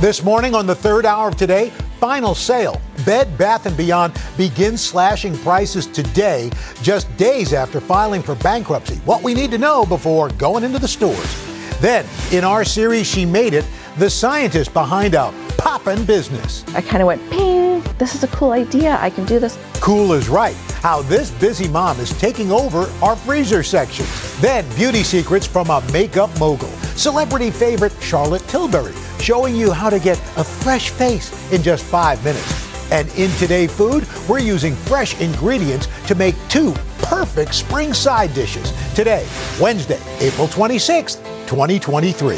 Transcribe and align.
This 0.00 0.22
morning 0.22 0.54
on 0.54 0.66
the 0.66 0.74
third 0.74 1.04
hour 1.04 1.28
of 1.28 1.36
today, 1.36 1.68
final 1.98 2.34
sale. 2.34 2.80
Bed 3.04 3.36
Bath 3.36 3.76
& 3.76 3.76
Beyond 3.76 4.18
begins 4.38 4.80
slashing 4.80 5.36
prices 5.36 5.86
today, 5.86 6.50
just 6.80 7.14
days 7.18 7.52
after 7.52 7.82
filing 7.82 8.22
for 8.22 8.34
bankruptcy. 8.36 8.94
What 9.04 9.22
we 9.22 9.34
need 9.34 9.50
to 9.50 9.58
know 9.58 9.84
before 9.84 10.30
going 10.30 10.64
into 10.64 10.78
the 10.78 10.88
stores. 10.88 11.36
Then, 11.82 12.06
in 12.32 12.44
our 12.44 12.64
series, 12.64 13.08
She 13.08 13.26
Made 13.26 13.52
It, 13.52 13.66
the 13.98 14.08
scientist 14.08 14.72
behind 14.72 15.12
a 15.12 15.34
poppin' 15.58 16.06
business. 16.06 16.64
I 16.74 16.80
kind 16.80 17.02
of 17.02 17.06
went, 17.06 17.30
ping, 17.30 17.82
this 17.98 18.14
is 18.14 18.24
a 18.24 18.28
cool 18.28 18.52
idea. 18.52 18.96
I 19.02 19.10
can 19.10 19.26
do 19.26 19.38
this. 19.38 19.58
Cool 19.82 20.14
is 20.14 20.30
right. 20.30 20.56
How 20.80 21.02
this 21.02 21.30
busy 21.30 21.68
mom 21.68 22.00
is 22.00 22.18
taking 22.18 22.52
over 22.52 22.90
our 23.02 23.16
freezer 23.16 23.62
section. 23.62 24.06
Then, 24.40 24.66
beauty 24.76 25.02
secrets 25.02 25.46
from 25.46 25.68
a 25.68 25.82
makeup 25.92 26.30
mogul. 26.38 26.70
Celebrity 26.96 27.50
favorite 27.50 27.92
Charlotte 28.00 28.48
Tilbury 28.48 28.94
showing 29.20 29.54
you 29.54 29.72
how 29.72 29.90
to 29.90 29.98
get 29.98 30.18
a 30.36 30.44
fresh 30.44 30.90
face 30.90 31.30
in 31.52 31.62
just 31.62 31.84
five 31.84 32.22
minutes. 32.24 32.70
And 32.90 33.08
in 33.16 33.30
Today 33.32 33.66
Food, 33.66 34.06
we're 34.28 34.40
using 34.40 34.74
fresh 34.74 35.20
ingredients 35.20 35.88
to 36.08 36.14
make 36.14 36.34
two 36.48 36.74
perfect 37.02 37.54
spring 37.54 37.92
side 37.92 38.34
dishes. 38.34 38.72
Today, 38.94 39.26
Wednesday, 39.60 40.00
April 40.18 40.48
26th, 40.48 41.18
2023. 41.46 42.36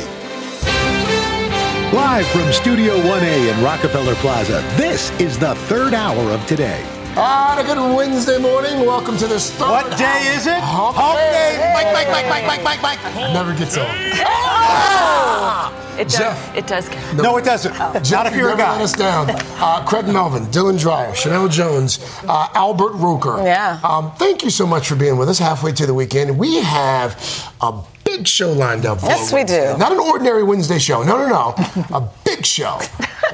Live 1.93 2.27
from 2.29 2.53
Studio 2.53 2.97
1A 2.97 3.55
in 3.55 3.65
Rockefeller 3.65 4.15
Plaza, 4.17 4.65
this 4.77 5.11
is 5.21 5.39
the 5.39 5.55
third 5.67 5.93
hour 5.93 6.31
of 6.31 6.45
today. 6.47 7.02
Ah, 7.15 7.59
a 7.61 7.65
good 7.65 7.95
Wednesday 7.95 8.39
morning. 8.39 8.81
Welcome 8.87 9.17
to 9.19 9.27
this 9.27 9.51
third 9.53 9.69
What 9.69 9.99
day 9.99 10.33
is 10.35 10.47
it? 10.47 10.59
Hump, 10.61 10.97
Hump 10.97 11.19
day. 11.19 11.57
day. 11.59 11.73
Mike, 11.75 11.93
Mike, 11.93 12.09
Mike, 12.11 12.47
Mike, 12.47 12.47
Mike, 12.65 12.81
Mike, 12.83 12.83
Mike. 13.05 13.15
Never 13.35 13.53
gets 13.55 13.77
old. 13.77 13.89
It 15.99 16.09
does. 16.09 16.17
Jeff. 16.19 16.57
It 16.57 16.67
does. 16.67 16.89
No, 17.15 17.37
it 17.37 17.45
doesn't. 17.45 17.77
Not 17.79 18.03
Jeff, 18.03 18.27
if 18.29 18.35
you're 18.35 18.49
you 18.49 18.55
a 18.55 18.57
never 18.57 18.63
guy. 18.63 18.73
let 18.73 18.81
us 18.81 18.93
down. 18.95 19.27
Uh, 19.31 19.85
Craig 19.87 20.07
Melvin, 20.07 20.45
Dylan 20.47 20.81
Dreyer, 20.81 21.13
Sheinelle 21.13 21.51
Jones, 21.51 21.99
uh, 22.27 22.49
Albert 22.55 22.93
Roker. 22.95 23.43
Yeah. 23.45 23.79
Um, 23.85 24.11
thank 24.17 24.43
you 24.43 24.49
so 24.51 24.67
much 24.67 24.89
for 24.89 24.97
being 24.97 25.19
with 25.19 25.29
us 25.29 25.39
halfway 25.39 25.73
to 25.73 25.85
the 25.87 25.93
weekend. 25.95 26.39
We 26.39 26.61
have 26.63 27.53
a 27.61 27.79
big 28.05 28.27
show 28.27 28.53
lined 28.53 28.87
up. 28.87 29.01
for 29.01 29.07
Yes, 29.07 29.33
we 29.35 29.45
do. 29.45 29.77
Not 29.77 29.93
an 29.93 29.99
ordinary 30.01 30.43
Wednesday 30.45 30.79
show. 30.79 31.03
No, 31.03 31.19
no, 31.19 31.29
no. 31.29 31.55
a 31.95 32.09
big 32.37 32.47
show. 32.47 32.79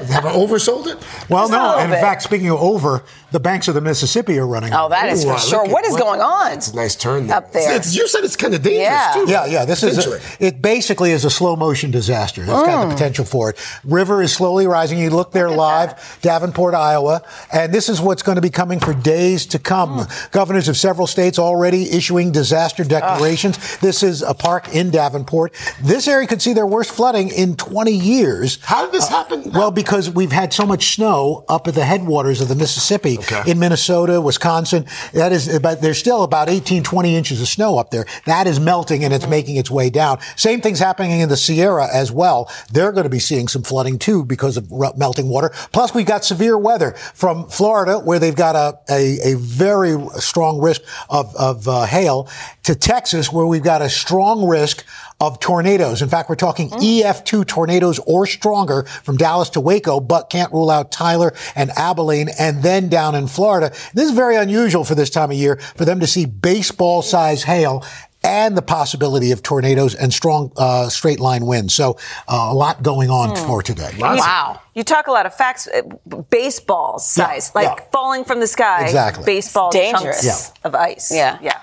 Have 0.07 0.25
I 0.25 0.31
oversold 0.31 0.87
it? 0.87 0.97
Well, 1.29 1.43
Just 1.49 1.51
no. 1.51 1.75
And 1.77 1.85
in 1.85 1.89
bit. 1.97 2.01
fact, 2.01 2.21
speaking 2.21 2.49
of 2.49 2.59
over, 2.59 3.03
the 3.31 3.39
banks 3.39 3.67
of 3.67 3.75
the 3.75 3.81
Mississippi 3.81 4.37
are 4.39 4.47
running. 4.47 4.73
Oh, 4.73 4.87
that 4.89 5.09
is 5.09 5.23
Ooh, 5.23 5.29
for 5.29 5.33
uh, 5.33 5.39
sure. 5.39 5.57
look 5.59 5.67
at 5.67 5.73
What 5.73 5.85
is 5.85 5.95
going 5.97 6.21
on? 6.21 6.53
It's 6.53 6.69
a 6.69 6.75
nice 6.75 6.95
turn 6.95 7.27
there. 7.27 7.37
Up 7.37 7.51
there. 7.51 7.69
It's- 7.71 7.95
you 7.95 8.07
said 8.07 8.23
it's 8.23 8.35
kind 8.37 8.53
of 8.55 8.61
dangerous, 8.61 8.87
Yeah. 8.87 9.11
too. 9.13 9.25
Yeah, 9.29 9.45
yeah. 9.45 9.65
This 9.65 9.83
is 9.83 9.97
a, 10.07 10.19
it. 10.39 10.61
Basically, 10.61 11.11
is 11.11 11.25
a 11.25 11.29
slow 11.29 11.55
motion 11.55 11.91
disaster. 11.91 12.43
That's 12.45 12.63
got 12.65 12.85
Mm. 12.85 12.89
the 12.89 12.93
potential 12.95 13.25
for 13.25 13.49
it. 13.49 13.57
River 13.83 14.21
is 14.21 14.31
slowly 14.33 14.67
rising. 14.67 14.99
You 14.99 15.09
look 15.09 15.31
there 15.31 15.49
live, 15.49 16.17
Davenport, 16.21 16.73
Iowa, 16.73 17.21
and 17.51 17.73
this 17.73 17.89
is 17.89 17.99
what's 18.01 18.23
going 18.23 18.37
to 18.37 18.41
be 18.41 18.49
coming 18.49 18.79
for 18.79 18.93
days 18.93 19.45
to 19.47 19.59
come. 19.59 19.99
Mm. 19.99 20.31
Governors 20.31 20.67
of 20.69 20.77
several 20.77 21.07
states 21.07 21.37
already 21.37 21.91
issuing 21.91 22.31
disaster 22.31 22.83
declarations. 22.83 23.77
This 23.79 24.01
is 24.01 24.21
a 24.21 24.33
park 24.33 24.73
in 24.73 24.91
Davenport. 24.91 25.53
This 25.83 26.07
area 26.07 26.25
could 26.27 26.41
see 26.41 26.53
their 26.53 26.65
worst 26.67 26.91
flooding 26.91 27.29
in 27.29 27.55
20 27.57 27.91
years. 27.91 28.59
How 28.63 28.88
did 28.91 29.01
this 29.01 29.09
happen? 29.09 29.51
Well, 29.51 29.71
because 29.71 30.09
we've 30.09 30.31
had 30.31 30.53
so 30.53 30.65
much 30.65 30.95
snow 30.95 31.45
up 31.47 31.67
at 31.67 31.75
the 31.75 31.85
headwaters 31.85 32.41
of 32.41 32.47
the 32.47 32.55
Mississippi 32.55 33.17
Okay. 33.19 33.49
in 33.51 33.59
Minnesota, 33.59 34.19
Wisconsin. 34.21 34.85
That 35.13 35.31
is, 35.31 35.59
but 35.59 35.81
there's 35.81 35.97
still 35.97 36.23
about 36.23 36.49
18, 36.49 36.83
20 36.83 37.15
inches 37.15 37.41
of 37.41 37.47
snow 37.47 37.77
up 37.77 37.91
there. 37.91 38.05
That 38.25 38.47
is 38.47 38.59
melting 38.59 39.03
and 39.03 39.13
it's 39.13 39.27
making 39.27 39.55
its 39.55 39.69
way 39.71 39.89
down. 39.89 40.19
Same 40.35 40.61
thing's 40.61 40.79
happening 40.79 41.19
in 41.19 41.29
the 41.29 41.37
Sierra 41.37 41.87
as 41.93 42.11
well. 42.11 42.51
They're 42.71 42.91
going 42.91 43.03
to 43.03 43.09
be 43.09 43.19
seeing 43.19 43.47
some 43.47 43.63
flooding 43.63 43.99
too 43.99 44.23
because 44.25 44.57
of 44.57 44.71
melting 44.97 45.27
water. 45.29 45.51
Plus, 45.71 45.93
we've 45.93 46.05
got 46.05 46.25
severe 46.25 46.57
weather 46.57 46.91
from 47.13 47.47
Florida, 47.49 47.99
where 47.99 48.19
they've 48.19 48.35
got 48.35 48.55
a, 48.55 48.79
a, 48.89 49.33
a 49.33 49.35
very 49.37 49.97
strong 50.17 50.59
risk 50.59 50.81
of, 51.09 51.35
of 51.35 51.67
uh, 51.67 51.85
hail, 51.85 52.29
to 52.63 52.75
Texas, 52.75 53.31
where 53.31 53.45
we've 53.45 53.63
got 53.63 53.81
a 53.81 53.89
strong 53.89 54.47
risk 54.47 54.85
of 55.19 55.39
tornadoes. 55.39 56.01
In 56.01 56.09
fact, 56.09 56.29
we're 56.29 56.35
talking 56.35 56.69
EF2 56.69 57.45
tornadoes 57.45 57.99
or 58.07 58.25
stronger 58.25 58.83
from 59.03 59.17
Dallas 59.17 59.49
to 59.51 59.59
Waco, 59.61 59.99
but 59.99 60.29
can't 60.29 60.51
rule 60.53 60.69
out 60.69 60.91
Tyler 60.91 61.33
and 61.55 61.71
Abilene 61.71 62.29
and 62.39 62.63
then 62.63 62.87
down 62.89 63.15
in 63.15 63.27
Florida. 63.27 63.71
This 63.93 64.09
is 64.09 64.11
very 64.15 64.35
unusual 64.37 64.83
for 64.83 64.95
this 64.95 65.09
time 65.09 65.31
of 65.31 65.37
year 65.37 65.57
for 65.75 65.85
them 65.85 65.99
to 65.99 66.07
see 66.07 66.25
baseball 66.25 67.01
size 67.01 67.43
hail 67.43 67.83
and 68.21 68.57
the 68.57 68.61
possibility 68.61 69.31
of 69.31 69.41
tornadoes 69.41 69.95
and 69.95 70.13
strong 70.13 70.51
uh, 70.57 70.89
straight 70.89 71.21
line 71.21 71.45
winds. 71.45 71.73
So 71.73 71.97
uh, 72.27 72.49
a 72.51 72.53
lot 72.53 72.83
going 72.83 73.09
on 73.09 73.33
for 73.47 73.63
today. 73.63 73.91
Wow. 73.97 74.59
You 74.73 74.83
talk 74.83 75.07
a 75.07 75.11
lot 75.11 75.25
of 75.25 75.33
facts, 75.33 75.67
uh, 75.67 75.81
baseball 76.29 76.99
size, 76.99 77.51
Yeah, 77.55 77.61
like 77.61 77.77
yeah. 77.79 77.85
falling 77.91 78.25
from 78.25 78.39
the 78.41 78.47
sky. 78.47 78.83
Exactly. 78.83 79.23
Baseball 79.25 79.69
It's 79.69 79.75
dangerous. 79.77 80.21
chunks 80.21 80.51
of 80.65 80.75
ice. 80.75 81.11
Yeah. 81.13 81.37
Yeah. 81.41 81.61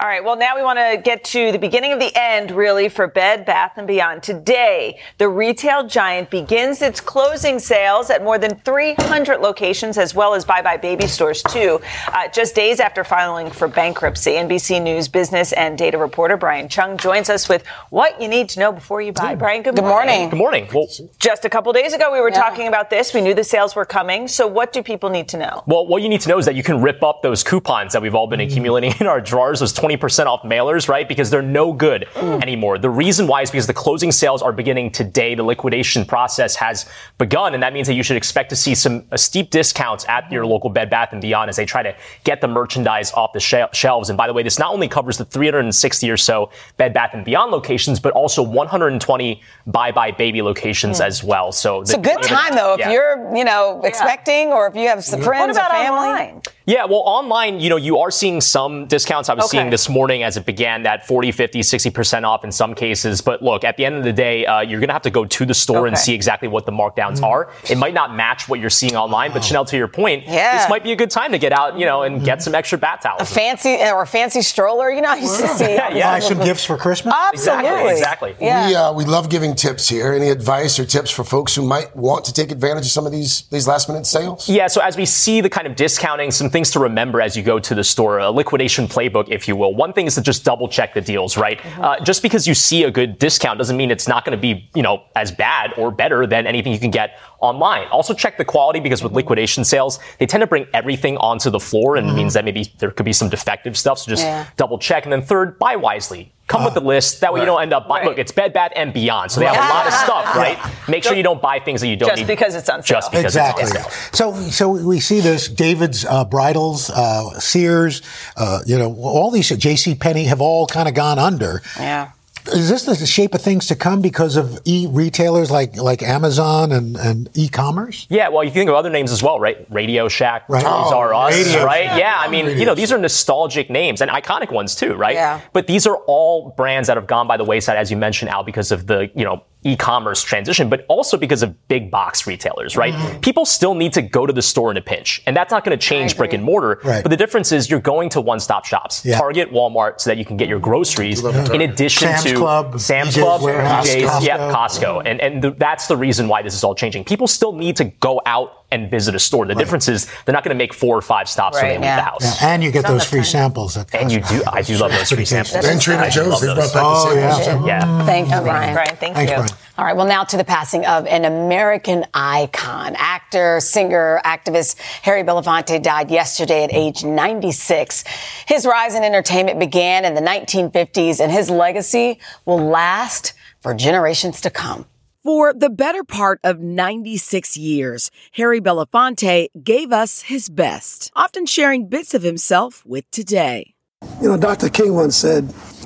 All 0.00 0.06
right. 0.08 0.22
Well, 0.22 0.36
now 0.36 0.54
we 0.56 0.62
want 0.62 0.78
to 0.78 1.00
get 1.02 1.24
to 1.24 1.50
the 1.52 1.58
beginning 1.58 1.92
of 1.92 1.98
the 1.98 2.12
end, 2.14 2.50
really, 2.50 2.88
for 2.88 3.06
Bed 3.06 3.44
Bath 3.44 3.72
and 3.76 3.86
Beyond. 3.86 4.22
Today, 4.22 5.00
the 5.18 5.28
retail 5.28 5.86
giant 5.86 6.30
begins 6.30 6.80
its 6.82 7.00
closing 7.00 7.58
sales 7.58 8.10
at 8.10 8.22
more 8.22 8.38
than 8.38 8.56
300 8.60 9.40
locations, 9.40 9.98
as 9.98 10.14
well 10.14 10.34
as 10.34 10.44
Bye 10.44 10.62
Bye 10.62 10.76
Baby 10.76 11.06
stores 11.06 11.42
too. 11.42 11.80
Uh, 12.08 12.28
just 12.28 12.54
days 12.54 12.80
after 12.80 13.02
filing 13.04 13.50
for 13.50 13.66
bankruptcy, 13.68 14.32
NBC 14.32 14.80
News 14.82 15.08
business 15.08 15.52
and 15.52 15.76
data 15.76 15.98
reporter 15.98 16.36
Brian 16.36 16.68
Cheung 16.68 16.96
joins 16.96 17.28
us 17.28 17.48
with 17.48 17.66
what 17.90 18.20
you 18.20 18.28
need 18.28 18.48
to 18.50 18.60
know 18.60 18.72
before 18.72 19.00
you 19.02 19.12
buy. 19.12 19.34
Brian, 19.34 19.62
good, 19.62 19.74
Good 19.76 19.84
morning. 19.84 20.28
Good 20.30 20.38
morning. 20.38 20.68
Well, 20.72 20.86
Just 21.18 21.44
a 21.44 21.50
couple 21.50 21.72
days 21.72 21.92
ago, 21.92 22.12
we 22.12 22.20
were 22.20 22.30
Yeah. 22.30 22.40
talking 22.40 22.68
about 22.68 22.90
this. 22.90 23.12
We 23.14 23.20
knew 23.20 23.34
the 23.34 23.44
sales 23.44 23.74
were 23.74 23.84
coming. 23.84 24.28
So, 24.28 24.46
what 24.46 24.72
do 24.72 24.82
people 24.82 25.10
need 25.10 25.28
to 25.28 25.36
know? 25.36 25.62
well, 25.66 25.86
what 25.86 26.02
you 26.02 26.08
need 26.08 26.20
to 26.22 26.28
know 26.28 26.38
is 26.38 26.46
that 26.46 26.54
you 26.54 26.62
can 26.62 26.80
rip 26.80 27.02
up 27.02 27.22
those 27.22 27.42
coupons 27.42 27.92
that 27.92 28.02
we've 28.02 28.14
all 28.14 28.26
been 28.26 28.40
accumulating 28.40 28.92
in 29.00 29.06
our 29.06 29.20
drawers, 29.20 29.60
those 29.64 29.72
20% 29.72 30.26
off 30.26 30.42
mailers, 30.42 30.88
right? 30.88 31.08
Because 31.08 31.30
they're 31.30 31.40
no 31.40 31.72
good 31.72 32.06
anymore. 32.16 32.76
The 32.76 32.90
reason 32.90 33.26
why 33.26 33.40
is 33.42 33.50
because 33.50 33.66
the 33.66 33.72
closing 33.74 34.12
sales 34.12 34.42
are 34.42 34.52
beginning 34.52 34.90
today. 34.90 35.34
The 35.34 35.42
liquidation 35.42 36.04
process 36.04 36.54
has 36.56 36.86
begun, 37.16 37.54
and 37.54 37.62
that 37.62 37.72
means 37.72 37.86
that 37.86 37.94
you 37.94 38.02
should 38.02 38.18
expect 38.18 38.50
to 38.50 38.56
see 38.56 38.74
some 38.74 39.04
uh, 39.10 39.16
steep 39.16 39.48
discounts 39.50 40.04
at 40.08 40.30
your 40.30 40.44
local 40.44 40.68
Bed 40.68 40.90
Bath 40.90 41.10
and 41.12 41.22
Beyond 41.22 41.48
as 41.48 41.56
they 41.56 41.64
try 41.64 41.82
to 41.82 41.96
get 42.24 42.40
the 42.42 42.48
merchandise 42.48 43.10
off 43.14 43.32
the 43.32 43.40
shel- 43.40 43.72
shelves. 43.72 44.10
And 44.10 44.18
by 44.18 44.26
the 44.26 44.34
way, 44.34 44.42
this 44.42 44.58
not 44.58 44.72
only 44.72 44.86
covers 44.88 45.16
the 45.16 45.24
360 45.24 46.10
or 46.10 46.16
so 46.18 46.50
Bed 46.76 46.92
Bath 46.92 47.10
and 47.14 47.24
Beyond 47.24 47.50
locations, 47.52 47.98
but 48.00 48.12
also 48.12 48.42
120 48.42 49.40
Bye 49.66 49.92
Bye 49.92 50.10
Baby 50.10 50.42
locations 50.42 51.00
as 51.00 51.24
well. 51.24 51.52
So 51.52 51.80
It's 51.80 51.94
a 51.94 51.98
good 51.98 52.22
time 52.22 52.54
though 52.54 52.74
if 52.74 52.80
Yeah. 52.80 52.90
you're, 52.90 53.34
you 53.36 53.44
know, 53.44 53.80
expecting 53.84 54.48
or 54.52 54.66
if 54.66 54.76
you 54.76 54.88
have 54.88 55.02
some 55.02 55.20
What 55.20 55.26
friends 55.26 55.56
about 55.56 55.70
or 55.70 55.74
family. 55.74 56.08
online? 56.08 56.42
Yeah, 56.66 56.86
well, 56.86 57.02
online, 57.04 57.60
you 57.60 57.68
know, 57.68 57.76
you 57.76 57.98
are 57.98 58.10
seeing 58.10 58.40
some 58.40 58.86
discounts. 58.86 59.28
I 59.28 59.34
was 59.34 59.44
Okay. 59.46 59.53
Seeing 59.54 59.70
this 59.70 59.88
morning 59.88 60.22
as 60.22 60.36
it 60.36 60.44
began 60.46 60.82
that 60.84 61.06
40, 61.06 61.32
50, 61.32 61.60
60% 61.60 62.24
off 62.24 62.44
in 62.44 62.52
some 62.52 62.74
cases. 62.74 63.20
But 63.20 63.42
look, 63.42 63.64
at 63.64 63.76
the 63.76 63.84
end 63.84 63.96
of 63.96 64.04
the 64.04 64.12
day, 64.12 64.46
uh, 64.46 64.60
you're 64.60 64.80
going 64.80 64.88
to 64.88 64.92
have 64.94 65.02
to 65.02 65.10
go 65.10 65.24
to 65.24 65.44
the 65.46 65.54
store 65.54 65.86
and 65.86 65.96
see 65.96 66.14
exactly 66.14 66.48
what 66.48 66.66
the 66.66 66.72
markdowns 66.72 67.22
are. 67.22 67.50
It 67.68 67.78
might 67.78 67.94
not 67.94 68.14
match 68.14 68.48
what 68.48 68.60
you're 68.60 68.70
seeing 68.70 68.96
online, 68.96 69.32
but 69.32 69.42
Sheinelle, 69.42 69.66
to 69.68 69.76
your 69.76 69.88
point, 69.88 70.24
Yeah. 70.26 70.58
this 70.58 70.68
might 70.68 70.82
be 70.82 70.92
a 70.92 70.96
good 70.96 71.10
time 71.10 71.32
to 71.32 71.38
get 71.38 71.52
out, 71.52 71.78
you 71.78 71.86
know, 71.86 72.02
and 72.02 72.24
get 72.24 72.42
some 72.42 72.54
extra 72.54 72.78
bat 72.78 73.00
towels. 73.02 73.22
A 73.22 73.26
fancy 73.26 73.74
or 73.76 74.02
a 74.02 74.06
fancy 74.06 74.42
stroller, 74.42 74.90
you 74.90 75.00
know, 75.00 75.10
I 75.10 75.16
used 75.16 75.40
to 75.40 75.48
see. 75.48 75.64
Yeah, 75.74 75.94
yeah. 75.94 76.12
Buy 76.14 76.18
some 76.20 76.38
gifts 76.40 76.64
for 76.64 76.76
Christmas. 76.76 77.14
Absolutely. 77.16 77.64
Exactly, 77.92 78.30
exactly. 78.30 78.34
Yeah. 78.40 78.68
We, 78.68 78.74
uh, 78.74 78.92
we 78.92 79.04
love 79.04 79.28
giving 79.30 79.54
tips 79.54 79.88
here. 79.88 80.12
Any 80.12 80.28
advice 80.30 80.78
or 80.78 80.84
tips 80.84 81.10
for 81.10 81.24
folks 81.24 81.54
who 81.54 81.62
might 81.62 81.94
want 81.96 82.24
to 82.26 82.32
take 82.32 82.50
advantage 82.50 82.84
of 82.86 82.90
some 82.90 83.06
of 83.06 83.12
these 83.12 83.42
these 83.50 83.66
last 83.68 83.88
minute 83.88 84.06
sales? 84.06 84.48
Yeah, 84.48 84.66
so 84.66 84.80
as 84.80 84.96
we 84.96 85.04
see 85.06 85.40
the 85.40 85.50
kind 85.50 85.66
of 85.66 85.76
discounting, 85.76 86.30
some 86.30 86.50
things 86.50 86.70
to 86.72 86.80
remember 86.80 87.20
as 87.20 87.36
you 87.36 87.42
go 87.42 87.58
to 87.58 87.74
the 87.74 87.84
store, 87.84 88.18
a 88.18 88.30
liquidation 88.30 88.86
playbook, 88.88 89.28
if 89.30 89.43
you 89.48 89.56
will. 89.56 89.74
One 89.74 89.92
thing 89.92 90.06
is 90.06 90.14
to 90.16 90.22
just 90.22 90.44
double 90.44 90.68
check 90.68 90.94
the 90.94 91.00
deals, 91.00 91.36
right? 91.36 91.64
Uh, 91.78 92.00
just 92.00 92.22
because 92.22 92.46
you 92.46 92.54
see 92.54 92.84
a 92.84 92.90
good 92.90 93.18
discount 93.18 93.58
doesn't 93.58 93.76
mean 93.76 93.90
it's 93.90 94.08
not 94.08 94.24
going 94.24 94.36
to 94.36 94.40
be, 94.40 94.68
you 94.74 94.82
know, 94.82 95.04
as 95.16 95.32
bad 95.32 95.72
or 95.76 95.90
better 95.90 96.26
than 96.26 96.46
anything 96.46 96.72
you 96.72 96.78
can 96.78 96.90
get 96.90 97.18
online. 97.44 97.86
Also 97.88 98.14
check 98.14 98.36
the 98.38 98.44
quality 98.44 98.80
because 98.80 99.02
with 99.02 99.12
liquidation 99.12 99.64
sales, 99.64 99.98
they 100.18 100.26
tend 100.26 100.40
to 100.40 100.46
bring 100.46 100.66
everything 100.72 101.16
onto 101.18 101.50
the 101.50 101.60
floor 101.60 101.96
and 101.96 102.08
it 102.08 102.14
means 102.14 102.34
that 102.34 102.44
maybe 102.44 102.72
there 102.78 102.90
could 102.90 103.06
be 103.06 103.12
some 103.12 103.28
defective 103.28 103.76
stuff. 103.76 103.98
So 103.98 104.10
just 104.10 104.22
Yeah. 104.24 104.46
double 104.56 104.78
check. 104.78 105.04
And 105.04 105.12
then 105.12 105.22
third, 105.22 105.58
buy 105.58 105.76
wisely. 105.76 106.30
Come 106.46 106.62
with 106.64 106.74
the 106.74 106.80
list. 106.82 107.22
That 107.22 107.32
way 107.32 107.40
you 107.40 107.46
don't 107.46 107.62
end 107.62 107.72
up 107.72 107.88
buying. 107.88 108.04
Look, 108.06 108.18
it's 108.18 108.30
Bed 108.30 108.52
Bath 108.52 108.72
and 108.76 108.92
Beyond. 108.92 109.30
So 109.30 109.40
they 109.40 109.46
have 109.46 109.56
a 109.56 109.74
lot 109.74 109.86
of 109.86 109.94
stuff, 109.94 110.36
right? 110.44 110.58
Make 110.88 111.02
sure 111.02 111.14
you 111.14 111.22
don't 111.22 111.40
buy 111.40 111.58
things 111.58 111.80
that 111.80 111.88
you 111.88 111.96
don't 111.96 112.10
Just 112.10 112.18
need. 112.20 112.26
Just 112.26 112.38
because 112.38 112.54
it's 112.54 112.68
on 112.68 112.82
sale. 112.82 112.98
Just 112.98 113.10
because 113.12 113.24
Exactly. 113.24 113.62
it's 113.64 113.72
on 113.74 113.82
sale. 114.12 114.32
So, 114.32 114.50
so 114.50 114.68
we 114.86 115.00
see 115.00 115.20
this 115.20 115.48
David's 115.48 116.04
uh, 116.04 116.26
bridals, 116.26 116.90
uh, 116.90 117.40
Sears, 117.40 118.02
uh, 118.36 118.58
you 118.66 118.78
know, 118.78 118.94
all 119.02 119.30
these 119.30 119.48
J.C. 119.56 119.94
Penney 119.94 120.24
have 120.24 120.42
all 120.42 120.66
kind 120.66 120.86
of 120.86 120.92
gone 120.94 121.18
under. 121.18 121.62
Yeah. 121.80 122.10
Is 122.48 122.68
this 122.68 122.84
the 122.84 123.06
shape 123.06 123.34
of 123.34 123.40
things 123.40 123.66
to 123.68 123.76
come 123.76 124.02
because 124.02 124.36
of 124.36 124.60
e 124.64 124.86
retailers 124.90 125.50
like 125.50 125.76
like 125.76 126.02
Amazon 126.02 126.72
and, 126.72 126.96
and 126.96 127.30
e-commerce? 127.34 128.06
Yeah, 128.10 128.28
well, 128.28 128.44
you 128.44 128.50
can 128.50 128.60
think 128.60 128.70
of 128.70 128.76
other 128.76 128.90
names 128.90 129.10
as 129.12 129.22
well, 129.22 129.40
right? 129.40 129.66
Radio 129.70 130.08
Shack, 130.08 130.46
Right. 130.48 130.62
Toys 130.62 130.70
Oh, 130.92 130.98
R 130.98 131.14
Us, 131.14 131.34
Radio 131.34 131.64
right? 131.64 131.84
Shack. 131.86 131.98
Yeah, 131.98 132.16
I 132.18 132.28
mean, 132.28 132.58
you 132.58 132.66
know, 132.66 132.74
these 132.74 132.92
are 132.92 132.98
nostalgic 132.98 133.70
names 133.70 134.00
and 134.02 134.10
iconic 134.10 134.52
ones 134.52 134.74
too, 134.74 134.94
right? 134.94 135.14
Yeah. 135.14 135.40
But 135.52 135.66
these 135.66 135.86
are 135.86 135.96
all 136.06 136.50
brands 136.56 136.86
that 136.88 136.96
have 136.96 137.06
gone 137.06 137.26
by 137.26 137.36
the 137.38 137.44
wayside, 137.44 137.76
as 137.78 137.90
you 137.90 137.96
mentioned, 137.96 138.30
Al, 138.30 138.42
because 138.44 138.70
of 138.72 138.86
the, 138.86 139.10
you 139.14 139.24
know, 139.24 139.42
e-commerce 139.64 140.22
transition, 140.22 140.68
but 140.68 140.84
also 140.88 141.16
because 141.16 141.42
of 141.42 141.68
big 141.68 141.90
box 141.90 142.26
retailers, 142.26 142.76
right? 142.76 142.94
Mm-hmm. 142.94 143.20
People 143.20 143.44
still 143.44 143.74
need 143.74 143.92
to 143.94 144.02
go 144.02 144.26
to 144.26 144.32
the 144.32 144.42
store 144.42 144.70
in 144.70 144.76
a 144.76 144.80
pinch, 144.82 145.22
and 145.26 145.36
that's 145.36 145.50
not 145.50 145.64
going 145.64 145.76
to 145.76 145.82
change 145.86 146.16
brick 146.16 146.32
and 146.32 146.44
mortar. 146.44 146.80
Right. 146.84 147.02
But 147.02 147.08
the 147.10 147.16
difference 147.16 147.50
is 147.52 147.70
you're 147.70 147.80
going 147.80 148.08
to 148.10 148.20
one-stop 148.20 148.64
shops, 148.64 149.04
Yeah. 149.04 149.18
Target, 149.18 149.50
Walmart, 149.52 150.00
so 150.00 150.10
that 150.10 150.18
you 150.18 150.24
can 150.24 150.36
get 150.36 150.48
your 150.48 150.58
groceries 150.60 151.24
in 151.24 151.60
addition 151.62 152.08
Sam's 152.08 152.24
to 152.24 152.34
Club, 152.34 152.80
Sam's 152.80 153.16
Club, 153.16 153.40
Costco. 153.40 154.24
yeah, 154.24 154.52
Costco, 154.52 155.02
and 155.04 155.20
and 155.20 155.42
th- 155.42 155.54
that's 155.58 155.86
the 155.86 155.96
reason 155.96 156.28
why 156.28 156.42
this 156.42 156.54
is 156.54 156.62
all 156.64 156.74
changing. 156.74 157.04
People 157.04 157.26
still 157.26 157.52
need 157.52 157.76
to 157.76 157.84
go 157.84 158.20
out 158.26 158.63
and 158.74 158.90
visit 158.90 159.14
a 159.14 159.18
store. 159.18 159.46
The 159.46 159.54
difference 159.54 159.88
is 159.88 160.10
they're 160.24 160.32
not 160.32 160.42
going 160.44 160.54
to 160.56 160.62
make 160.62 160.74
four 160.74 160.96
or 160.96 161.02
five 161.02 161.28
stops 161.28 161.54
when 161.54 161.62
Right. 161.64 161.68
they 161.80 161.86
leave 161.88 161.96
the 161.96 162.02
house. 162.02 162.42
Yeah, 162.42 162.48
and 162.52 162.64
you 162.64 162.70
get 162.72 162.86
those 162.86 163.04
free 163.04 163.22
samples. 163.22 163.76
At 163.76 163.94
And 163.94 164.10
you 164.12 164.20
do, 164.20 164.42
I 164.52 164.62
do 164.62 164.76
love 164.76 164.90
those 164.90 165.10
free 165.10 165.24
samples. 165.24 165.64
And 165.64 165.80
Trader 165.80 166.10
Joe's, 166.10 166.40
they 166.40 166.52
brought 166.54 166.72
back 166.72 166.82
Oh, 166.84 167.14
the 167.14 167.20
yeah. 167.20 167.34
samples 167.34 167.62
too. 167.62 167.68
Yeah. 167.68 168.04
Thank 168.06 168.28
you, 168.30 168.40
Brian. 168.40 168.74
Brian, 168.74 168.96
thank 168.96 169.14
Thanks, 169.14 169.30
you. 169.30 169.36
Brian. 169.36 169.50
All 169.76 169.84
right, 169.84 169.96
well, 169.96 170.06
now 170.06 170.22
to 170.24 170.36
the 170.36 170.44
passing 170.44 170.86
of 170.86 171.06
an 171.06 171.24
American 171.24 172.04
icon. 172.14 172.94
Actor, 172.96 173.58
singer, 173.60 174.20
activist 174.24 174.78
Harry 175.02 175.22
Belafonte 175.24 175.82
died 175.82 176.10
yesterday 176.10 176.62
at 176.64 176.72
age 176.72 177.02
96. 177.04 178.04
His 178.46 178.66
rise 178.66 178.94
in 178.94 179.02
entertainment 179.02 179.58
began 179.58 180.04
in 180.04 180.14
the 180.14 180.20
1950s, 180.20 181.20
and 181.20 181.32
his 181.32 181.50
legacy 181.50 182.18
will 182.44 182.58
last 182.64 183.32
for 183.60 183.74
generations 183.74 184.40
to 184.42 184.50
come. 184.50 184.86
For 185.24 185.54
the 185.54 185.70
better 185.70 186.04
part 186.04 186.38
of 186.44 186.60
96 186.60 187.56
years, 187.56 188.10
Harry 188.32 188.60
Belafonte 188.60 189.48
gave 189.64 189.90
us 189.90 190.20
his 190.20 190.50
best, 190.50 191.10
often 191.16 191.46
sharing 191.46 191.88
bits 191.88 192.12
of 192.12 192.22
himself 192.22 192.84
with 192.84 193.10
today. 193.10 193.72
You 194.20 194.28
know, 194.28 194.36
Dr. 194.36 194.68
King 194.68 194.92
once 194.92 195.16
said, 195.16 195.44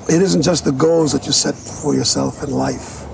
it 0.09 0.21
isn't 0.21 0.41
just 0.41 0.65
the 0.65 0.73
goals 0.73 1.13
that 1.13 1.25
you 1.25 1.31
set 1.31 1.55
for 1.55 1.95
yourself 1.95 2.43
in 2.43 2.51
life, 2.51 3.05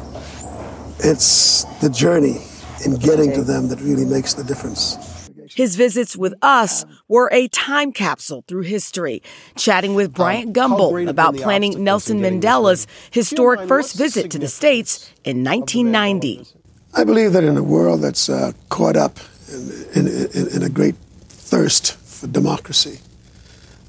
it's 0.98 1.66
the 1.80 1.92
journey 1.92 2.42
in 2.84 2.96
getting 2.96 3.32
to 3.34 3.44
them 3.44 3.68
that 3.68 3.80
really 3.82 4.06
makes 4.06 4.34
the 4.34 4.44
difference. 4.44 5.15
His 5.54 5.76
visits 5.76 6.16
with 6.16 6.34
us 6.42 6.86
were 7.08 7.30
a 7.32 7.48
time 7.50 7.92
capsule 7.92 8.44
through 8.48 8.64
history, 8.64 9.22
chatting 9.56 9.96
with 9.96 10.14
Bryant 10.14 10.54
Gumbel 10.54 11.08
about 11.08 11.36
planning 11.36 11.84
Nelson 11.84 12.20
Mandela's 12.20 12.88
historic 13.12 13.68
first 13.68 13.96
visit 13.96 14.32
to 14.32 14.40
the 14.40 14.48
States 14.48 15.12
in 15.24 15.44
1990. 15.44 16.46
I 16.94 17.04
believe 17.04 17.34
that 17.34 17.44
in 17.44 17.58
a 17.58 17.64
world 17.64 18.02
that's 18.02 18.30
uh, 18.30 18.54
caught 18.70 18.96
up 18.96 19.20
in, 19.52 20.08
in, 20.08 20.08
in, 20.08 20.48
in 20.56 20.64
a 20.64 20.70
great 20.70 20.96
thirst 21.28 21.96
for 21.98 22.28
democracy, 22.28 23.00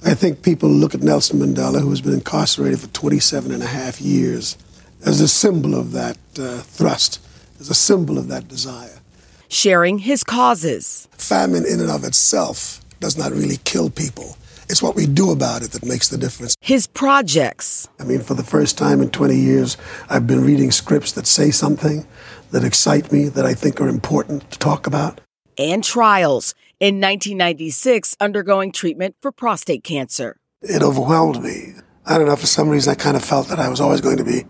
I 0.04 0.14
think 0.14 0.42
people 0.42 0.68
look 0.68 0.94
at 0.94 1.02
Nelson 1.02 1.38
Mandela, 1.38 1.80
who 1.80 1.90
has 1.90 2.00
been 2.00 2.14
incarcerated 2.14 2.80
for 2.80 2.88
27 2.88 3.52
and 3.52 3.62
a 3.62 3.66
half 3.66 4.00
years, 4.00 4.56
as 5.04 5.20
a 5.20 5.28
symbol 5.28 5.74
of 5.74 5.92
that 5.92 6.18
uh, 6.38 6.58
thrust, 6.58 7.20
as 7.60 7.70
a 7.70 7.74
symbol 7.74 8.18
of 8.18 8.28
that 8.28 8.48
desire. 8.48 9.00
Sharing 9.48 9.98
his 9.98 10.24
causes. 10.24 11.08
Famine 11.12 11.64
in 11.64 11.80
and 11.80 11.90
of 11.90 12.04
itself 12.04 12.80
does 13.00 13.16
not 13.16 13.32
really 13.32 13.58
kill 13.64 13.90
people. 13.90 14.36
It's 14.68 14.82
what 14.82 14.96
we 14.96 15.06
do 15.06 15.30
about 15.30 15.62
it 15.62 15.70
that 15.72 15.84
makes 15.84 16.08
the 16.08 16.18
difference. 16.18 16.56
His 16.60 16.86
projects. 16.88 17.88
I 18.00 18.04
mean, 18.04 18.20
for 18.20 18.34
the 18.34 18.42
first 18.42 18.76
time 18.76 19.00
in 19.00 19.10
20 19.10 19.36
years, 19.36 19.76
I've 20.10 20.26
been 20.26 20.44
reading 20.44 20.72
scripts 20.72 21.12
that 21.12 21.26
say 21.26 21.50
something, 21.52 22.04
that 22.50 22.64
excite 22.64 23.12
me, 23.12 23.28
that 23.28 23.46
I 23.46 23.54
think 23.54 23.80
are 23.80 23.88
important 23.88 24.50
to 24.50 24.58
talk 24.58 24.86
about. 24.86 25.20
and 25.58 25.82
trials. 25.84 26.54
In 26.80 27.00
1996, 27.00 28.16
undergoing 28.20 28.70
treatment 28.72 29.16
for 29.22 29.32
prostate 29.32 29.82
cancer. 29.84 30.36
It 30.60 30.82
overwhelmed 30.82 31.42
me. 31.42 31.72
I 32.04 32.18
don't 32.18 32.26
know, 32.26 32.36
for 32.36 32.46
some 32.46 32.68
reason, 32.68 32.90
I 32.90 32.94
kind 32.94 33.16
of 33.16 33.24
felt 33.24 33.48
that 33.48 33.58
I 33.58 33.68
was 33.68 33.80
always 33.80 34.00
going 34.02 34.18
to 34.18 34.24
be 34.24 34.44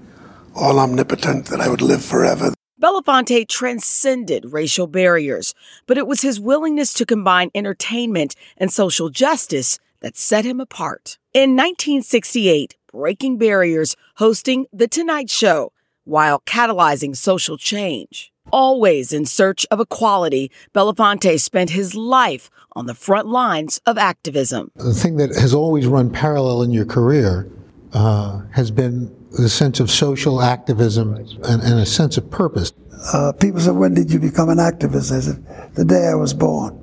all 0.54 0.80
omnipotent, 0.80 1.46
that 1.46 1.60
I 1.60 1.68
would 1.68 1.82
live 1.82 2.04
forever. 2.04 2.52
Belafonte 2.80 3.48
transcended 3.48 4.52
racial 4.52 4.86
barriers, 4.86 5.54
but 5.86 5.96
it 5.96 6.06
was 6.06 6.20
his 6.20 6.38
willingness 6.38 6.92
to 6.92 7.06
combine 7.06 7.50
entertainment 7.54 8.36
and 8.58 8.70
social 8.70 9.08
justice 9.08 9.78
that 10.00 10.14
set 10.14 10.44
him 10.44 10.60
apart. 10.60 11.16
In 11.32 11.56
1968, 11.56 12.76
breaking 12.92 13.38
barriers, 13.38 13.96
hosting 14.16 14.66
The 14.74 14.88
Tonight 14.88 15.30
Show, 15.30 15.72
while 16.04 16.40
catalyzing 16.40 17.16
social 17.16 17.56
change. 17.56 18.30
Always 18.52 19.10
in 19.10 19.24
search 19.24 19.64
of 19.70 19.80
equality, 19.80 20.52
Belafonte 20.74 21.40
spent 21.40 21.70
his 21.70 21.94
life 21.94 22.50
on 22.72 22.84
the 22.84 22.94
front 22.94 23.26
lines 23.26 23.80
of 23.86 23.96
activism. 23.96 24.70
The 24.76 24.92
thing 24.92 25.16
that 25.16 25.30
has 25.30 25.54
always 25.54 25.86
run 25.86 26.10
parallel 26.10 26.60
in 26.60 26.72
your 26.72 26.84
career 26.84 27.50
uh, 27.94 28.42
has 28.52 28.70
been 28.70 29.14
the 29.36 29.48
sense 29.48 29.80
of 29.80 29.90
social 29.90 30.42
activism 30.42 31.14
and, 31.14 31.62
and 31.62 31.80
a 31.80 31.86
sense 31.86 32.16
of 32.16 32.30
purpose. 32.30 32.72
Uh, 33.12 33.32
people 33.32 33.60
said, 33.60 33.76
When 33.76 33.94
did 33.94 34.10
you 34.10 34.18
become 34.18 34.48
an 34.48 34.58
activist? 34.58 35.14
I 35.16 35.20
said, 35.20 35.74
The 35.74 35.84
day 35.84 36.08
I 36.08 36.14
was 36.14 36.34
born. 36.34 36.82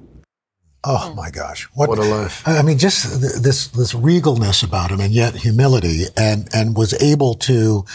Oh 0.86 1.14
my 1.16 1.32
gosh! 1.32 1.64
What 1.76 1.98
a 1.98 2.02
life. 2.02 2.46
I 2.46 2.62
mean, 2.62 2.78
just 2.78 3.22
th- 3.22 3.36
this 3.36 3.68
this 3.68 3.94
regalness 3.94 4.66
about 4.66 4.92
him, 4.92 5.00
and 5.00 5.14
yet 5.14 5.34
humility, 5.34 6.04
and 6.18 6.50
and 6.54 6.76
was 6.76 6.94
able 7.02 7.36
to 7.36 7.86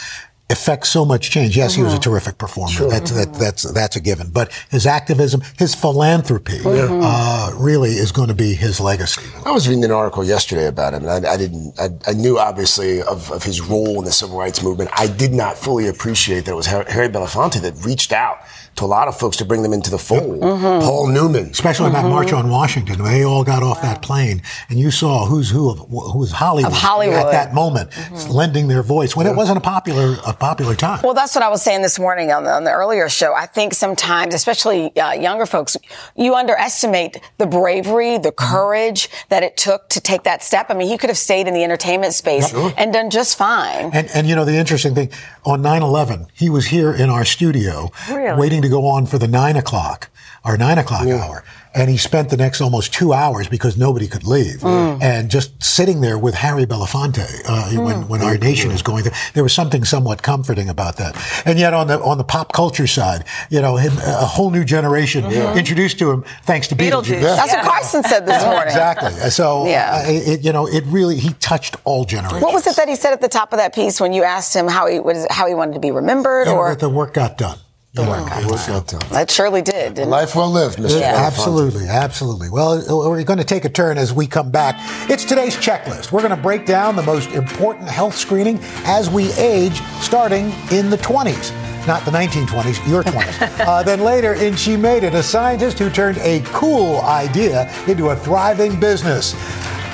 affect 0.51 0.87
so 0.87 1.05
much 1.05 1.31
change. 1.31 1.57
Yes, 1.57 1.75
he 1.75 1.83
was 1.83 1.95
a 1.95 1.99
terrific 1.99 2.39
performer. 2.39 2.89
That's 2.89 3.11
that, 3.13 3.35
that's 3.35 3.71
that's 3.73 3.97
a 3.97 4.01
given. 4.01 4.31
But 4.31 4.53
his 4.71 4.87
activism, 4.87 5.43
his 5.59 5.75
philanthropy, 5.75 6.61
uh, 6.65 7.53
really 7.55 7.91
is 7.91 8.13
going 8.13 8.29
to 8.29 8.35
be 8.35 8.55
his 8.55 8.81
legacy. 8.81 9.23
I 9.45 9.53
was 9.53 9.69
reading 9.69 9.85
an 9.85 9.91
article 9.91 10.25
yesterday 10.25 10.67
about 10.67 10.95
him, 10.95 11.07
and 11.07 11.27
I, 11.27 11.33
I 11.33 11.37
didn't. 11.37 11.79
I, 11.79 11.89
I 12.07 12.13
knew 12.15 12.39
obviously 12.39 13.03
of, 13.03 13.31
of 13.31 13.43
his 13.43 13.61
role 13.61 13.99
in 13.99 14.05
the 14.05 14.13
civil 14.13 14.39
rights 14.39 14.63
movement. 14.63 14.91
I 14.95 15.07
did 15.07 15.33
not 15.33 15.59
fully 15.59 15.89
appreciate 15.89 16.45
that 16.47 16.53
it 16.53 16.57
was 16.57 16.67
Harry 16.67 17.09
Belafonte 17.09 17.61
that 17.61 17.75
reached 17.85 18.13
out 18.13 18.39
to 18.79 18.85
a 18.85 18.87
lot 18.87 19.09
of 19.09 19.19
folks 19.19 19.37
to 19.37 19.45
bring 19.45 19.63
them 19.63 19.73
into 19.73 19.91
the 19.91 19.99
fold. 19.99 20.41
Mm-hmm. 20.41 20.87
Paul 20.87 21.09
Newman, 21.09 21.47
Especially 21.47 21.91
that 21.91 22.03
mm-hmm. 22.03 22.11
March 22.11 22.33
on 22.33 22.49
Washington, 22.49 23.03
they 23.03 23.25
all 23.25 23.45
got 23.45 23.63
off 23.63 23.83
that 23.83 24.03
plane, 24.03 24.43
and 24.69 24.79
you 24.79 24.91
saw 24.91 25.27
who's 25.27 25.51
who 25.51 25.71
of 25.71 25.79
who 25.79 26.19
was 26.19 26.33
Hollywood, 26.33 26.73
Of 26.73 26.79
Hollywood. 26.79 27.17
at 27.17 27.33
that 27.33 27.55
moment, 27.55 27.91
mm-hmm. 27.91 28.31
lending 28.31 28.69
their 28.69 28.83
voice 28.83 29.17
when 29.17 29.27
it 29.27 29.35
wasn't 29.35 29.59
a 29.59 29.61
popular 29.61 30.17
a 30.27 30.33
popular 30.33 30.75
time. 30.75 31.01
Well, 31.03 31.15
that's 31.15 31.35
what 31.35 31.43
I 31.45 31.49
was 31.49 31.63
saying 31.63 31.83
this 31.83 31.99
morning 31.99 32.31
on 32.31 32.45
the, 32.45 32.53
on 32.53 32.65
the 32.65 32.71
earlier 32.71 33.09
show. 33.09 33.35
I 33.35 33.47
think 33.47 33.75
sometimes, 33.75 34.35
especially 34.35 34.97
uh, 34.97 35.13
younger 35.13 35.47
folks, 35.47 35.77
you 36.17 36.35
underestimate 36.35 37.21
the 37.39 37.47
bravery, 37.47 38.19
the 38.19 38.33
courage 38.33 39.09
that 39.29 39.43
it 39.43 39.57
took 39.57 39.89
to 39.91 40.01
take 40.01 40.23
that 40.23 40.43
step. 40.43 40.67
I 40.71 40.75
mean, 40.75 40.89
he 40.89 40.97
could 40.97 41.11
have 41.11 41.19
stayed 41.19 41.49
in 41.49 41.55
the 41.55 41.65
entertainment 41.65 42.15
space 42.15 42.55
and 42.55 42.93
done 42.93 43.11
just 43.11 43.37
fine. 43.37 43.91
And, 43.93 44.09
and 44.15 44.29
you 44.29 44.37
know, 44.37 44.45
the 44.45 44.57
interesting 44.57 44.95
thing, 44.95 45.11
on 45.45 45.63
9-11, 45.63 46.29
he 46.35 46.49
was 46.51 46.67
here 46.67 46.93
in 46.93 47.11
our 47.11 47.25
studio 47.25 47.91
waiting 48.09 48.63
to 48.63 48.68
go 48.69 48.87
on 48.87 49.07
for 49.07 49.19
the 49.19 49.29
9 49.29 49.57
o'clock, 49.57 50.09
our 50.45 50.57
9 50.57 50.79
o'clock 50.79 51.07
hour. 51.07 51.45
And 51.75 51.89
he 51.91 51.97
spent 51.97 52.31
the 52.31 52.37
next 52.37 52.61
almost 52.61 52.93
two 52.93 53.13
hours 53.13 53.47
because 53.47 53.77
nobody 53.77 54.09
could 54.09 54.25
leave. 54.27 54.65
And 54.65 55.31
just 55.31 55.63
sitting 55.63 56.01
there 56.01 56.19
with 56.19 56.35
Harry 56.35 56.65
Belafonte 56.67 57.25
uh, 57.47 57.71
when, 57.83 58.09
when 58.09 58.23
our 58.23 58.37
nation 58.37 58.71
is 58.73 58.83
going 58.83 59.05
through. 59.05 59.13
There 59.35 59.43
was 59.45 59.53
something 59.53 59.85
somewhat 59.85 60.23
comforting 60.23 60.69
about 60.71 60.97
that. 60.97 61.15
And 61.47 61.57
yet 61.59 61.75
on 61.75 61.87
the 61.87 62.01
on 62.01 62.19
the 62.19 62.25
pop 62.25 62.53
culture 62.53 62.87
side, 62.89 63.25
you 63.51 63.61
know, 63.61 63.77
him, 63.77 63.93
a 63.99 64.25
whole 64.27 64.51
new 64.51 64.65
generation 64.65 65.27
introduced 65.27 65.99
to 66.01 66.11
him 66.11 66.25
thanks 66.45 66.67
to 66.69 66.75
Beetlejuice. 66.75 67.21
Beetlejuice. 67.21 67.37
That's 67.37 67.53
what 67.53 67.65
Carson 67.65 68.03
said 68.03 68.27
this 68.27 68.43
morning. 68.53 68.63
Exactly. 68.69 69.13
So, 69.31 69.67
Yeah. 69.69 70.03
uh, 70.05 70.11
it, 70.11 70.41
you 70.43 70.53
know, 70.53 70.67
it 70.67 70.83
really, 70.87 71.17
he 71.19 71.31
touched 71.35 71.77
all 71.85 72.05
generations. 72.07 72.43
What 72.43 72.55
was 72.55 72.67
it 72.67 72.75
that 72.77 72.89
he 72.89 72.97
said 72.97 73.13
at 73.13 73.21
the 73.21 73.29
top 73.29 73.53
of 73.53 73.59
that 73.59 73.73
piece 73.75 74.01
when 74.01 74.13
you 74.13 74.25
asked 74.25 74.57
him 74.57 74.67
how 74.67 74.87
he 74.89 74.99
was, 74.99 75.27
how 75.31 75.47
he 75.47 75.55
wanted 75.55 75.75
to 75.75 75.81
be 75.81 75.91
remembered? 75.93 76.47
You 76.49 76.55
know, 76.55 76.59
Or 76.59 76.71
that 76.71 76.81
the 76.81 76.89
work 76.89 77.15
got 77.15 77.39
done. 77.39 77.59
The 77.99 78.05
work 78.09 78.29
got 78.29 78.41
done. 78.43 78.51
What's 78.51 78.67
that 78.67 78.87
done? 78.87 79.01
that 79.11 79.29
surely 79.29 79.61
did. 79.61 79.95
Didn't? 79.95 80.11
Life 80.11 80.37
well 80.37 80.51
lived, 80.51 80.79
Mr. 80.79 81.01
Yeah. 81.01 81.15
Absolutely, 81.17 81.89
absolutely. 81.89 82.49
Well, 82.49 82.81
we're 83.11 83.25
going 83.25 83.41
to 83.41 83.45
take 83.45 83.65
a 83.65 83.69
turn 83.69 83.99
as 83.99 84.13
we 84.13 84.29
come 84.29 84.53
back. 84.53 84.77
It's 85.11 85.25
today's 85.25 85.57
checklist. 85.57 86.13
We're 86.13 86.21
going 86.23 86.35
to 86.37 86.41
break 86.41 86.65
down 86.65 86.95
the 86.95 87.03
most 87.03 87.31
important 87.31 87.89
health 87.89 88.15
screening 88.17 88.61
as 88.85 89.11
we 89.11 89.33
age, 89.33 89.81
starting 90.01 90.53
in 90.71 90.91
the 90.91 90.99
20s. 90.99 91.53
not 91.89 92.05
the 92.05 92.13
1920s, 92.13 92.89
your 92.89 93.03
20s. 93.03 93.61
uh, 93.67 93.83
then 93.83 94.01
later 94.01 94.35
in 94.35 94.55
She 94.55 94.77
Made 94.77 95.03
It, 95.03 95.15
a 95.15 95.23
scientist 95.23 95.81
who 95.81 95.91
turned 95.91 96.19
a 96.19 96.41
cool 96.53 97.01
idea 97.01 97.69
into 97.89 98.11
a 98.11 98.17
thriving 98.17 98.79
business. 98.79 99.35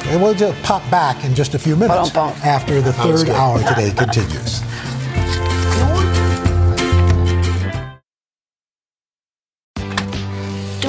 And 0.09 0.21
we'll 0.21 0.35
just 0.35 0.63
pop 0.63 0.83
back 0.91 1.25
in 1.25 1.35
just 1.35 1.55
a 1.55 1.59
few 1.59 1.75
minutes 1.77 2.15
after 2.15 2.83
the 2.83 2.93
third 2.93 3.31
hour 3.31 3.59
today 3.61 3.91
continues. 3.91 4.61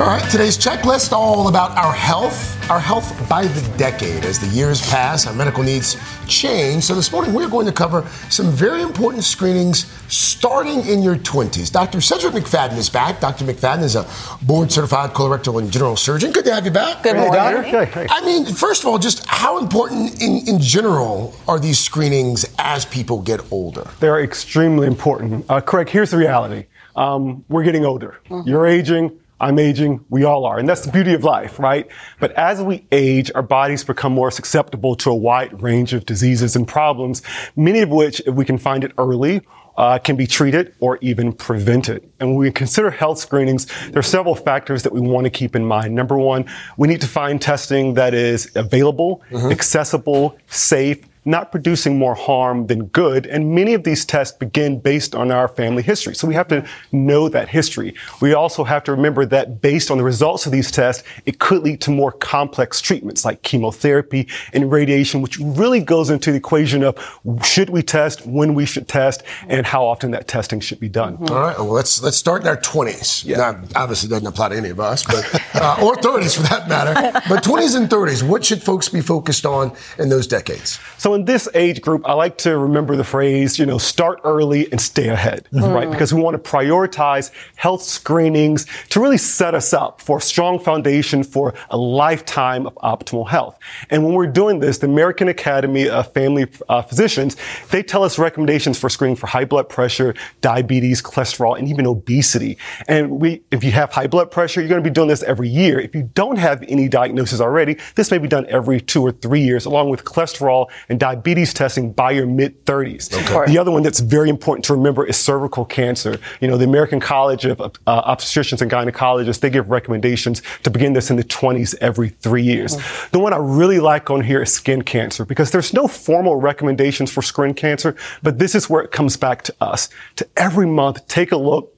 All 0.00 0.06
right, 0.06 0.28
today's 0.28 0.58
checklist 0.58 1.12
all 1.12 1.46
about 1.46 1.70
our 1.78 1.92
health, 1.92 2.68
our 2.68 2.80
health 2.80 3.28
by 3.28 3.46
the 3.46 3.78
decade. 3.78 4.24
As 4.24 4.40
the 4.40 4.48
years 4.48 4.82
pass, 4.90 5.24
our 5.24 5.32
medical 5.32 5.62
needs 5.62 5.96
change. 6.26 6.82
So 6.82 6.96
this 6.96 7.12
morning 7.12 7.32
we're 7.32 7.48
going 7.48 7.66
to 7.66 7.72
cover 7.72 8.04
some 8.28 8.50
very 8.50 8.82
important 8.82 9.22
screenings 9.22 9.86
starting 10.08 10.84
in 10.88 11.00
your 11.00 11.14
20s. 11.14 11.70
Dr. 11.70 11.98
Cedrek 11.98 12.32
McFadden 12.32 12.76
is 12.76 12.90
back. 12.90 13.20
Dr. 13.20 13.44
McFadden 13.44 13.84
is 13.84 13.94
a 13.94 14.04
board 14.44 14.72
certified 14.72 15.10
colorectal 15.10 15.62
and 15.62 15.70
general 15.70 15.94
surgeon. 15.94 16.32
Good 16.32 16.46
to 16.46 16.54
have 16.54 16.64
you 16.64 16.72
back. 16.72 17.04
Good 17.04 17.14
morning. 17.14 17.62
Hey, 17.62 18.08
I 18.10 18.20
mean, 18.26 18.46
first 18.46 18.82
of 18.82 18.88
all, 18.88 18.98
just 18.98 19.24
how 19.28 19.58
important 19.58 20.20
in, 20.20 20.48
in 20.48 20.58
general 20.58 21.36
are 21.46 21.60
these 21.60 21.78
screenings 21.78 22.44
as 22.58 22.84
people 22.84 23.22
get 23.22 23.40
older? 23.52 23.88
They're 24.00 24.24
extremely 24.24 24.88
important. 24.88 25.48
Uh, 25.48 25.60
Craig, 25.60 25.88
here's 25.88 26.10
the 26.10 26.16
reality. 26.16 26.66
Um, 26.96 27.44
we're 27.48 27.62
getting 27.62 27.84
older. 27.84 28.18
Mm-hmm. 28.28 28.48
You're 28.48 28.66
aging. 28.66 29.20
I'm 29.44 29.58
aging, 29.58 30.02
we 30.08 30.24
all 30.24 30.46
are. 30.46 30.58
And 30.58 30.66
that's 30.66 30.86
the 30.86 30.90
beauty 30.90 31.12
of 31.12 31.22
life, 31.22 31.58
right? 31.58 31.86
But 32.18 32.32
as 32.32 32.62
we 32.62 32.86
age, 32.90 33.30
our 33.34 33.42
bodies 33.42 33.84
become 33.84 34.14
more 34.14 34.30
susceptible 34.30 34.96
to 34.96 35.10
a 35.10 35.14
wide 35.14 35.62
range 35.62 35.92
of 35.92 36.06
diseases 36.06 36.56
and 36.56 36.66
problems, 36.66 37.20
many 37.54 37.80
of 37.80 37.90
which, 37.90 38.20
if 38.20 38.34
we 38.34 38.46
can 38.46 38.56
find 38.56 38.84
it 38.84 38.92
early, 38.96 39.42
uh, 39.76 39.98
can 39.98 40.16
be 40.16 40.26
treated 40.26 40.74
or 40.80 40.98
even 41.02 41.30
prevented. 41.30 42.10
And 42.20 42.30
when 42.30 42.38
we 42.38 42.50
consider 42.52 42.90
health 42.90 43.18
screenings, 43.18 43.66
there 43.90 43.98
are 43.98 44.02
several 44.02 44.34
factors 44.34 44.82
that 44.84 44.94
we 44.94 45.00
want 45.00 45.24
to 45.24 45.30
keep 45.30 45.54
in 45.54 45.66
mind. 45.66 45.94
Number 45.94 46.16
one, 46.16 46.46
we 46.78 46.88
need 46.88 47.02
to 47.02 47.08
find 47.08 47.42
testing 47.42 47.94
that 47.94 48.14
is 48.14 48.50
available, 48.56 49.22
accessible, 49.32 50.38
safe, 50.46 51.04
not 51.24 51.50
producing 51.50 51.98
more 51.98 52.14
harm 52.14 52.66
than 52.66 52.86
good. 52.86 53.26
And 53.26 53.54
many 53.54 53.74
of 53.74 53.84
these 53.84 54.04
tests 54.04 54.36
begin 54.36 54.78
based 54.80 55.14
on 55.14 55.30
our 55.30 55.48
family 55.48 55.82
history. 55.82 56.14
So 56.14 56.26
we 56.26 56.34
have 56.34 56.48
to 56.48 56.66
know 56.92 57.28
that 57.28 57.48
history. 57.48 57.94
We 58.20 58.34
also 58.34 58.64
have 58.64 58.84
to 58.84 58.92
remember 58.92 59.24
that 59.26 59.60
based 59.60 59.90
on 59.90 59.98
the 59.98 60.04
results 60.04 60.46
of 60.46 60.52
these 60.52 60.70
tests, 60.70 61.02
it 61.26 61.38
could 61.38 61.62
lead 61.62 61.80
to 61.82 61.90
more 61.90 62.12
complex 62.12 62.80
treatments 62.80 63.24
like 63.24 63.42
chemotherapy 63.42 64.28
and 64.52 64.70
radiation, 64.70 65.22
which 65.22 65.38
really 65.38 65.80
goes 65.80 66.10
into 66.10 66.30
the 66.30 66.36
equation 66.36 66.82
of 66.82 66.94
should 67.42 67.70
we 67.70 67.82
test, 67.82 68.26
when 68.26 68.54
we 68.54 68.66
should 68.66 68.88
test, 68.88 69.22
and 69.48 69.66
how 69.66 69.84
often 69.84 70.10
that 70.10 70.28
testing 70.28 70.60
should 70.60 70.80
be 70.80 70.88
done. 70.88 71.16
All 71.28 71.40
right, 71.40 71.56
well, 71.58 71.70
let's 71.70 72.02
let's 72.02 72.16
start 72.16 72.42
in 72.42 72.48
our 72.48 72.56
20s. 72.56 73.24
Yeah. 73.24 73.36
Now, 73.36 73.62
obviously, 73.76 74.08
doesn't 74.08 74.26
apply 74.26 74.50
to 74.50 74.56
any 74.56 74.70
of 74.70 74.80
us, 74.80 75.04
but 75.04 75.24
uh, 75.54 75.76
or 75.82 75.96
30s 75.96 76.36
for 76.36 76.42
that 76.44 76.68
matter. 76.68 76.94
But 77.28 77.42
20s 77.42 77.76
and 77.76 77.88
30s, 77.88 78.22
what 78.22 78.44
should 78.44 78.62
folks 78.62 78.88
be 78.88 79.00
focused 79.00 79.46
on 79.46 79.72
in 79.98 80.08
those 80.08 80.26
decades? 80.26 80.78
So 80.98 81.13
in 81.14 81.24
this 81.24 81.48
age 81.54 81.80
group, 81.80 82.02
I 82.06 82.12
like 82.14 82.38
to 82.38 82.56
remember 82.56 82.96
the 82.96 83.04
phrase, 83.04 83.58
you 83.58 83.66
know, 83.66 83.78
start 83.78 84.20
early 84.24 84.70
and 84.70 84.80
stay 84.80 85.08
ahead, 85.08 85.48
right? 85.52 85.90
Because 85.90 86.12
we 86.12 86.20
want 86.20 86.42
to 86.42 86.50
prioritize 86.50 87.30
health 87.56 87.82
screenings 87.82 88.66
to 88.90 89.00
really 89.00 89.18
set 89.18 89.54
us 89.54 89.72
up 89.72 90.00
for 90.00 90.18
a 90.18 90.20
strong 90.20 90.58
foundation 90.58 91.24
for 91.24 91.54
a 91.70 91.76
lifetime 91.76 92.66
of 92.66 92.74
optimal 92.76 93.28
health. 93.28 93.58
And 93.90 94.04
when 94.04 94.14
we're 94.14 94.26
doing 94.26 94.60
this, 94.60 94.78
the 94.78 94.86
American 94.86 95.28
Academy 95.28 95.88
of 95.88 96.12
Family 96.12 96.46
uh, 96.68 96.82
Physicians, 96.82 97.36
they 97.70 97.82
tell 97.82 98.04
us 98.04 98.18
recommendations 98.18 98.78
for 98.78 98.88
screening 98.88 99.16
for 99.16 99.26
high 99.26 99.44
blood 99.44 99.68
pressure, 99.68 100.14
diabetes, 100.40 101.02
cholesterol, 101.02 101.58
and 101.58 101.68
even 101.68 101.86
obesity. 101.86 102.58
And 102.88 103.20
we, 103.20 103.42
if 103.50 103.64
you 103.64 103.70
have 103.72 103.92
high 103.92 104.06
blood 104.06 104.30
pressure, 104.30 104.60
you're 104.60 104.68
going 104.68 104.82
to 104.82 104.88
be 104.88 104.92
doing 104.92 105.08
this 105.08 105.22
every 105.22 105.48
year. 105.48 105.78
If 105.78 105.94
you 105.94 106.10
don't 106.14 106.36
have 106.36 106.62
any 106.68 106.88
diagnosis 106.88 107.40
already, 107.40 107.78
this 107.94 108.10
may 108.10 108.18
be 108.18 108.28
done 108.28 108.46
every 108.48 108.80
two 108.80 109.02
or 109.02 109.12
three 109.12 109.42
years, 109.42 109.64
along 109.64 109.90
with 109.90 110.04
cholesterol 110.04 110.66
and 110.88 110.98
diabetes 111.04 111.52
testing 111.52 111.92
by 111.92 112.10
your 112.12 112.24
mid 112.24 112.64
30s. 112.64 113.10
The 113.46 113.58
other 113.58 113.70
one 113.70 113.82
that's 113.82 114.00
very 114.00 114.30
important 114.30 114.64
to 114.64 114.72
remember 114.72 115.04
is 115.04 115.18
cervical 115.18 115.66
cancer. 115.66 116.18
You 116.40 116.48
know, 116.48 116.56
the 116.56 116.64
American 116.64 116.98
College 116.98 117.44
of 117.44 117.60
uh, 117.60 118.14
Obstetricians 118.16 118.62
and 118.62 118.70
Gynecologists, 118.70 119.40
they 119.40 119.50
give 119.50 119.68
recommendations 119.68 120.40
to 120.62 120.70
begin 120.70 120.94
this 120.94 121.10
in 121.10 121.16
the 121.16 121.24
20s 121.24 121.74
every 121.82 122.08
three 122.08 122.42
years. 122.42 122.78
The 123.10 123.18
one 123.18 123.34
I 123.34 123.36
really 123.36 123.80
like 123.80 124.10
on 124.10 124.22
here 124.22 124.40
is 124.40 124.54
skin 124.54 124.80
cancer 124.80 125.26
because 125.26 125.50
there's 125.50 125.74
no 125.74 125.86
formal 125.86 126.36
recommendations 126.36 127.12
for 127.12 127.20
skin 127.20 127.52
cancer, 127.52 127.94
but 128.22 128.38
this 128.38 128.54
is 128.54 128.70
where 128.70 128.82
it 128.82 128.90
comes 128.90 129.18
back 129.18 129.42
to 129.42 129.54
us. 129.60 129.90
To 130.16 130.26
every 130.38 130.66
month, 130.66 131.06
take 131.06 131.32
a 131.32 131.36
look 131.36 131.70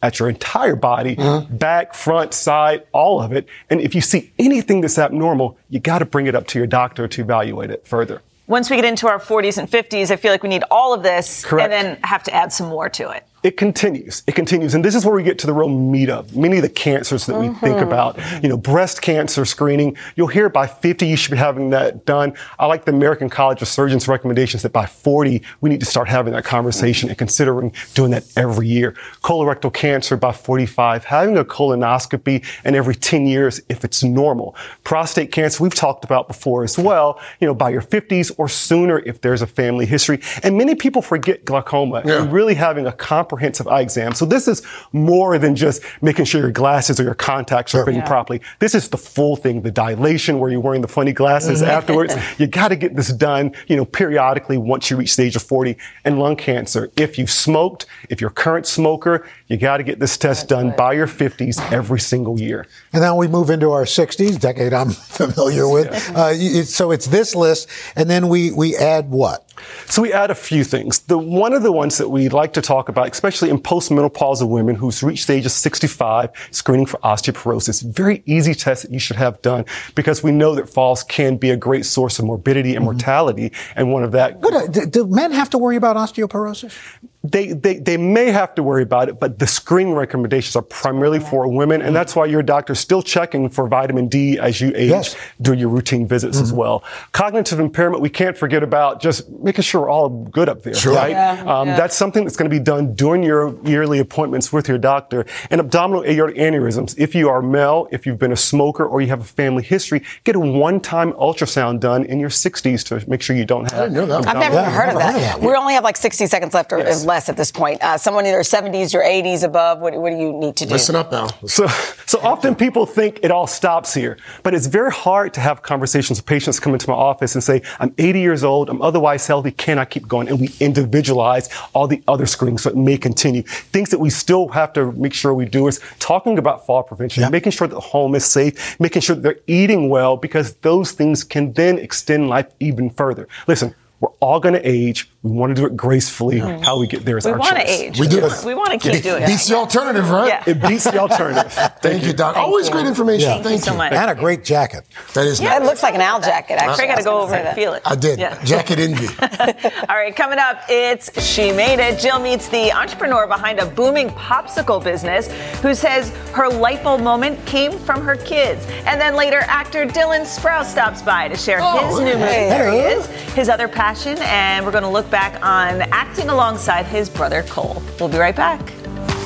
at 0.00 0.18
your 0.18 0.30
entire 0.30 0.76
body, 0.76 1.16
back, 1.50 1.92
front, 1.92 2.32
side, 2.32 2.84
all 2.92 3.20
of 3.20 3.32
it. 3.32 3.46
And 3.68 3.82
if 3.82 3.94
you 3.94 4.00
see 4.00 4.32
anything 4.38 4.80
that's 4.80 4.98
abnormal, 4.98 5.58
you 5.68 5.78
got 5.78 5.98
to 5.98 6.06
bring 6.06 6.26
it 6.26 6.34
up 6.34 6.46
to 6.48 6.58
your 6.58 6.66
doctor 6.66 7.06
to 7.06 7.20
evaluate 7.20 7.70
it 7.70 7.86
further. 7.86 8.22
Once 8.46 8.68
we 8.68 8.76
get 8.76 8.84
into 8.84 9.06
our 9.08 9.18
40s 9.18 9.56
and 9.58 9.70
50s, 9.70 10.10
I 10.10 10.16
feel 10.16 10.32
like 10.32 10.42
we 10.42 10.48
need 10.48 10.64
all 10.70 10.92
of 10.92 11.02
this 11.02 11.44
Correct. 11.44 11.72
and 11.72 11.72
then 11.72 11.98
have 12.02 12.22
to 12.24 12.34
add 12.34 12.52
some 12.52 12.68
more 12.68 12.88
to 12.90 13.10
it. 13.10 13.24
It 13.42 13.56
continues. 13.56 14.22
It 14.28 14.36
continues. 14.36 14.72
And 14.74 14.84
this 14.84 14.94
is 14.94 15.04
where 15.04 15.14
we 15.16 15.24
get 15.24 15.36
to 15.40 15.46
the 15.48 15.52
real 15.52 15.68
meat 15.68 16.08
of 16.08 16.36
many 16.36 16.58
of 16.58 16.62
the 16.62 16.68
cancers 16.68 17.26
that 17.26 17.36
we 17.36 17.48
think 17.48 17.78
Mhm. 17.78 17.82
about. 17.82 18.16
You 18.40 18.48
know, 18.48 18.56
breast 18.56 19.02
cancer 19.02 19.44
screening, 19.44 19.96
you'll 20.14 20.28
hear 20.28 20.48
by 20.48 20.68
50 20.68 21.06
you 21.06 21.16
should 21.16 21.32
be 21.32 21.36
having 21.36 21.70
that 21.70 22.06
done. 22.06 22.34
I 22.60 22.66
like 22.66 22.84
the 22.84 22.92
American 22.92 23.28
College 23.28 23.60
of 23.60 23.66
Surgeons 23.66 24.06
recommendations 24.06 24.62
that 24.62 24.72
by 24.72 24.86
40 24.86 25.42
we 25.60 25.70
need 25.70 25.80
to 25.80 25.86
start 25.86 26.08
having 26.08 26.34
that 26.34 26.44
conversation 26.44 27.08
and 27.08 27.18
considering 27.18 27.72
doing 27.94 28.12
that 28.12 28.22
every 28.36 28.68
year. 28.68 28.94
Colorectal 29.24 29.72
cancer 29.72 30.16
by 30.16 30.30
45, 30.30 31.04
having 31.06 31.36
a 31.36 31.44
colonoscopy 31.44 32.44
and 32.64 32.76
every 32.76 32.94
10 32.94 33.26
years 33.26 33.60
if 33.68 33.84
it's 33.84 34.04
normal. 34.04 34.54
Prostate 34.84 35.32
cancer, 35.32 35.62
we've 35.64 35.74
talked 35.74 36.04
about 36.04 36.28
before 36.28 36.62
as 36.62 36.78
well, 36.78 37.18
you 37.40 37.48
know, 37.48 37.54
by 37.54 37.70
your 37.70 37.82
50s 37.82 38.30
or 38.38 38.48
sooner 38.48 39.00
if 39.00 39.20
there's 39.20 39.42
a 39.42 39.46
family 39.48 39.84
history. 39.86 40.20
And 40.44 40.56
many 40.56 40.76
people 40.76 41.02
forget 41.02 41.44
glaucoma 41.44 42.02
and 42.04 42.32
really 42.32 42.54
having 42.54 42.86
a 42.86 42.92
comprehensive 42.92 43.31
comprehensive 43.32 43.66
eye 43.66 43.80
exam. 43.80 44.12
So 44.12 44.26
this 44.26 44.46
is 44.46 44.60
more 44.92 45.38
than 45.38 45.56
just 45.56 45.82
making 46.02 46.26
sure 46.26 46.42
your 46.42 46.50
glasses 46.50 47.00
or 47.00 47.02
your 47.04 47.14
contacts 47.14 47.74
are 47.74 47.82
fitting 47.86 48.00
Yeah. 48.00 48.06
properly. 48.06 48.42
This 48.58 48.74
is 48.74 48.88
the 48.90 48.98
full 48.98 49.36
thing, 49.36 49.62
the 49.62 49.70
dilation 49.70 50.38
where 50.38 50.50
you're 50.50 50.60
wearing 50.60 50.82
the 50.82 50.88
funny 50.88 51.12
glasses 51.12 51.62
Mhm. 51.62 51.68
afterwards. 51.68 52.14
You 52.38 52.46
got 52.46 52.68
to 52.68 52.76
get 52.76 52.94
this 52.96 53.08
done, 53.08 53.52
you 53.68 53.76
know, 53.76 53.84
periodically 53.86 54.58
once 54.58 54.90
you 54.90 54.96
reach 54.98 55.16
the 55.16 55.22
age 55.22 55.36
of 55.36 55.42
40. 55.42 55.76
And 56.04 56.18
lung 56.18 56.36
cancer, 56.36 56.90
if 56.96 57.18
you've 57.18 57.30
smoked, 57.30 57.86
if 58.10 58.20
you're 58.20 58.30
a 58.30 58.34
current 58.34 58.66
smoker, 58.66 59.24
you 59.48 59.56
got 59.56 59.78
to 59.78 59.82
get 59.82 59.98
this 60.00 60.16
test 60.18 60.48
done 60.48 60.74
by 60.76 60.92
your 60.92 61.06
50s 61.06 61.58
every 61.72 62.00
single 62.00 62.38
year. 62.40 62.66
And 62.92 63.02
then 63.02 63.16
we 63.16 63.28
move 63.28 63.48
into 63.50 63.70
our 63.70 63.84
60s, 63.86 64.38
decade 64.38 64.72
I'm 64.74 64.90
familiar 65.20 65.68
with. 65.68 65.88
Uh, 66.14 66.34
so 66.64 66.90
it's 66.90 67.06
this 67.06 67.34
list, 67.34 67.68
and 67.96 68.10
then 68.10 68.28
we, 68.28 68.50
we 68.50 68.76
add 68.76 69.10
what? 69.10 69.44
So 69.86 70.02
we 70.02 70.12
add 70.12 70.30
a 70.30 70.34
few 70.34 70.64
things. 70.64 71.00
The 71.00 71.18
one 71.18 71.52
of 71.52 71.62
the 71.62 71.72
ones 71.72 71.98
that 71.98 72.08
we 72.08 72.28
like 72.28 72.52
to 72.54 72.62
talk 72.62 72.88
about, 72.88 73.10
especially 73.10 73.50
in 73.50 73.58
postmenopausal 73.58 74.48
women 74.48 74.74
who's 74.74 75.02
reached 75.02 75.26
the 75.26 75.34
age 75.34 75.46
of 75.46 75.52
65, 75.52 76.30
screening 76.50 76.86
for 76.86 76.98
osteoporosis. 76.98 77.82
Very 77.82 78.22
easy 78.26 78.54
test 78.54 78.82
that 78.82 78.90
you 78.90 78.98
should 78.98 79.16
have 79.16 79.40
done 79.42 79.64
because 79.94 80.22
we 80.22 80.32
know 80.32 80.54
that 80.54 80.68
falls 80.68 81.02
can 81.02 81.36
be 81.36 81.50
a 81.50 81.56
great 81.56 81.84
source 81.84 82.18
of 82.18 82.24
morbidity 82.24 82.74
and 82.74 82.84
mortality, 82.84 83.52
and 83.76 83.92
one 83.92 84.04
of 84.04 84.12
that. 84.12 84.38
What, 84.38 84.54
uh, 84.54 84.86
do 84.86 85.06
men 85.06 85.32
have 85.32 85.50
to 85.50 85.58
worry 85.58 85.76
about 85.76 85.96
osteoporosis? 85.96 86.76
They, 87.24 87.52
they, 87.52 87.76
they 87.76 87.96
may 87.96 88.32
have 88.32 88.52
to 88.56 88.64
worry 88.64 88.82
about 88.82 89.08
it, 89.08 89.20
but 89.20 89.38
the 89.38 89.46
screening 89.46 89.94
recommendations 89.94 90.56
are 90.56 90.62
primarily 90.62 91.20
for 91.20 91.46
women, 91.46 91.80
and 91.80 91.94
that's 91.94 92.16
why 92.16 92.26
your 92.26 92.42
doctor's 92.42 92.80
still 92.80 93.00
checking 93.00 93.48
for 93.48 93.68
vitamin 93.68 94.08
D 94.08 94.40
as 94.40 94.60
you 94.60 94.72
age, 94.74 94.90
Yes. 94.90 95.16
do 95.40 95.52
your 95.52 95.68
routine 95.68 96.06
visits 96.08 96.40
as 96.40 96.52
well. 96.52 96.82
Cognitive 97.12 97.60
impairment, 97.60 98.02
we 98.02 98.10
can't 98.10 98.36
forget 98.36 98.64
about 98.64 99.00
just 99.00 99.30
making 99.30 99.62
sure 99.62 99.82
we're 99.82 99.88
all 99.90 100.08
good 100.08 100.48
up 100.48 100.62
there, 100.64 100.74
Sure. 100.74 100.94
right? 100.96 101.10
Yeah, 101.12 101.44
Um, 101.46 101.68
yeah. 101.68 101.76
That's 101.76 101.96
something 101.96 102.24
that's 102.24 102.36
going 102.36 102.50
to 102.50 102.54
be 102.54 102.62
done 102.62 102.94
during 102.94 103.22
your 103.22 103.54
yearly 103.64 104.00
appointments 104.00 104.52
with 104.52 104.68
your 104.68 104.78
doctor. 104.78 105.24
And 105.50 105.60
abdominal 105.60 106.04
aortic 106.04 106.36
aneurysms, 106.38 106.96
if 106.98 107.14
you 107.14 107.28
are 107.28 107.40
male, 107.40 107.86
if 107.92 108.04
you've 108.04 108.18
been 108.18 108.32
a 108.32 108.36
smoker, 108.36 108.84
or 108.84 109.00
you 109.00 109.06
have 109.08 109.20
a 109.20 109.24
family 109.24 109.62
history, 109.62 110.02
get 110.24 110.34
a 110.34 110.40
one-time 110.40 111.12
ultrasound 111.12 111.78
done 111.78 112.04
in 112.04 112.18
your 112.18 112.30
60s 112.30 112.82
to 112.86 113.08
make 113.08 113.22
sure 113.22 113.36
you 113.36 113.44
don't 113.44 113.70
have. 113.70 113.82
I've 113.82 113.92
never 113.92 114.12
abdominal- 114.14 114.52
even 114.60 114.64
heard 114.72 114.88
of 114.88 114.98
that. 114.98 115.40
We 115.40 115.54
only 115.54 115.74
have 115.74 115.84
like 115.84 115.96
60 115.96 116.26
seconds 116.26 116.52
left 116.52 116.72
or 116.72 116.78
Yes. 116.78 117.04
Less 117.12 117.28
at 117.28 117.36
this 117.36 117.52
point. 117.52 117.82
Uh, 117.82 117.98
someone 117.98 118.24
in 118.24 118.32
their 118.32 118.40
70s 118.40 118.94
or 118.94 119.02
80s 119.02 119.44
above, 119.44 119.80
what, 119.80 119.94
what 120.00 120.10
do 120.10 120.16
you 120.16 120.32
need 120.32 120.56
to 120.56 120.64
do? 120.64 120.72
Listen 120.72 120.96
up, 120.96 121.12
Al. 121.12 121.28
So, 121.46 121.66
so 122.06 122.18
often 122.20 122.54
people 122.54 122.86
think 122.86 123.20
it 123.22 123.30
all 123.30 123.46
stops 123.46 123.92
here, 123.92 124.16
but 124.42 124.54
it's 124.54 124.66
very 124.66 124.90
hard 124.90 125.34
to 125.34 125.40
have 125.40 125.62
conversations 125.62 126.18
with 126.18 126.26
patients 126.26 126.58
come 126.58 126.72
into 126.72 126.88
my 126.88 126.96
office 126.96 127.34
and 127.34 127.44
say, 127.44 127.60
I'm 127.78 127.94
80 127.98 128.20
years 128.20 128.44
old, 128.44 128.70
I'm 128.70 128.80
otherwise 128.80 129.26
healthy, 129.26 129.50
can 129.50 129.78
I 129.78 129.84
keep 129.84 130.08
going? 130.08 130.28
And 130.28 130.40
we 130.40 130.48
individualize 130.60 131.50
all 131.74 131.86
the 131.86 132.02
other 132.08 132.24
screenings 132.24 132.62
so 132.62 132.70
it 132.70 132.76
may 132.76 132.96
continue. 132.96 133.42
Things 133.42 133.90
that 133.90 134.00
we 134.00 134.08
still 134.08 134.48
have 134.48 134.72
to 134.72 134.92
make 134.92 135.12
sure 135.12 135.34
we 135.34 135.44
do 135.44 135.66
is 135.68 135.80
talking 135.98 136.38
about 136.38 136.64
fall 136.64 136.82
prevention, 136.82 137.30
making 137.30 137.52
sure 137.52 137.68
that 137.68 137.74
the 137.74 137.80
home 137.80 138.14
is 138.14 138.24
safe, 138.24 138.80
making 138.80 139.02
sure 139.02 139.16
that 139.16 139.22
they're 139.22 139.44
eating 139.46 139.90
well, 139.90 140.16
because 140.16 140.54
those 140.62 140.92
things 140.92 141.24
can 141.24 141.52
then 141.52 141.78
extend 141.78 142.30
life 142.30 142.50
even 142.60 142.88
further. 142.88 143.28
Listen, 143.46 143.74
we're 144.00 144.08
all 144.20 144.40
going 144.40 144.54
to 144.54 144.68
age. 144.68 145.11
We 145.22 145.30
want 145.30 145.54
to 145.54 145.60
do 145.60 145.66
it 145.66 145.76
gracefully. 145.76 146.40
How 146.40 146.78
we 146.80 146.88
get 146.88 147.04
there 147.04 147.16
is 147.16 147.26
our 147.26 147.38
channel. 147.38 147.44
We 147.44 147.48
our 147.50 147.54
want 147.54 147.66
to 147.68 147.72
choice. 147.72 147.80
age. 147.80 148.00
We 148.00 148.08
do. 148.08 148.28
We 148.44 148.54
want 148.54 148.72
to 148.72 148.78
keep 148.90 149.02
doing 149.04 149.22
it. 149.22 149.26
Beats 149.28 149.46
the 149.46 149.54
alternative, 149.54 150.10
right? 150.10 150.26
Yeah. 150.26 150.42
It 150.48 150.60
beats 150.60 150.82
the 150.82 150.98
alternative. 150.98 151.52
Thank 151.80 152.04
you, 152.04 152.12
Doc. 152.12 152.36
Always 152.36 152.68
great 152.68 152.86
information. 152.86 153.28
Yeah. 153.30 153.40
Thank, 153.42 153.62
so 153.62 153.76
much. 153.76 153.92
And 153.92 154.10
a 154.10 154.16
great 154.16 154.42
jacket. 154.42 154.84
That 155.14 155.26
is 155.28 155.40
Yeah, 155.40 155.58
it 155.58 155.62
looks 155.62 155.80
like 155.84 155.94
an 155.94 156.00
owl 156.00 156.20
jacket, 156.20 156.54
actually. 156.54 156.84
I 156.84 156.86
got 156.88 156.98
to 156.98 157.04
go 157.04 157.20
over 157.20 157.34
I 157.36 157.38
and 157.38 157.54
feel 157.54 157.72
it. 157.74 157.82
I 157.86 157.94
did. 157.94 158.18
Yeah. 158.18 158.42
Jacket 158.42 158.80
envy. 158.80 159.06
All 159.88 159.94
right, 159.96 160.14
coming 160.16 160.40
up, 160.40 160.62
it's 160.68 161.24
She 161.24 161.52
Made 161.52 161.78
It. 161.78 162.00
Jill 162.00 162.18
meets 162.18 162.48
the 162.48 162.72
entrepreneur 162.72 163.28
behind 163.28 163.60
a 163.60 163.66
booming 163.66 164.08
popsicle 164.10 164.82
business 164.82 165.28
who 165.60 165.72
says 165.76 166.10
her 166.32 166.48
light 166.48 166.82
bulb 166.82 167.00
moment 167.00 167.44
came 167.46 167.78
from 167.78 168.00
her 168.02 168.16
kids. 168.16 168.66
And 168.86 169.00
then 169.00 169.14
later, 169.14 169.38
actor 169.46 169.86
Dylan 169.86 170.22
Sprouse 170.22 170.64
stops 170.66 171.00
by 171.00 171.28
to 171.28 171.36
share 171.36 171.60
Oh, 171.62 171.86
his 171.88 171.98
new 172.00 172.06
movie. 172.06 172.18
hey. 172.24 172.48
There 172.48 172.72
he 172.72 172.78
is, 172.78 173.06
his 173.34 173.48
other 173.48 173.68
passion, 173.68 174.18
and 174.22 174.64
we're 174.66 174.72
going 174.72 174.82
to 174.82 174.88
look 174.90 175.08
back 175.12 175.34
on 175.44 175.82
acting 175.92 176.30
alongside 176.30 176.86
his 176.86 177.08
brother 177.08 177.44
Cole. 177.44 177.80
We'll 178.00 178.08
be 178.08 178.18
right 178.18 178.34
back. 178.34 178.60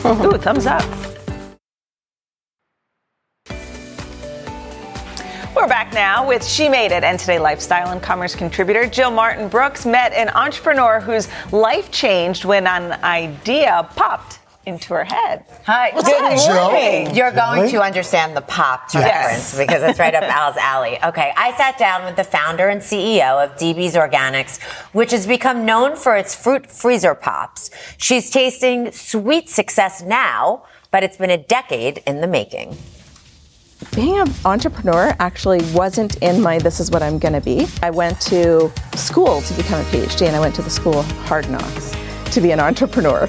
Uh-huh. 0.04 0.26
Ooh, 0.26 0.36
thumbs 0.36 0.66
up. 0.66 0.84
We're 5.54 5.68
back 5.68 5.94
now 5.94 6.28
with 6.28 6.44
She 6.44 6.68
Made 6.68 6.92
It 6.92 7.02
and 7.02 7.18
today 7.18 7.38
lifestyle 7.38 7.90
and 7.92 8.02
commerce 8.02 8.34
contributor 8.34 8.86
Jill 8.86 9.10
Martin 9.10 9.48
Brooks 9.48 9.86
met 9.86 10.12
an 10.12 10.28
entrepreneur 10.28 11.00
whose 11.00 11.28
life 11.50 11.90
changed 11.90 12.44
when 12.44 12.66
an 12.66 12.92
idea 13.02 13.88
popped 13.96 14.40
into 14.66 14.92
her 14.94 15.04
head. 15.04 15.44
Hi. 15.64 15.90
What's 15.92 16.08
Good 16.08 16.20
up, 16.20 16.36
Jill? 16.44 16.70
morning. 16.70 17.14
You're 17.14 17.30
going 17.30 17.60
Really? 17.60 17.72
to 17.72 17.80
understand 17.82 18.36
the 18.36 18.40
popped 18.40 18.94
Yes. 18.94 19.04
reference 19.04 19.56
because 19.56 19.82
it's 19.84 19.98
right 20.00 20.14
up 20.14 20.24
Al's 20.24 20.56
alley. 20.56 20.98
Okay, 21.04 21.32
I 21.36 21.56
sat 21.56 21.78
down 21.78 22.04
with 22.04 22.16
the 22.16 22.24
founder 22.24 22.68
and 22.68 22.82
CEO 22.82 23.38
of 23.42 23.56
DeeBee's 23.56 23.94
Organics, 23.94 24.60
which 24.92 25.12
has 25.12 25.24
become 25.26 25.64
known 25.64 25.94
for 25.96 26.16
its 26.16 26.34
fruit 26.34 26.70
freezer 26.70 27.14
pops. 27.14 27.70
She's 27.96 28.28
tasting 28.28 28.90
sweet 28.90 29.48
success 29.48 30.02
now, 30.02 30.64
but 30.90 31.04
it's 31.04 31.16
been 31.16 31.30
a 31.30 31.38
decade 31.38 32.02
in 32.06 32.20
the 32.20 32.26
making. 32.26 32.76
Being 33.94 34.18
an 34.18 34.34
entrepreneur 34.44 35.14
actually 35.20 35.60
wasn't 35.72 36.16
in 36.16 36.40
my 36.42 36.58
this 36.58 36.80
is 36.80 36.90
what 36.90 37.02
I'm 37.02 37.18
going 37.18 37.34
to 37.34 37.40
be. 37.40 37.68
I 37.82 37.90
went 37.90 38.20
to 38.22 38.72
school 38.96 39.42
to 39.42 39.54
become 39.54 39.80
a 39.80 39.84
PhD 39.84 40.26
and 40.26 40.34
I 40.34 40.40
went 40.40 40.56
to 40.56 40.62
the 40.62 40.70
school 40.70 40.98
of 40.98 41.06
hard 41.28 41.48
knocks 41.50 41.94
to 42.36 42.40
be 42.42 42.50
an 42.50 42.60
entrepreneur. 42.60 43.26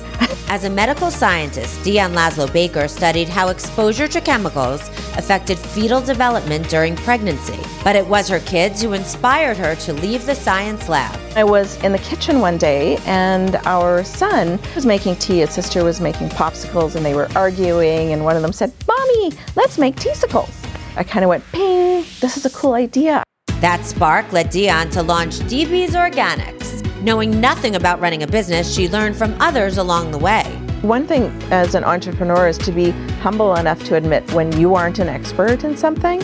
As 0.49 0.65
a 0.65 0.69
medical 0.69 1.09
scientist, 1.09 1.79
Dionne 1.79 2.13
Laslo-Baker 2.13 2.89
studied 2.89 3.29
how 3.29 3.47
exposure 3.47 4.05
to 4.05 4.19
chemicals 4.19 4.89
affected 5.15 5.57
fetal 5.57 6.01
development 6.01 6.67
during 6.67 6.93
pregnancy. 6.97 7.57
But 7.85 7.95
it 7.95 8.05
was 8.05 8.27
her 8.27 8.41
kids 8.41 8.81
who 8.81 8.91
inspired 8.91 9.55
her 9.55 9.75
to 9.75 9.93
leave 9.93 10.25
the 10.25 10.35
science 10.35 10.89
lab. 10.89 11.17
I 11.37 11.45
was 11.45 11.81
in 11.85 11.93
the 11.93 11.99
kitchen 11.99 12.41
one 12.41 12.57
day 12.57 12.97
and 13.05 13.55
our 13.63 14.03
son 14.03 14.59
was 14.75 14.85
making 14.85 15.15
tea. 15.15 15.39
His 15.39 15.51
sister 15.51 15.85
was 15.85 16.01
making 16.01 16.27
popsicles 16.29 16.95
and 16.97 17.05
they 17.05 17.13
were 17.13 17.29
arguing. 17.33 18.11
And 18.11 18.25
one 18.25 18.35
of 18.35 18.41
them 18.41 18.51
said, 18.51 18.73
Mommy, 18.89 19.31
let's 19.55 19.77
make 19.77 19.95
teasicles. 19.95 20.53
I 20.97 21.03
kind 21.03 21.23
of 21.23 21.29
went, 21.29 21.45
ping, 21.53 22.03
this 22.19 22.35
is 22.35 22.45
a 22.45 22.49
cool 22.49 22.73
idea. 22.73 23.23
That 23.61 23.85
spark 23.85 24.33
led 24.33 24.47
Dionne 24.47 24.91
to 24.91 25.01
launch 25.01 25.39
DeeBee's 25.39 25.95
Organics. 25.95 26.76
Knowing 27.01 27.39
nothing 27.39 27.75
about 27.75 27.99
running 27.99 28.23
a 28.23 28.27
business, 28.27 28.73
she 28.73 28.89
learned 28.89 29.15
from 29.15 29.35
others 29.39 29.77
along 29.77 30.09
the 30.09 30.17
way. 30.17 30.43
One 30.81 31.05
thing 31.05 31.25
as 31.51 31.75
an 31.75 31.83
entrepreneur 31.83 32.47
is 32.47 32.57
to 32.59 32.71
be 32.71 32.89
humble 33.21 33.55
enough 33.55 33.83
to 33.85 33.95
admit 33.95 34.31
when 34.33 34.51
you 34.59 34.73
aren't 34.73 34.97
an 34.97 35.07
expert 35.07 35.63
in 35.63 35.77
something 35.77 36.21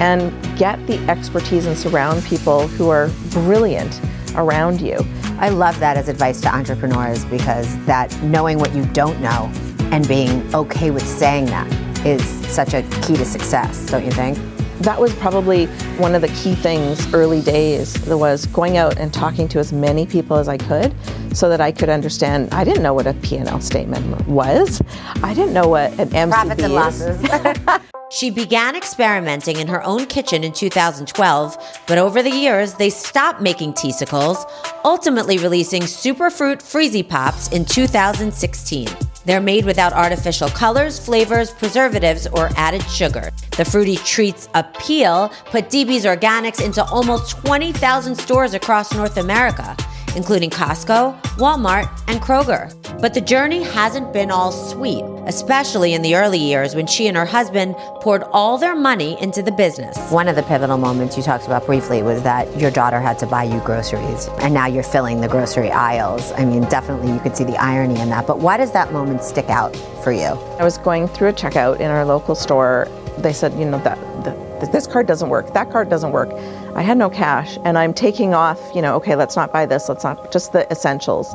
and 0.00 0.32
get 0.58 0.84
the 0.86 0.98
expertise 1.10 1.66
and 1.66 1.76
surround 1.76 2.24
people 2.24 2.66
who 2.68 2.88
are 2.88 3.10
brilliant 3.30 4.00
around 4.34 4.80
you. 4.80 4.98
I 5.38 5.50
love 5.50 5.78
that 5.80 5.98
as 5.98 6.08
advice 6.08 6.40
to 6.42 6.54
entrepreneurs 6.54 7.24
because 7.26 7.76
that 7.84 8.10
knowing 8.22 8.58
what 8.58 8.74
you 8.74 8.86
don't 8.86 9.20
know 9.20 9.52
and 9.92 10.08
being 10.08 10.54
okay 10.54 10.90
with 10.90 11.06
saying 11.06 11.46
that 11.46 11.70
is 12.06 12.24
such 12.52 12.72
a 12.72 12.82
key 13.02 13.16
to 13.16 13.24
success, 13.26 13.86
don't 13.86 14.04
you 14.04 14.12
think? 14.12 14.38
That 14.80 15.00
was 15.00 15.14
probably 15.14 15.66
one 15.96 16.14
of 16.14 16.22
the 16.22 16.28
key 16.28 16.54
things 16.54 17.12
early 17.14 17.40
days 17.40 17.94
that 18.04 18.18
was 18.18 18.46
going 18.46 18.76
out 18.76 18.98
and 18.98 19.14
talking 19.14 19.46
to 19.48 19.58
as 19.58 19.72
many 19.72 20.04
people 20.06 20.36
as 20.36 20.48
I 20.48 20.58
could 20.58 20.94
so 21.32 21.48
that 21.48 21.60
I 21.60 21.72
could 21.72 21.88
understand. 21.88 22.52
I 22.52 22.64
didn't 22.64 22.82
know 22.82 22.94
what 22.94 23.06
a 23.06 23.14
P&L 23.14 23.60
statement 23.60 24.26
was. 24.26 24.82
I 25.22 25.32
didn't 25.32 25.54
know 25.54 25.68
what 25.68 25.92
an 25.98 26.10
MCB 26.10 26.30
Profits 26.30 26.62
and 26.62 26.74
losses. 26.74 27.80
she 28.10 28.30
began 28.30 28.76
experimenting 28.76 29.58
in 29.58 29.68
her 29.68 29.82
own 29.84 30.06
kitchen 30.06 30.44
in 30.44 30.52
2012, 30.52 31.80
but 31.86 31.98
over 31.98 32.22
the 32.22 32.30
years, 32.30 32.74
they 32.74 32.90
stopped 32.90 33.40
making 33.40 33.74
teasicles, 33.74 34.44
ultimately 34.84 35.38
releasing 35.38 35.82
Superfruit 35.82 36.58
Freezy 36.58 37.08
Pops 37.08 37.48
in 37.48 37.64
2016. 37.64 38.88
They're 39.24 39.40
made 39.40 39.64
without 39.64 39.92
artificial 39.92 40.48
colors, 40.48 40.98
flavors, 40.98 41.50
preservatives, 41.50 42.26
or 42.26 42.50
added 42.56 42.82
sugar. 42.90 43.30
The 43.56 43.64
fruity 43.64 43.96
treats 43.96 44.48
appeal 44.54 45.32
put 45.46 45.68
DeeBee's 45.70 46.04
Organics 46.04 46.64
into 46.64 46.84
almost 46.84 47.38
20,000 47.38 48.14
stores 48.14 48.54
across 48.54 48.94
North 48.94 49.16
America, 49.16 49.76
including 50.16 50.50
Costco, 50.50 51.20
Walmart, 51.36 51.88
and 52.08 52.20
Kroger. 52.20 52.72
But 53.00 53.14
the 53.14 53.20
journey 53.20 53.62
hasn't 53.62 54.12
been 54.12 54.30
all 54.30 54.52
sweet, 54.52 55.04
especially 55.26 55.94
in 55.94 56.02
the 56.02 56.14
early 56.14 56.38
years 56.38 56.74
when 56.74 56.86
she 56.86 57.06
and 57.06 57.16
her 57.16 57.26
husband 57.26 57.74
poured 58.00 58.22
all 58.32 58.56
their 58.56 58.74
money 58.74 59.20
into 59.20 59.42
the 59.42 59.52
business. 59.52 59.96
One 60.10 60.28
of 60.28 60.36
the 60.36 60.42
pivotal 60.44 60.78
moments 60.78 61.16
you 61.16 61.22
talked 61.22 61.46
about 61.46 61.66
briefly 61.66 62.02
was 62.02 62.22
that 62.22 62.58
your 62.58 62.70
daughter 62.70 63.00
had 63.00 63.18
to 63.18 63.26
buy 63.26 63.44
you 63.44 63.60
groceries, 63.60 64.28
and 64.38 64.54
now 64.54 64.66
you're 64.66 64.82
filling 64.82 65.20
the 65.20 65.28
grocery 65.28 65.70
aisles. 65.70 66.32
I 66.32 66.44
mean, 66.44 66.62
definitely 66.68 67.12
you 67.12 67.20
could 67.20 67.36
see 67.36 67.44
the 67.44 67.56
irony 67.56 68.00
in 68.00 68.08
that. 68.10 68.26
But 68.26 68.38
why 68.38 68.56
does 68.56 68.72
that 68.72 68.92
moment 68.92 69.22
stick 69.22 69.50
out 69.50 69.76
for 70.02 70.12
you? 70.12 70.38
I 70.58 70.64
was 70.64 70.78
going 70.78 71.08
through 71.08 71.28
a 71.28 71.32
checkout 71.32 71.80
in 71.80 71.90
our 71.90 72.04
local 72.04 72.34
store. 72.34 72.88
They 73.18 73.32
said, 73.32 73.52
you 73.58 73.64
know, 73.64 73.78
that 73.80 73.98
the, 74.24 74.66
this 74.72 74.86
card 74.86 75.06
doesn't 75.06 75.28
work, 75.28 75.52
that 75.52 75.70
card 75.70 75.90
doesn't 75.90 76.12
work. 76.12 76.30
I 76.74 76.82
had 76.82 76.98
no 76.98 77.08
cash, 77.08 77.56
and 77.64 77.78
I'm 77.78 77.94
taking 77.94 78.34
off, 78.34 78.60
you 78.74 78.82
know, 78.82 78.96
okay, 78.96 79.14
let's 79.14 79.36
not 79.36 79.52
buy 79.52 79.64
this, 79.64 79.88
let's 79.88 80.02
not, 80.02 80.32
just 80.32 80.52
the 80.52 80.70
essentials. 80.72 81.32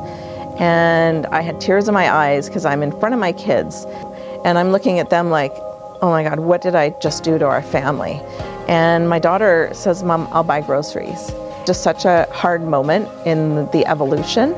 And 0.58 1.26
I 1.28 1.40
had 1.40 1.60
tears 1.60 1.88
in 1.88 1.94
my 1.94 2.10
eyes 2.10 2.48
because 2.48 2.66
I'm 2.66 2.82
in 2.82 2.92
front 3.00 3.14
of 3.14 3.20
my 3.20 3.32
kids 3.32 3.86
and 4.44 4.58
I'm 4.58 4.70
looking 4.72 4.98
at 4.98 5.08
them 5.08 5.30
like, 5.30 5.52
oh 6.02 6.10
my 6.10 6.22
God, 6.22 6.40
what 6.40 6.60
did 6.60 6.74
I 6.74 6.90
just 7.00 7.24
do 7.24 7.38
to 7.38 7.46
our 7.46 7.62
family? 7.62 8.20
And 8.68 9.08
my 9.08 9.18
daughter 9.18 9.70
says, 9.72 10.02
Mom, 10.02 10.28
I'll 10.30 10.44
buy 10.44 10.60
groceries. 10.60 11.32
Just 11.66 11.82
such 11.82 12.04
a 12.04 12.26
hard 12.30 12.62
moment 12.62 13.08
in 13.26 13.66
the 13.70 13.86
evolution. 13.86 14.54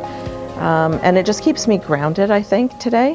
Um, 0.57 0.99
and 1.03 1.17
it 1.17 1.25
just 1.25 1.43
keeps 1.43 1.69
me 1.69 1.79
grounded, 1.79 2.31
I 2.31 2.43
think, 2.43 2.77
today. 2.79 3.15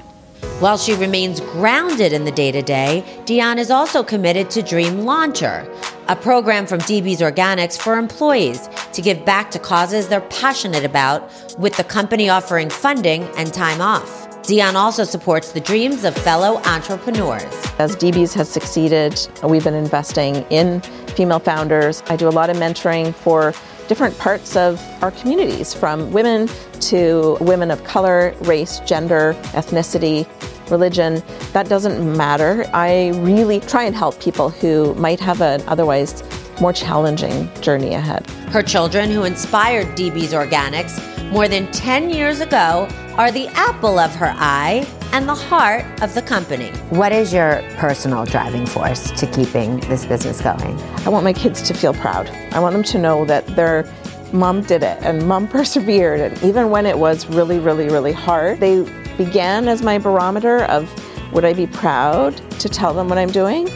While 0.60 0.78
she 0.78 0.94
remains 0.96 1.40
grounded 1.40 2.14
in 2.14 2.26
the 2.26 2.32
day 2.32 2.52
to 2.52 2.62
day, 2.62 3.04
Dionne 3.26 3.58
is 3.58 3.70
also 3.70 4.04
committed 4.04 4.50
to 4.52 4.62
Dream 4.62 5.00
Launcher, 5.06 5.68
a 6.10 6.16
program 6.16 6.66
from 6.66 6.80
DeeBee's 6.80 7.20
Organics 7.20 7.78
for 7.78 7.98
employees 7.98 8.70
to 8.94 9.02
give 9.02 9.26
back 9.26 9.52
to 9.52 9.60
causes 9.60 10.08
they're 10.08 10.22
passionate 10.22 10.86
about, 10.86 11.30
with 11.60 11.76
the 11.76 11.84
company 11.84 12.30
offering 12.30 12.70
funding 12.70 13.24
and 13.36 13.54
time 13.54 13.82
off. 13.82 14.30
Dionne 14.44 14.76
also 14.76 15.04
supports 15.04 15.52
the 15.52 15.60
dreams 15.60 16.06
of 16.06 16.16
fellow 16.16 16.62
entrepreneurs. 16.64 17.44
As 17.80 17.98
DeeBee's 17.98 18.34
has 18.36 18.50
succeeded, 18.50 19.20
we've 19.44 19.66
been 19.66 19.74
investing 19.74 20.36
in 20.50 20.80
female 21.16 21.40
founders. 21.40 22.02
I 22.08 22.16
do 22.16 22.30
a 22.30 22.32
lot 22.32 22.50
of 22.50 22.56
mentoring 22.56 23.14
for 23.14 23.54
different 23.90 24.18
parts 24.18 24.56
of 24.56 24.82
our 25.04 25.12
communities, 25.12 25.74
from 25.74 26.12
women 26.14 26.50
to 26.80 27.38
women 27.42 27.70
of 27.70 27.84
color, 27.84 28.34
race, 28.42 28.80
gender, 28.82 29.34
ethnicity, 29.52 30.26
religion. 30.72 31.24
That 31.54 31.70
doesn't 31.70 32.18
matter. 32.18 32.66
I 32.74 33.10
really 33.16 33.60
try 33.62 33.84
and 33.84 33.96
help 33.96 34.20
people 34.20 34.50
who 34.50 34.94
might 34.96 35.20
have 35.20 35.42
an 35.42 35.62
otherwise 35.68 36.24
more 36.60 36.74
challenging 36.74 37.50
journey 37.62 37.94
ahead. 37.94 38.28
Her 38.50 38.64
children, 38.64 39.12
who 39.12 39.24
inspired 39.24 39.88
DeeBee's 39.98 40.34
Organics 40.34 41.02
more 41.32 41.48
than 41.48 41.72
10 41.72 42.10
years 42.10 42.40
ago, 42.40 42.88
are 43.18 43.32
the 43.32 43.48
apple 43.50 44.00
of 44.00 44.14
her 44.16 44.34
eye 44.38 44.88
and 45.12 45.28
the 45.28 45.36
heart 45.36 45.86
of 46.02 46.14
the 46.14 46.22
company. 46.22 46.70
What 46.90 47.12
is 47.12 47.34
your 47.34 47.64
personal 47.78 48.26
driving 48.26 48.66
force 48.66 49.12
to 49.12 49.28
keeping 49.28 49.80
this 49.82 50.06
business 50.06 50.42
going? 50.42 50.80
I 51.06 51.10
want 51.10 51.24
my 51.24 51.34
kids 51.34 51.62
to 51.64 51.74
feel 51.74 51.94
proud. 51.94 52.30
I 52.52 52.60
want 52.60 52.74
them 52.74 52.84
to 52.84 52.98
know 52.98 53.26
that 53.26 53.46
their 53.56 53.92
mom 54.34 54.62
did 54.62 54.84
it 54.84 54.98
and 55.02 55.28
mom 55.28 55.48
persevered. 55.58 56.20
And 56.20 56.44
even 56.44 56.70
when 56.70 56.86
it 56.86 56.98
was 56.98 57.28
really, 57.28 57.60
really, 57.60 57.88
really 57.88 58.12
hard, 58.12 58.60
they 58.60 58.84
began 59.18 59.68
as 59.68 59.82
my 59.82 59.98
barometer 59.98 60.64
of 60.66 60.90
would 61.34 61.46
I 61.46 61.54
be 61.54 61.68
proud 61.68 62.38
to 62.60 62.70
tell 62.70 62.94
them 62.94 63.10
what 63.10 63.18
I'm 63.18 63.32
doing? 63.32 63.70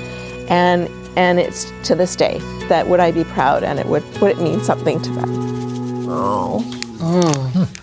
And 0.50 0.90
and 1.18 1.40
it's 1.40 1.72
to 1.84 1.96
this 1.96 2.16
day 2.16 2.40
that 2.70 2.88
would 2.88 3.00
I 3.00 3.12
be 3.12 3.24
proud 3.24 3.64
and 3.64 3.80
it 3.80 3.86
would 3.88 4.04
would 4.22 4.32
it 4.32 4.38
mean 4.40 4.62
something 4.62 5.02
to 5.02 5.10
them. 5.10 5.30
Oh. 6.10 6.64
Mm. 6.98 7.41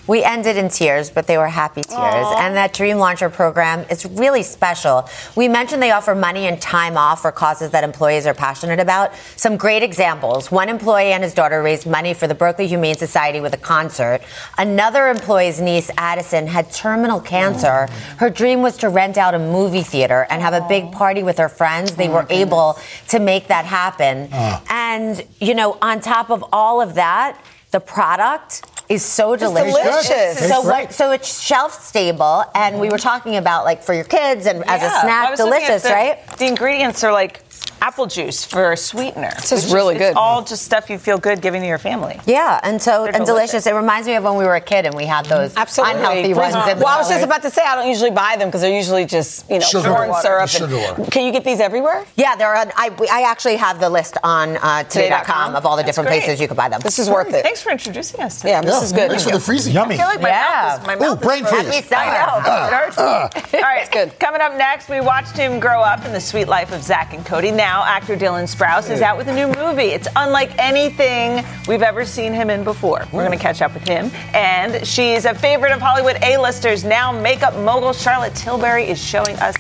We 0.09 0.25
ended 0.25 0.57
in 0.57 0.71
tears, 0.71 1.11
but 1.11 1.27
they 1.27 1.39
were 1.39 1.49
happy 1.49 1.83
tears. 1.83 1.99
Aww. 1.99 2.41
And 2.41 2.57
that 2.57 2.73
Dream 2.73 2.97
Launcher 2.99 3.29
program 3.29 3.85
is 3.91 4.07
really 4.07 4.43
special. 4.43 5.09
We 5.37 5.49
mentioned 5.49 5.83
they 5.83 5.91
offer 5.91 6.15
money 6.15 6.47
and 6.47 6.61
time 6.61 6.97
off 6.97 7.23
for 7.23 7.31
causes 7.31 7.71
that 7.71 7.85
employees 7.85 8.27
are 8.27 8.35
passionate 8.35 8.81
about. 8.81 9.13
Some 9.37 9.57
great 9.57 9.83
examples. 9.83 10.51
One 10.51 10.69
employee 10.69 11.13
and 11.13 11.23
his 11.23 11.35
daughter 11.35 11.63
raised 11.63 11.87
money 11.87 12.15
for 12.15 12.27
the 12.27 12.35
Berkeley 12.35 12.67
Humane 12.67 12.97
Society 12.97 13.41
with 13.41 13.53
a 13.53 13.59
concert. 13.59 14.23
Another 14.57 15.09
employee's 15.09 15.61
niece, 15.61 15.91
Addison, 15.99 16.47
had 16.47 16.73
terminal 16.73 17.21
cancer. 17.21 17.87
Her 18.17 18.31
dream 18.31 18.63
was 18.63 18.79
to 18.79 18.89
rent 18.89 19.19
out 19.19 19.35
a 19.35 19.39
movie 19.39 19.83
theater 19.83 20.27
and 20.31 20.41
have 20.41 20.55
a 20.55 20.67
big 20.69 20.91
party 20.91 21.23
with 21.23 21.37
her 21.37 21.51
friends. 21.51 21.97
They 21.97 22.09
oh 22.09 22.15
were 22.15 22.27
able 22.31 22.79
to 23.09 23.19
make 23.19 23.49
that 23.49 23.67
happen. 23.67 24.31
Oh. 24.33 24.63
And, 24.71 25.23
you 25.39 25.55
know, 25.55 25.77
on 25.83 26.01
top 26.01 26.31
of 26.31 26.43
all 26.51 26.81
of 26.81 26.95
that, 26.95 27.39
the 27.71 27.81
product 27.81 28.65
is 28.89 29.05
so 29.05 29.37
delicious. 29.37 29.75
delicious. 29.75 30.49
So 30.49 30.63
what, 30.63 30.93
so 30.93 31.13
it's 31.13 31.41
shelf 31.43 31.85
stable, 31.85 32.45
and 32.55 32.81
we 32.81 32.89
were 32.89 32.99
talking 32.99 33.37
about 33.37 33.65
like 33.65 33.83
for 33.83 33.95
your 33.95 34.05
kids 34.05 34.47
and 34.47 34.61
yeah. 34.61 34.75
as 34.75 34.83
a 34.83 35.01
snack, 35.01 35.37
delicious, 35.37 35.83
the, 35.83 35.91
right? 35.91 36.27
The 36.39 36.47
ingredients 36.47 37.05
are 37.05 37.13
like 37.13 37.48
apple 37.81 38.07
juice 38.07 38.45
for 38.45 38.73
a 38.73 38.77
sweetener. 38.77 39.33
This 39.37 39.53
is 39.53 39.73
really 39.73 39.95
is, 39.95 40.01
good. 40.01 40.09
It's 40.11 40.17
all 40.17 40.45
just 40.45 40.65
stuff 40.65 40.91
you 40.91 40.99
feel 40.99 41.19
good 41.19 41.41
giving 41.41 41.61
to 41.63 41.67
your 41.67 41.79
family. 41.79 42.21
Yeah, 42.27 42.61
and 42.63 42.81
so 42.81 43.05
They're 43.05 43.15
and 43.15 43.27
delicious. 43.27 43.49
delicious. 43.49 43.67
It 43.67 43.75
reminds 43.75 44.07
me 44.07 44.15
of 44.15 44.25
when 44.25 44.37
we 44.37 44.45
were 44.45 44.57
a 44.57 44.61
kid 44.61 44.87
and 44.87 44.95
we 44.95 45.05
had 45.05 45.27
those 45.27 45.55
Absolutely. 45.57 45.97
unhealthy 45.97 46.35
ones. 46.35 46.55
Well, 46.55 46.87
I 46.87 46.99
was 46.99 47.09
just 47.09 47.25
about 47.25 47.43
to 47.43 47.51
say 47.51 47.63
I 47.63 47.75
don't 47.77 47.89
usually 47.89 48.11
buy 48.11 48.37
them 48.37 48.49
because 48.49 48.61
they're 48.61 48.77
usually 48.77 49.05
just 49.05 49.49
you 49.51 49.59
know 49.59 49.67
sugar 49.67 49.89
corn 49.89 50.15
syrup. 50.21 50.49
Sugar 50.49 50.77
and, 50.77 51.11
can 51.11 51.25
you 51.25 51.33
get 51.33 51.45
these 51.45 51.61
everywhere? 51.61 52.05
Yeah, 52.17 52.37
they're. 52.37 52.55
On, 52.55 52.71
I 52.77 52.91
I 53.11 53.23
actually 53.23 53.57
have 53.57 53.81
the 53.81 53.91
list 53.91 54.17
on 54.23 54.57
uh, 54.57 54.85
today.com 54.85 55.55
of 55.55 55.67
all 55.67 55.77
the 55.77 55.83
different 55.83 56.09
places 56.09 56.41
you 56.41 56.49
could 56.49 56.57
buy 56.57 56.69
them. 56.69 56.81
This 56.81 56.99
is 56.99 57.09
worth 57.09 57.33
it. 57.33 57.43
Thanks 57.43 57.63
for 57.63 57.71
introducing 57.71 58.21
us. 58.21 58.45
Yeah, 58.45 58.61
this 58.63 58.83
is 58.83 58.93
good. 58.93 59.11
Thanks 59.11 59.25
for 59.25 59.33
the 59.33 59.41
freezing. 59.41 59.75
Yummy. 59.75 59.95
I 59.95 59.99
feel 59.99 60.07
like 60.07 60.21
my 60.21 60.29
yeah. 60.29 60.49
mouth 60.51 60.81
is 60.81 60.87
my 60.87 60.97
mouth 60.97 61.19
Ooh, 61.19 61.25
brain 61.25 61.45
freeze. 61.45 61.93
I 61.93 62.07
know. 62.07 62.99
Uh, 62.99 63.29
all 63.55 63.61
right, 63.61 63.91
good. 63.91 64.19
Coming 64.19 64.41
up 64.41 64.57
next, 64.57 64.89
we 64.89 65.01
watched 65.01 65.37
him 65.37 65.61
grow 65.61 65.81
up 65.81 66.05
in 66.05 66.13
the 66.13 66.21
Suite 66.21 66.49
life 66.49 66.73
of 66.73 66.83
Zack 66.83 67.15
and 67.15 67.25
Cody. 67.25 67.51
Now 67.51 67.68
actor 67.69 68.17
Dylan 68.17 68.45
Sprouse 68.45 68.91
is 68.91 69.03
out 69.03 69.17
with 69.17 69.29
a 69.29 69.35
new 69.35 69.49
movie. 69.49 69.91
It's 69.91 70.09
unlike 70.17 70.57
anything 70.59 71.45
we've 71.67 71.83
ever 71.83 72.05
seen 72.05 72.33
him 72.33 72.51
in 72.51 72.65
before. 72.65 73.07
We're 73.13 73.27
going 73.27 73.37
to 73.37 73.43
catch 73.43 73.63
up 73.63 73.75
with 73.75 73.87
him. 73.87 74.11
And 74.35 74.87
she's 74.87 75.25
a 75.25 75.35
favorite 75.35 75.73
of 75.73 75.81
Hollywood 75.81 76.17
A-listers. 76.23 76.85
Now 76.85 77.13
makeup 77.13 77.55
mogul 77.57 77.93
Charlotte 77.93 78.35
Tilbury 78.35 78.89
is 78.89 79.03
showing 79.03 79.37
us 79.37 79.55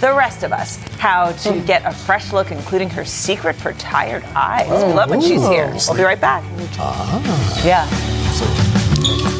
the 0.00 0.12
rest 0.14 0.42
of 0.44 0.52
us 0.52 0.76
how 0.98 1.32
to 1.32 1.52
hmm. 1.52 1.66
get 1.66 1.84
a 1.84 1.92
fresh 1.92 2.32
look, 2.32 2.50
including 2.50 2.88
her 2.90 3.04
secret 3.04 3.56
for 3.56 3.72
tired 3.74 4.24
eyes. 4.34 4.68
We 4.68 4.92
love 4.92 5.10
when 5.10 5.20
she's 5.20 5.46
here. 5.48 5.74
We'll 5.88 5.96
be 5.96 6.02
right 6.02 6.20
back. 6.20 6.44
Ah. 6.78 7.64
Yeah. 7.64 9.34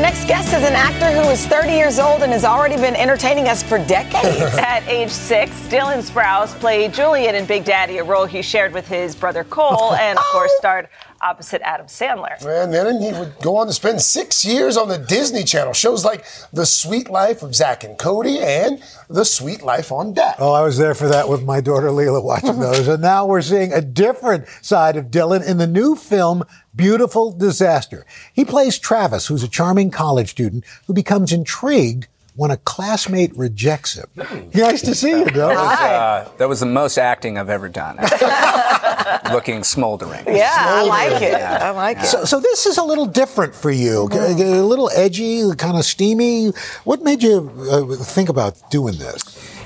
Next 0.00 0.26
guest 0.26 0.54
is 0.54 0.64
an 0.64 0.72
actor 0.72 1.12
who 1.12 1.28
is 1.28 1.46
30 1.46 1.72
years 1.72 1.98
old 1.98 2.22
and 2.22 2.32
has 2.32 2.42
already 2.42 2.76
been 2.76 2.96
entertaining 2.96 3.48
us 3.48 3.62
for 3.62 3.76
decades. 3.84 4.40
At 4.58 4.82
age 4.88 5.10
six, 5.10 5.50
Dylan 5.68 5.98
Sprouse 5.98 6.58
played 6.58 6.94
Julian 6.94 7.34
in 7.34 7.44
Big 7.44 7.66
Daddy, 7.66 7.98
a 7.98 8.04
role 8.04 8.24
he 8.24 8.40
shared 8.40 8.72
with 8.72 8.88
his 8.88 9.14
brother 9.14 9.44
Cole, 9.44 9.92
and 10.00 10.18
of 10.18 10.24
course 10.24 10.50
oh! 10.54 10.58
starred 10.58 10.88
opposite 11.22 11.60
Adam 11.62 11.86
Sandler. 11.86 12.40
And 12.46 12.72
then 12.72 13.00
he 13.00 13.12
would 13.12 13.34
go 13.42 13.56
on 13.56 13.66
to 13.66 13.72
spend 13.72 14.00
six 14.00 14.44
years 14.44 14.76
on 14.76 14.88
the 14.88 14.96
Disney 14.96 15.44
Channel. 15.44 15.74
Shows 15.74 16.04
like 16.04 16.24
The 16.52 16.64
Suite 16.64 17.10
Life 17.10 17.42
of 17.42 17.54
Zack 17.54 17.84
and 17.84 17.98
Cody 17.98 18.38
and 18.38 18.82
The 19.08 19.24
Suite 19.24 19.62
Life 19.62 19.92
on 19.92 20.14
Deck. 20.14 20.36
Oh, 20.38 20.52
I 20.52 20.62
was 20.62 20.78
there 20.78 20.94
for 20.94 21.08
that 21.08 21.28
with 21.28 21.44
my 21.44 21.60
daughter 21.60 21.90
Leila 21.90 22.22
watching 22.22 22.58
those. 22.60 22.88
and 22.88 23.02
now 23.02 23.26
we're 23.26 23.42
seeing 23.42 23.72
a 23.72 23.82
different 23.82 24.46
side 24.62 24.96
of 24.96 25.06
Dylan 25.06 25.46
in 25.46 25.58
the 25.58 25.66
new 25.66 25.94
film 25.94 26.42
Beautiful 26.74 27.32
Disaster. 27.32 28.06
He 28.32 28.44
plays 28.44 28.78
Travis, 28.78 29.26
who's 29.26 29.42
a 29.42 29.48
charming 29.48 29.90
college 29.90 30.30
student 30.30 30.64
who 30.86 30.92
becomes 30.92 31.32
intrigued 31.32 32.06
when 32.36 32.50
a 32.50 32.56
classmate 32.56 33.36
rejects 33.36 33.94
him. 33.94 34.06
nice 34.54 34.82
to 34.82 34.94
see 34.94 35.10
you, 35.10 35.24
Bill. 35.26 35.48
That 35.48 35.56
was, 35.56 35.78
uh, 35.80 36.30
that 36.38 36.48
was 36.48 36.60
the 36.60 36.66
most 36.66 36.96
acting 36.96 37.36
I've 37.36 37.50
ever 37.50 37.68
done. 37.68 37.98
Looking 39.32 39.62
smoldering. 39.64 40.24
Yeah, 40.26 40.50
smoldering. 40.54 40.92
I 40.92 41.08
like 41.10 41.22
it. 41.22 41.32
Yeah. 41.32 41.58
I 41.60 41.70
like 41.70 41.98
it. 41.98 42.06
So, 42.06 42.24
so, 42.24 42.40
this 42.40 42.66
is 42.66 42.78
a 42.78 42.84
little 42.84 43.06
different 43.06 43.54
for 43.54 43.70
you, 43.70 44.08
mm. 44.10 44.58
a 44.58 44.62
little 44.62 44.90
edgy, 44.94 45.42
kind 45.56 45.76
of 45.76 45.84
steamy. 45.84 46.52
What 46.84 47.02
made 47.02 47.22
you 47.22 47.50
uh, 47.70 47.96
think 47.96 48.28
about 48.28 48.70
doing 48.70 48.96
this? 48.96 49.22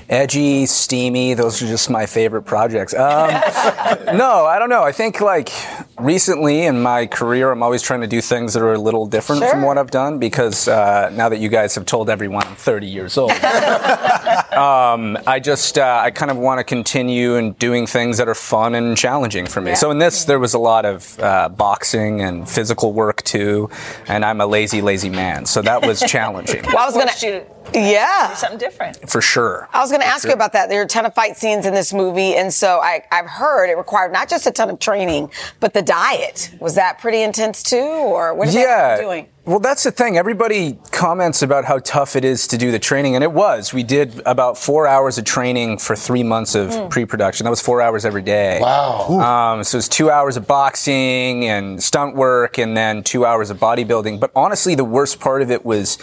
Edgy, 0.08 0.66
steamy. 0.66 1.34
Those 1.34 1.62
are 1.62 1.66
just 1.66 1.90
my 1.90 2.06
favorite 2.06 2.42
projects. 2.42 2.94
Um, 2.94 3.30
no, 4.16 4.46
I 4.46 4.58
don't 4.58 4.68
know. 4.68 4.82
I 4.82 4.92
think 4.92 5.20
like 5.20 5.50
recently 5.98 6.64
in 6.66 6.82
my 6.82 7.06
career, 7.06 7.50
I'm 7.50 7.62
always 7.62 7.82
trying 7.82 8.00
to 8.00 8.06
do 8.06 8.20
things 8.20 8.54
that 8.54 8.62
are 8.62 8.74
a 8.74 8.78
little 8.78 9.06
different 9.06 9.42
sure. 9.42 9.50
from 9.50 9.62
what 9.62 9.78
I've 9.78 9.90
done 9.90 10.18
because 10.18 10.68
uh, 10.68 11.10
now 11.10 11.28
that 11.28 11.38
you 11.38 11.48
guys 11.48 11.74
have 11.74 11.86
told 11.86 12.10
everyone 12.10 12.44
I'm 12.44 12.56
30 12.56 12.86
years 12.86 13.16
old, 13.16 13.30
um, 14.52 15.18
I 15.26 15.40
just 15.42 15.78
uh, 15.78 16.00
I 16.02 16.10
kind 16.10 16.30
of 16.30 16.36
want 16.36 16.58
to 16.58 16.64
continue 16.64 17.36
and 17.36 17.58
doing 17.58 17.86
things 17.86 18.18
that 18.18 18.28
are 18.28 18.34
fun 18.34 18.74
and 18.74 18.96
challenging 18.96 19.46
for 19.46 19.60
me. 19.60 19.70
Yeah. 19.70 19.76
So 19.76 19.90
in 19.90 19.98
this, 19.98 20.24
there 20.24 20.38
was 20.38 20.54
a 20.54 20.58
lot 20.58 20.84
of 20.84 21.18
uh, 21.20 21.48
boxing 21.48 22.20
and 22.20 22.48
physical 22.48 22.92
work 22.92 23.22
too, 23.22 23.70
and 24.06 24.24
I'm 24.24 24.40
a 24.40 24.46
lazy, 24.46 24.82
lazy 24.82 25.10
man, 25.10 25.46
so 25.46 25.62
that 25.62 25.86
was 25.86 26.00
challenging. 26.00 26.62
well, 26.66 26.78
I 26.78 26.86
was 26.86 26.94
going 26.94 27.08
to 27.08 27.46
yeah. 27.72 28.34
Something 28.34 28.58
different. 28.58 29.08
For 29.08 29.20
sure. 29.20 29.68
I 29.72 29.80
was 29.80 29.90
going 29.90 30.00
to 30.00 30.06
ask 30.06 30.22
sure. 30.22 30.30
you 30.30 30.34
about 30.34 30.52
that. 30.52 30.68
There 30.68 30.80
are 30.80 30.84
a 30.84 30.88
ton 30.88 31.06
of 31.06 31.14
fight 31.14 31.36
scenes 31.36 31.66
in 31.66 31.74
this 31.74 31.92
movie. 31.92 32.34
And 32.34 32.52
so 32.52 32.80
I, 32.80 33.04
have 33.10 33.26
heard 33.26 33.70
it 33.70 33.76
required 33.76 34.12
not 34.12 34.28
just 34.28 34.46
a 34.46 34.50
ton 34.50 34.70
of 34.70 34.78
training, 34.78 35.30
but 35.60 35.74
the 35.74 35.82
diet. 35.82 36.54
Was 36.60 36.74
that 36.74 36.98
pretty 36.98 37.22
intense 37.22 37.62
too? 37.62 37.76
Or 37.76 38.34
what 38.34 38.48
is 38.48 38.54
yeah. 38.54 39.00
doing? 39.00 39.28
Well, 39.46 39.58
that's 39.58 39.82
the 39.82 39.90
thing. 39.90 40.16
Everybody 40.16 40.78
comments 40.90 41.42
about 41.42 41.66
how 41.66 41.78
tough 41.80 42.16
it 42.16 42.24
is 42.24 42.46
to 42.46 42.56
do 42.56 42.72
the 42.72 42.78
training, 42.78 43.14
and 43.14 43.22
it 43.22 43.30
was. 43.30 43.74
We 43.74 43.82
did 43.82 44.22
about 44.24 44.56
four 44.56 44.86
hours 44.86 45.18
of 45.18 45.26
training 45.26 45.78
for 45.78 45.94
three 45.94 46.22
months 46.22 46.54
of 46.54 46.70
mm. 46.70 46.88
pre-production. 46.88 47.44
That 47.44 47.50
was 47.50 47.60
four 47.60 47.82
hours 47.82 48.06
every 48.06 48.22
day. 48.22 48.58
Wow. 48.62 49.20
Um, 49.20 49.62
so 49.62 49.76
it 49.76 49.80
was 49.80 49.88
two 49.90 50.10
hours 50.10 50.38
of 50.38 50.46
boxing 50.46 51.44
and 51.44 51.82
stunt 51.82 52.16
work, 52.16 52.56
and 52.56 52.74
then 52.74 53.02
two 53.02 53.26
hours 53.26 53.50
of 53.50 53.58
bodybuilding. 53.58 54.18
But 54.18 54.30
honestly, 54.34 54.74
the 54.76 54.84
worst 54.84 55.20
part 55.20 55.42
of 55.42 55.50
it 55.50 55.62
was 55.62 55.98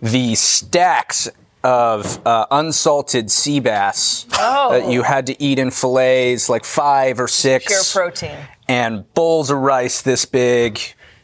the 0.00 0.34
stacks 0.34 1.28
of 1.62 2.26
uh, 2.26 2.46
unsalted 2.50 3.30
sea 3.30 3.60
bass 3.60 4.26
oh. 4.38 4.70
that 4.72 4.90
you 4.90 5.02
had 5.02 5.26
to 5.26 5.42
eat 5.42 5.58
in 5.58 5.70
fillets, 5.70 6.48
like 6.48 6.64
five 6.64 7.20
or 7.20 7.28
six. 7.28 7.92
Pure 7.92 8.04
protein. 8.04 8.36
And 8.68 9.12
bowls 9.14 9.50
of 9.50 9.58
rice 9.58 10.00
this 10.00 10.24
big 10.24 10.80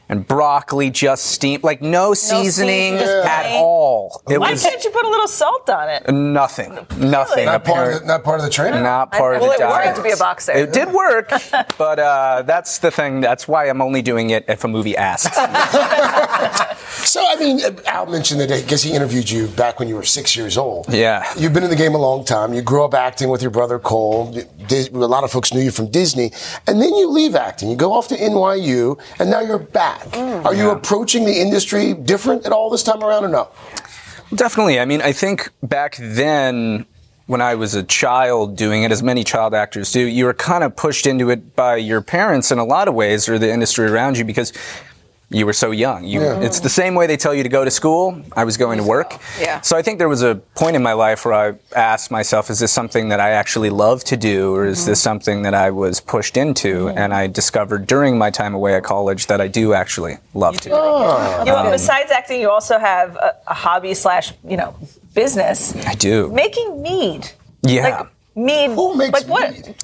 and 0.08 0.26
broccoli 0.26 0.90
just 0.90 1.26
steamed, 1.26 1.64
like 1.64 1.82
no 1.82 2.14
seasoning 2.14 2.98
seasoning. 2.98 3.26
at 3.26 3.56
all. 3.56 4.22
It 4.28 4.38
Why 4.38 4.52
was 4.52 4.62
can't 4.62 4.82
you 4.84 4.90
put 4.90 5.04
a 5.04 5.08
little 5.08 5.26
salt 5.26 5.68
on 5.68 5.88
it? 5.88 6.08
nothing, 6.12 6.74
nothing. 6.98 7.10
Not 7.10 7.30
part, 7.30 7.38
of 7.38 7.54
apparent- 7.54 8.00
the, 8.02 8.06
not 8.06 8.24
part 8.24 8.38
of 8.38 8.44
the 8.44 8.50
training? 8.50 8.82
Not 8.82 9.10
part 9.10 9.40
well, 9.40 9.50
of 9.50 9.58
the 9.58 9.64
it 9.64 9.68
worked 9.68 9.96
to 9.96 10.02
be 10.02 10.10
a 10.10 10.16
boxer. 10.16 10.52
It 10.52 10.72
did 10.72 10.92
work, 10.92 11.30
but 11.78 11.98
uh, 11.98 12.42
that's 12.42 12.78
the 12.78 12.90
thing. 12.90 13.20
That's 13.20 13.48
why 13.48 13.68
I'm 13.68 13.82
only 13.82 14.02
doing 14.02 14.30
it 14.30 14.44
if 14.48 14.62
a 14.64 14.68
movie 14.68 14.96
asks. 14.96 15.36
So, 17.06 17.24
I 17.26 17.36
mean, 17.36 17.60
Al 17.86 18.06
mentioned 18.06 18.40
that 18.40 18.50
I 18.50 18.62
guess 18.62 18.82
he 18.82 18.92
interviewed 18.92 19.30
you 19.30 19.46
back 19.46 19.78
when 19.78 19.88
you 19.88 19.94
were 19.94 20.02
six 20.02 20.34
years 20.34 20.58
old. 20.58 20.86
Yeah. 20.92 21.24
You've 21.38 21.52
been 21.52 21.62
in 21.62 21.70
the 21.70 21.76
game 21.76 21.94
a 21.94 21.98
long 21.98 22.24
time. 22.24 22.52
You 22.52 22.62
grew 22.62 22.84
up 22.84 22.94
acting 22.94 23.28
with 23.28 23.42
your 23.42 23.52
brother 23.52 23.78
Cole. 23.78 24.36
A 24.70 24.88
lot 24.90 25.22
of 25.22 25.30
folks 25.30 25.54
knew 25.54 25.60
you 25.60 25.70
from 25.70 25.88
Disney. 25.88 26.32
And 26.66 26.82
then 26.82 26.94
you 26.96 27.08
leave 27.08 27.36
acting. 27.36 27.70
You 27.70 27.76
go 27.76 27.92
off 27.92 28.08
to 28.08 28.16
NYU, 28.16 29.00
and 29.20 29.30
now 29.30 29.40
you're 29.40 29.58
back. 29.58 30.00
Mm. 30.06 30.44
Are 30.44 30.54
you 30.54 30.70
approaching 30.70 31.24
the 31.24 31.40
industry 31.40 31.94
different 31.94 32.44
at 32.44 32.50
all 32.50 32.70
this 32.70 32.82
time 32.82 33.02
around 33.02 33.24
or 33.24 33.28
no? 33.28 33.48
Definitely. 34.34 34.80
I 34.80 34.84
mean, 34.84 35.00
I 35.00 35.12
think 35.12 35.48
back 35.62 35.96
then, 36.00 36.86
when 37.26 37.40
I 37.40 37.54
was 37.54 37.74
a 37.74 37.84
child 37.84 38.56
doing 38.56 38.82
it, 38.82 38.90
as 38.90 39.02
many 39.02 39.22
child 39.22 39.54
actors 39.54 39.92
do, 39.92 40.00
you 40.00 40.24
were 40.24 40.34
kind 40.34 40.64
of 40.64 40.74
pushed 40.74 41.06
into 41.06 41.30
it 41.30 41.54
by 41.54 41.76
your 41.76 42.02
parents 42.02 42.50
in 42.50 42.58
a 42.58 42.64
lot 42.64 42.88
of 42.88 42.94
ways, 42.94 43.28
or 43.28 43.38
the 43.38 43.52
industry 43.52 43.86
around 43.86 44.18
you, 44.18 44.24
because 44.24 44.52
you 45.28 45.44
were 45.44 45.52
so 45.52 45.72
young. 45.72 46.04
You, 46.04 46.20
Yeah. 46.20 46.40
It's 46.40 46.60
the 46.60 46.68
same 46.68 46.94
way 46.94 47.06
they 47.06 47.16
tell 47.16 47.34
you 47.34 47.42
to 47.42 47.48
go 47.48 47.64
to 47.64 47.70
school. 47.70 48.22
I 48.32 48.44
was 48.44 48.56
going 48.56 48.78
to 48.78 48.84
work. 48.84 49.18
Yeah. 49.40 49.60
So 49.60 49.76
I 49.76 49.82
think 49.82 49.98
there 49.98 50.08
was 50.08 50.22
a 50.22 50.36
point 50.54 50.76
in 50.76 50.82
my 50.82 50.92
life 50.92 51.24
where 51.24 51.34
I 51.34 51.54
asked 51.74 52.10
myself, 52.10 52.48
is 52.48 52.60
this 52.60 52.72
something 52.72 53.08
that 53.08 53.18
I 53.18 53.30
actually 53.30 53.70
love 53.70 54.04
to 54.04 54.16
do, 54.16 54.54
or 54.54 54.66
is 54.66 54.80
mm-hmm. 54.80 54.90
this 54.90 55.02
something 55.02 55.42
that 55.42 55.54
I 55.54 55.70
was 55.70 56.00
pushed 56.00 56.36
into? 56.36 56.86
Mm-hmm. 56.86 56.98
And 56.98 57.12
I 57.12 57.26
discovered 57.26 57.86
during 57.86 58.18
my 58.18 58.30
time 58.30 58.54
away 58.54 58.76
at 58.76 58.84
college 58.84 59.26
that 59.26 59.40
I 59.40 59.48
do 59.48 59.74
actually 59.74 60.18
love 60.34 60.60
to 60.60 60.68
do. 60.68 60.74
Oh, 60.74 61.44
You 61.44 61.52
know, 61.52 61.70
besides 61.70 62.12
acting, 62.12 62.40
you 62.40 62.50
also 62.50 62.78
have 62.78 63.16
a, 63.16 63.34
a 63.48 63.54
hobby 63.54 63.94
slash, 63.94 64.32
you 64.44 64.56
know, 64.56 64.76
business. 65.14 65.74
I 65.86 65.94
do. 65.94 66.30
Making 66.30 66.82
mead. 66.82 67.32
Yeah. 67.62 67.82
Like 67.82 68.08
mead. 68.36 68.70
Who 68.72 68.94
makes 68.94 69.12
like 69.12 69.26
what? 69.26 69.52
mead? 69.52 69.74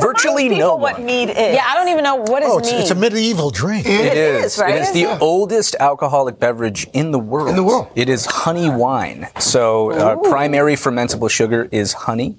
Virtually 0.00 0.44
Remind 0.44 0.60
no 0.60 0.66
people 0.66 0.78
what 0.80 0.94
one. 0.98 1.06
mead 1.06 1.30
is. 1.30 1.36
Yeah, 1.54 1.64
I 1.66 1.74
don't 1.74 1.88
even 1.88 2.04
know 2.04 2.16
what 2.16 2.42
is 2.42 2.48
Oh, 2.52 2.58
it's, 2.58 2.70
mead. 2.70 2.80
it's 2.80 2.90
a 2.90 2.94
medieval 2.94 3.50
drink. 3.50 3.86
It 3.86 4.16
is, 4.16 4.58
right? 4.58 4.74
It 4.76 4.82
is 4.82 4.92
the 4.92 5.00
Yeah. 5.00 5.18
oldest 5.20 5.74
alcoholic 5.80 6.38
beverage 6.38 6.86
in 6.92 7.10
the 7.10 7.18
world. 7.18 7.48
In 7.48 7.56
the 7.56 7.62
world. 7.62 7.88
It 7.94 8.08
is 8.08 8.26
honey 8.26 8.68
wine. 8.70 9.28
So, 9.38 9.92
uh, 9.92 10.16
primary 10.16 10.74
fermentable 10.76 11.30
sugar 11.30 11.68
is 11.72 11.92
honey, 11.94 12.36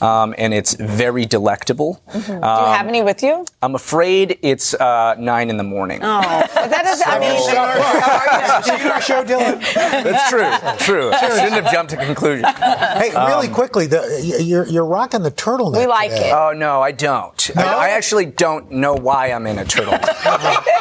um, 0.00 0.34
and 0.38 0.54
it's 0.54 0.74
very 0.74 1.26
delectable. 1.26 2.00
Do 2.12 2.18
you 2.18 2.40
have 2.40 2.86
any 2.86 3.02
with 3.02 3.22
you? 3.22 3.44
I'm 3.62 3.74
afraid 3.74 4.38
it's 4.42 4.74
uh, 4.74 5.16
nine 5.18 5.50
in 5.50 5.56
the 5.56 5.64
morning. 5.64 6.00
Oh, 6.02 6.20
but 6.54 6.70
that 6.70 6.82
doesn't. 6.84 7.08
I 7.08 7.18
mean, 7.18 7.42
See 7.42 7.56
our 8.90 9.00
show, 9.00 9.24
Dylan? 9.24 9.60
That's 9.74 10.30
true. 10.30 10.46
True. 10.86 11.10
I 11.12 11.28
shouldn't 11.30 11.64
have 11.64 11.72
jumped 11.72 11.90
to 11.90 11.96
conclusion. 11.96 12.44
Hey, 12.44 13.10
really 13.14 13.48
quickly, 13.48 13.86
the, 13.86 14.20
you're, 14.44 14.66
you're 14.66 14.84
rocking 14.84 15.15
the 15.22 15.30
turtleneck. 15.30 15.78
we 15.78 15.86
like 15.86 16.10
today. 16.10 16.30
it. 16.30 16.32
Oh 16.34 16.52
no, 16.52 16.80
I 16.82 16.92
don't. 16.92 17.50
I, 17.56 17.62
I 17.62 17.88
actually 17.90 18.26
don't 18.26 18.70
know 18.70 18.94
why 18.94 19.32
I'm 19.32 19.46
in 19.46 19.58
a 19.58 19.64
turtle. 19.64 19.98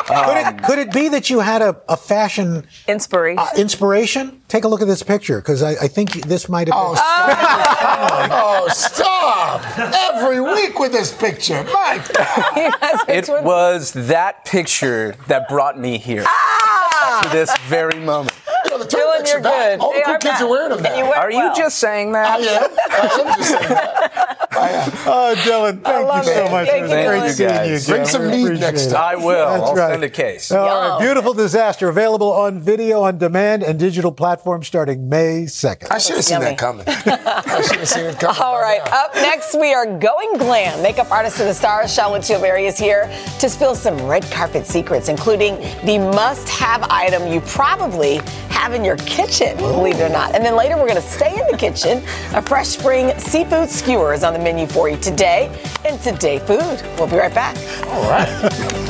Could 0.06 0.38
it, 0.38 0.64
could 0.64 0.78
it 0.80 0.94
be 0.94 1.10
that 1.10 1.32
you 1.32 1.40
had 1.40 1.64
a, 1.64 1.76
a 1.90 1.98
fashion 1.98 2.68
Inspiration. 2.88 3.40
uh, 3.40 3.48
inspiration? 3.58 4.40
Take 4.48 4.64
a 4.64 4.68
look 4.68 4.82
at 4.84 4.88
this 4.88 5.02
picture 5.02 5.40
because 5.40 5.64
I, 5.64 5.72
I 5.72 5.88
think 5.88 6.12
this 6.28 6.48
might 6.48 6.68
have 6.68 6.76
Oh, 6.78 6.90
been. 6.94 6.98
stop. 6.98 8.30
oh, 8.32 8.68
stop. 8.72 9.80
Every 10.14 10.40
week 10.42 10.78
with 10.78 10.92
this 10.92 11.12
picture. 11.12 11.64
My 11.74 12.04
God. 12.14 12.56
You 12.56 12.72
guys 12.80 13.28
are 13.30 13.40
It 13.40 13.44
was 13.46 13.94
that 13.94 14.46
picture 14.46 15.16
that 15.28 15.50
brought 15.50 15.80
me 15.80 15.98
here 15.98 16.24
to 16.24 17.30
this 17.32 17.56
very 17.68 18.00
moment. 18.00 18.34
You 18.66 18.72
know, 18.72 18.78
the 18.80 18.86
Dylan, 18.86 19.22
turtlenecks 19.22 19.28
you're 19.32 19.42
back. 19.42 19.70
good. 19.72 19.80
All 19.80 19.94
the 19.94 20.02
cool 20.06 20.14
are 20.16 20.18
kids 20.20 20.34
back. 20.34 20.42
are 20.42 20.48
wearing 20.50 20.70
them 20.76 20.86
And 20.86 20.96
you 20.98 21.04
now. 21.04 21.10
wear- 21.10 21.20
Are 21.20 21.32
you 21.32 21.52
just 21.56 21.78
saying 21.78 22.16
I 22.16 22.42
that? 22.42 22.42
am. 22.42 22.78
I 22.90 23.30
am 23.32 23.38
just 23.38 23.50
saying 23.52 23.70
that. 23.70 24.12
Oh, 24.58 25.36
Dylan, 25.40 25.84
thank 25.84 26.26
you 26.26 26.34
so 26.34 26.46
it. 26.46 26.52
much. 26.52 26.68
Thank 26.68 26.86
It 26.86 26.90
you, 26.90 26.96
great 26.96 27.22
Dylan. 27.24 27.32
seeing 27.34 27.50
you 27.50 27.56
Guys. 27.76 27.88
Bring 27.88 28.06
some 28.06 28.22
We 28.24 28.28
mead 28.30 28.46
appreciate 28.46 28.60
next 28.72 28.86
time. 28.92 28.96
I 29.04 29.16
will. 29.16 29.46
That's 29.50 29.64
I'll 29.64 29.76
right. 29.76 29.92
send 29.92 30.04
a 30.06 30.10
case. 30.10 30.52
All 30.52 30.66
right, 30.66 31.00
Beautiful 31.02 31.34
Disaster 31.34 31.90
available 31.90 32.32
on 32.32 32.60
video 32.62 33.02
on 33.02 33.18
demand 33.18 33.64
and 33.64 33.78
digital 33.78 34.14
platforms 34.14 34.66
starting 34.66 35.10
May 35.10 35.44
2nd. 35.44 35.92
I 35.92 35.98
should 35.98 36.16
have 36.16 36.24
seen 36.26 36.36
Yummy. 36.36 36.46
that 36.52 36.58
coming. 36.58 36.86
I 36.88 37.62
should 37.68 37.80
have 37.80 37.88
seen 37.90 38.06
it 38.06 38.18
coming. 38.20 38.38
All 38.42 38.54
by 38.56 38.62
right, 38.62 38.82
now. 38.86 39.04
up 39.06 39.16
next, 39.16 39.60
we 39.60 39.74
are 39.74 39.86
going 40.00 40.38
glam. 40.38 40.82
Makeup 40.82 41.12
artist 41.12 41.40
of 41.42 41.48
the 41.48 41.54
stars, 41.54 41.94
Charlotte 41.94 42.24
Tilbury, 42.24 42.66
is 42.66 42.78
here 42.78 43.08
to 43.40 43.50
spill 43.50 43.76
some 43.76 44.02
red 44.08 44.24
carpet 44.32 44.66
secrets, 44.66 45.10
including 45.10 45.58
the 45.86 45.98
must 46.00 46.48
have 46.48 46.82
item 46.90 47.32
you 47.32 47.42
probably 47.42 48.20
have 48.56 48.74
in 48.74 48.84
your 48.86 48.98
kitchen, 48.98 49.58
believe 49.58 49.96
it 50.00 50.04
or 50.04 50.10
not. 50.10 50.36
And 50.36 50.44
then 50.46 50.56
later, 50.56 50.76
we're 50.78 50.88
going 50.88 50.96
to 50.96 51.02
stay 51.02 51.34
in 51.40 51.48
the 51.52 51.58
kitchen. 51.58 52.04
A 52.34 52.42
fresh 52.42 52.68
spring 52.70 53.18
seafood 53.20 53.70
skewer 53.70 54.14
is 54.14 54.24
on 54.24 54.34
the 54.34 54.40
menu 54.40 54.68
for 54.68 54.90
you 54.90 54.98
today. 54.98 55.50
And 55.86 56.00
today, 56.02 56.40
food. 56.40 56.82
We'll 56.98 57.08
be 57.08 57.18
right 57.18 57.34
back. 57.34 57.58
All 57.88 58.10
right. 58.10 58.30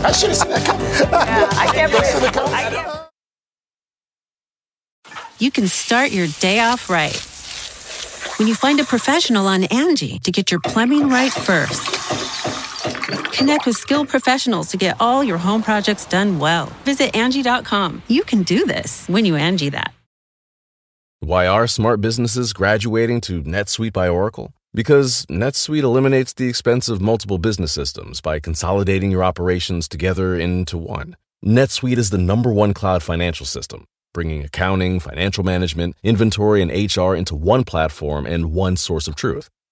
I 0.06 0.12
should 0.12 0.30
have 0.30 0.38
seen 0.38 0.52
that 0.52 0.66
coming. 0.66 0.88
Yeah, 1.12 1.50
I 1.54 1.68
can't 1.74 1.92
believe 1.92 2.14
have 2.14 2.34
coming. 2.34 2.54
I 2.54 2.70
can't. 2.70 3.00
you 5.40 5.52
can 5.52 5.68
start 5.68 6.12
your 6.12 6.28
day 6.40 6.60
off 6.60 6.90
right. 6.90 7.16
When 8.40 8.48
you 8.48 8.56
find 8.56 8.80
a 8.80 8.86
professional 8.86 9.48
on 9.48 9.66
Angie 9.66 10.20
to 10.20 10.32
get 10.32 10.52
your 10.52 10.60
plumbing 10.62 11.10
right 11.10 11.32
first. 11.34 11.95
Connect 13.06 13.66
with 13.66 13.76
skilled 13.76 14.10
professionals 14.10 14.68
to 14.70 14.78
get 14.78 14.98
all 15.00 15.24
your 15.24 15.38
home 15.38 15.62
projects 15.62 16.06
done 16.06 16.40
well. 16.40 16.68
Visit 16.84 17.16
Angie.com. 17.16 18.02
You 18.08 18.24
can 18.24 18.44
do 18.44 18.66
this 18.66 19.08
when 19.08 19.26
you 19.26 19.36
Angie 19.36 19.70
that. 19.70 19.94
Why 21.22 21.48
are 21.48 21.66
smart 21.66 22.02
businesses 22.02 22.54
graduating 22.54 23.22
to 23.22 23.42
NetSuite 23.42 23.94
by 23.94 24.08
Oracle? 24.08 24.54
Because 24.76 25.26
NetSuite 25.26 25.82
eliminates 25.82 26.34
the 26.34 26.48
expense 26.48 26.88
of 26.88 27.02
multiple 27.02 27.38
business 27.40 27.72
systems 27.72 28.22
by 28.22 28.40
consolidating 28.40 29.10
your 29.10 29.24
operations 29.24 29.88
together 29.88 30.36
into 30.36 30.78
one. 30.78 31.16
NetSuite 31.44 31.98
is 31.98 32.10
the 32.10 32.18
number 32.18 32.52
one 32.52 32.74
cloud 32.74 33.02
financial 33.02 33.46
system, 33.46 33.86
bringing 34.14 34.44
accounting, 34.44 35.00
financial 35.00 35.44
management, 35.44 35.96
inventory, 36.04 36.62
and 36.62 36.70
HR 36.70 37.16
into 37.16 37.34
one 37.34 37.64
platform 37.64 38.26
and 38.26 38.54
one 38.54 38.78
source 38.78 39.08
of 39.08 39.16
truth. 39.16 39.50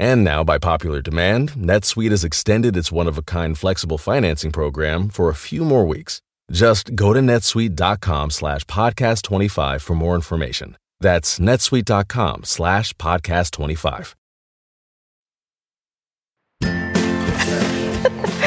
And 0.00 0.24
now, 0.24 0.42
by 0.42 0.56
popular 0.56 1.02
demand, 1.02 1.52
NetSuite 1.52 2.10
has 2.10 2.24
extended 2.24 2.74
its 2.74 2.90
one 2.90 3.06
of 3.06 3.18
a 3.18 3.22
kind 3.22 3.58
flexible 3.58 3.98
financing 3.98 4.50
program 4.50 5.10
for 5.10 5.28
a 5.28 5.34
few 5.34 5.62
more 5.62 5.84
weeks. 5.84 6.22
Just 6.50 6.94
go 6.94 7.12
to 7.12 7.20
netsuite.com 7.20 8.30
slash 8.30 8.64
podcast 8.64 9.20
25 9.24 9.82
for 9.82 9.94
more 9.94 10.14
information. 10.14 10.78
That's 11.00 11.38
netsuite.com 11.38 12.44
slash 12.44 12.94
podcast 12.94 13.50
25. 13.50 14.16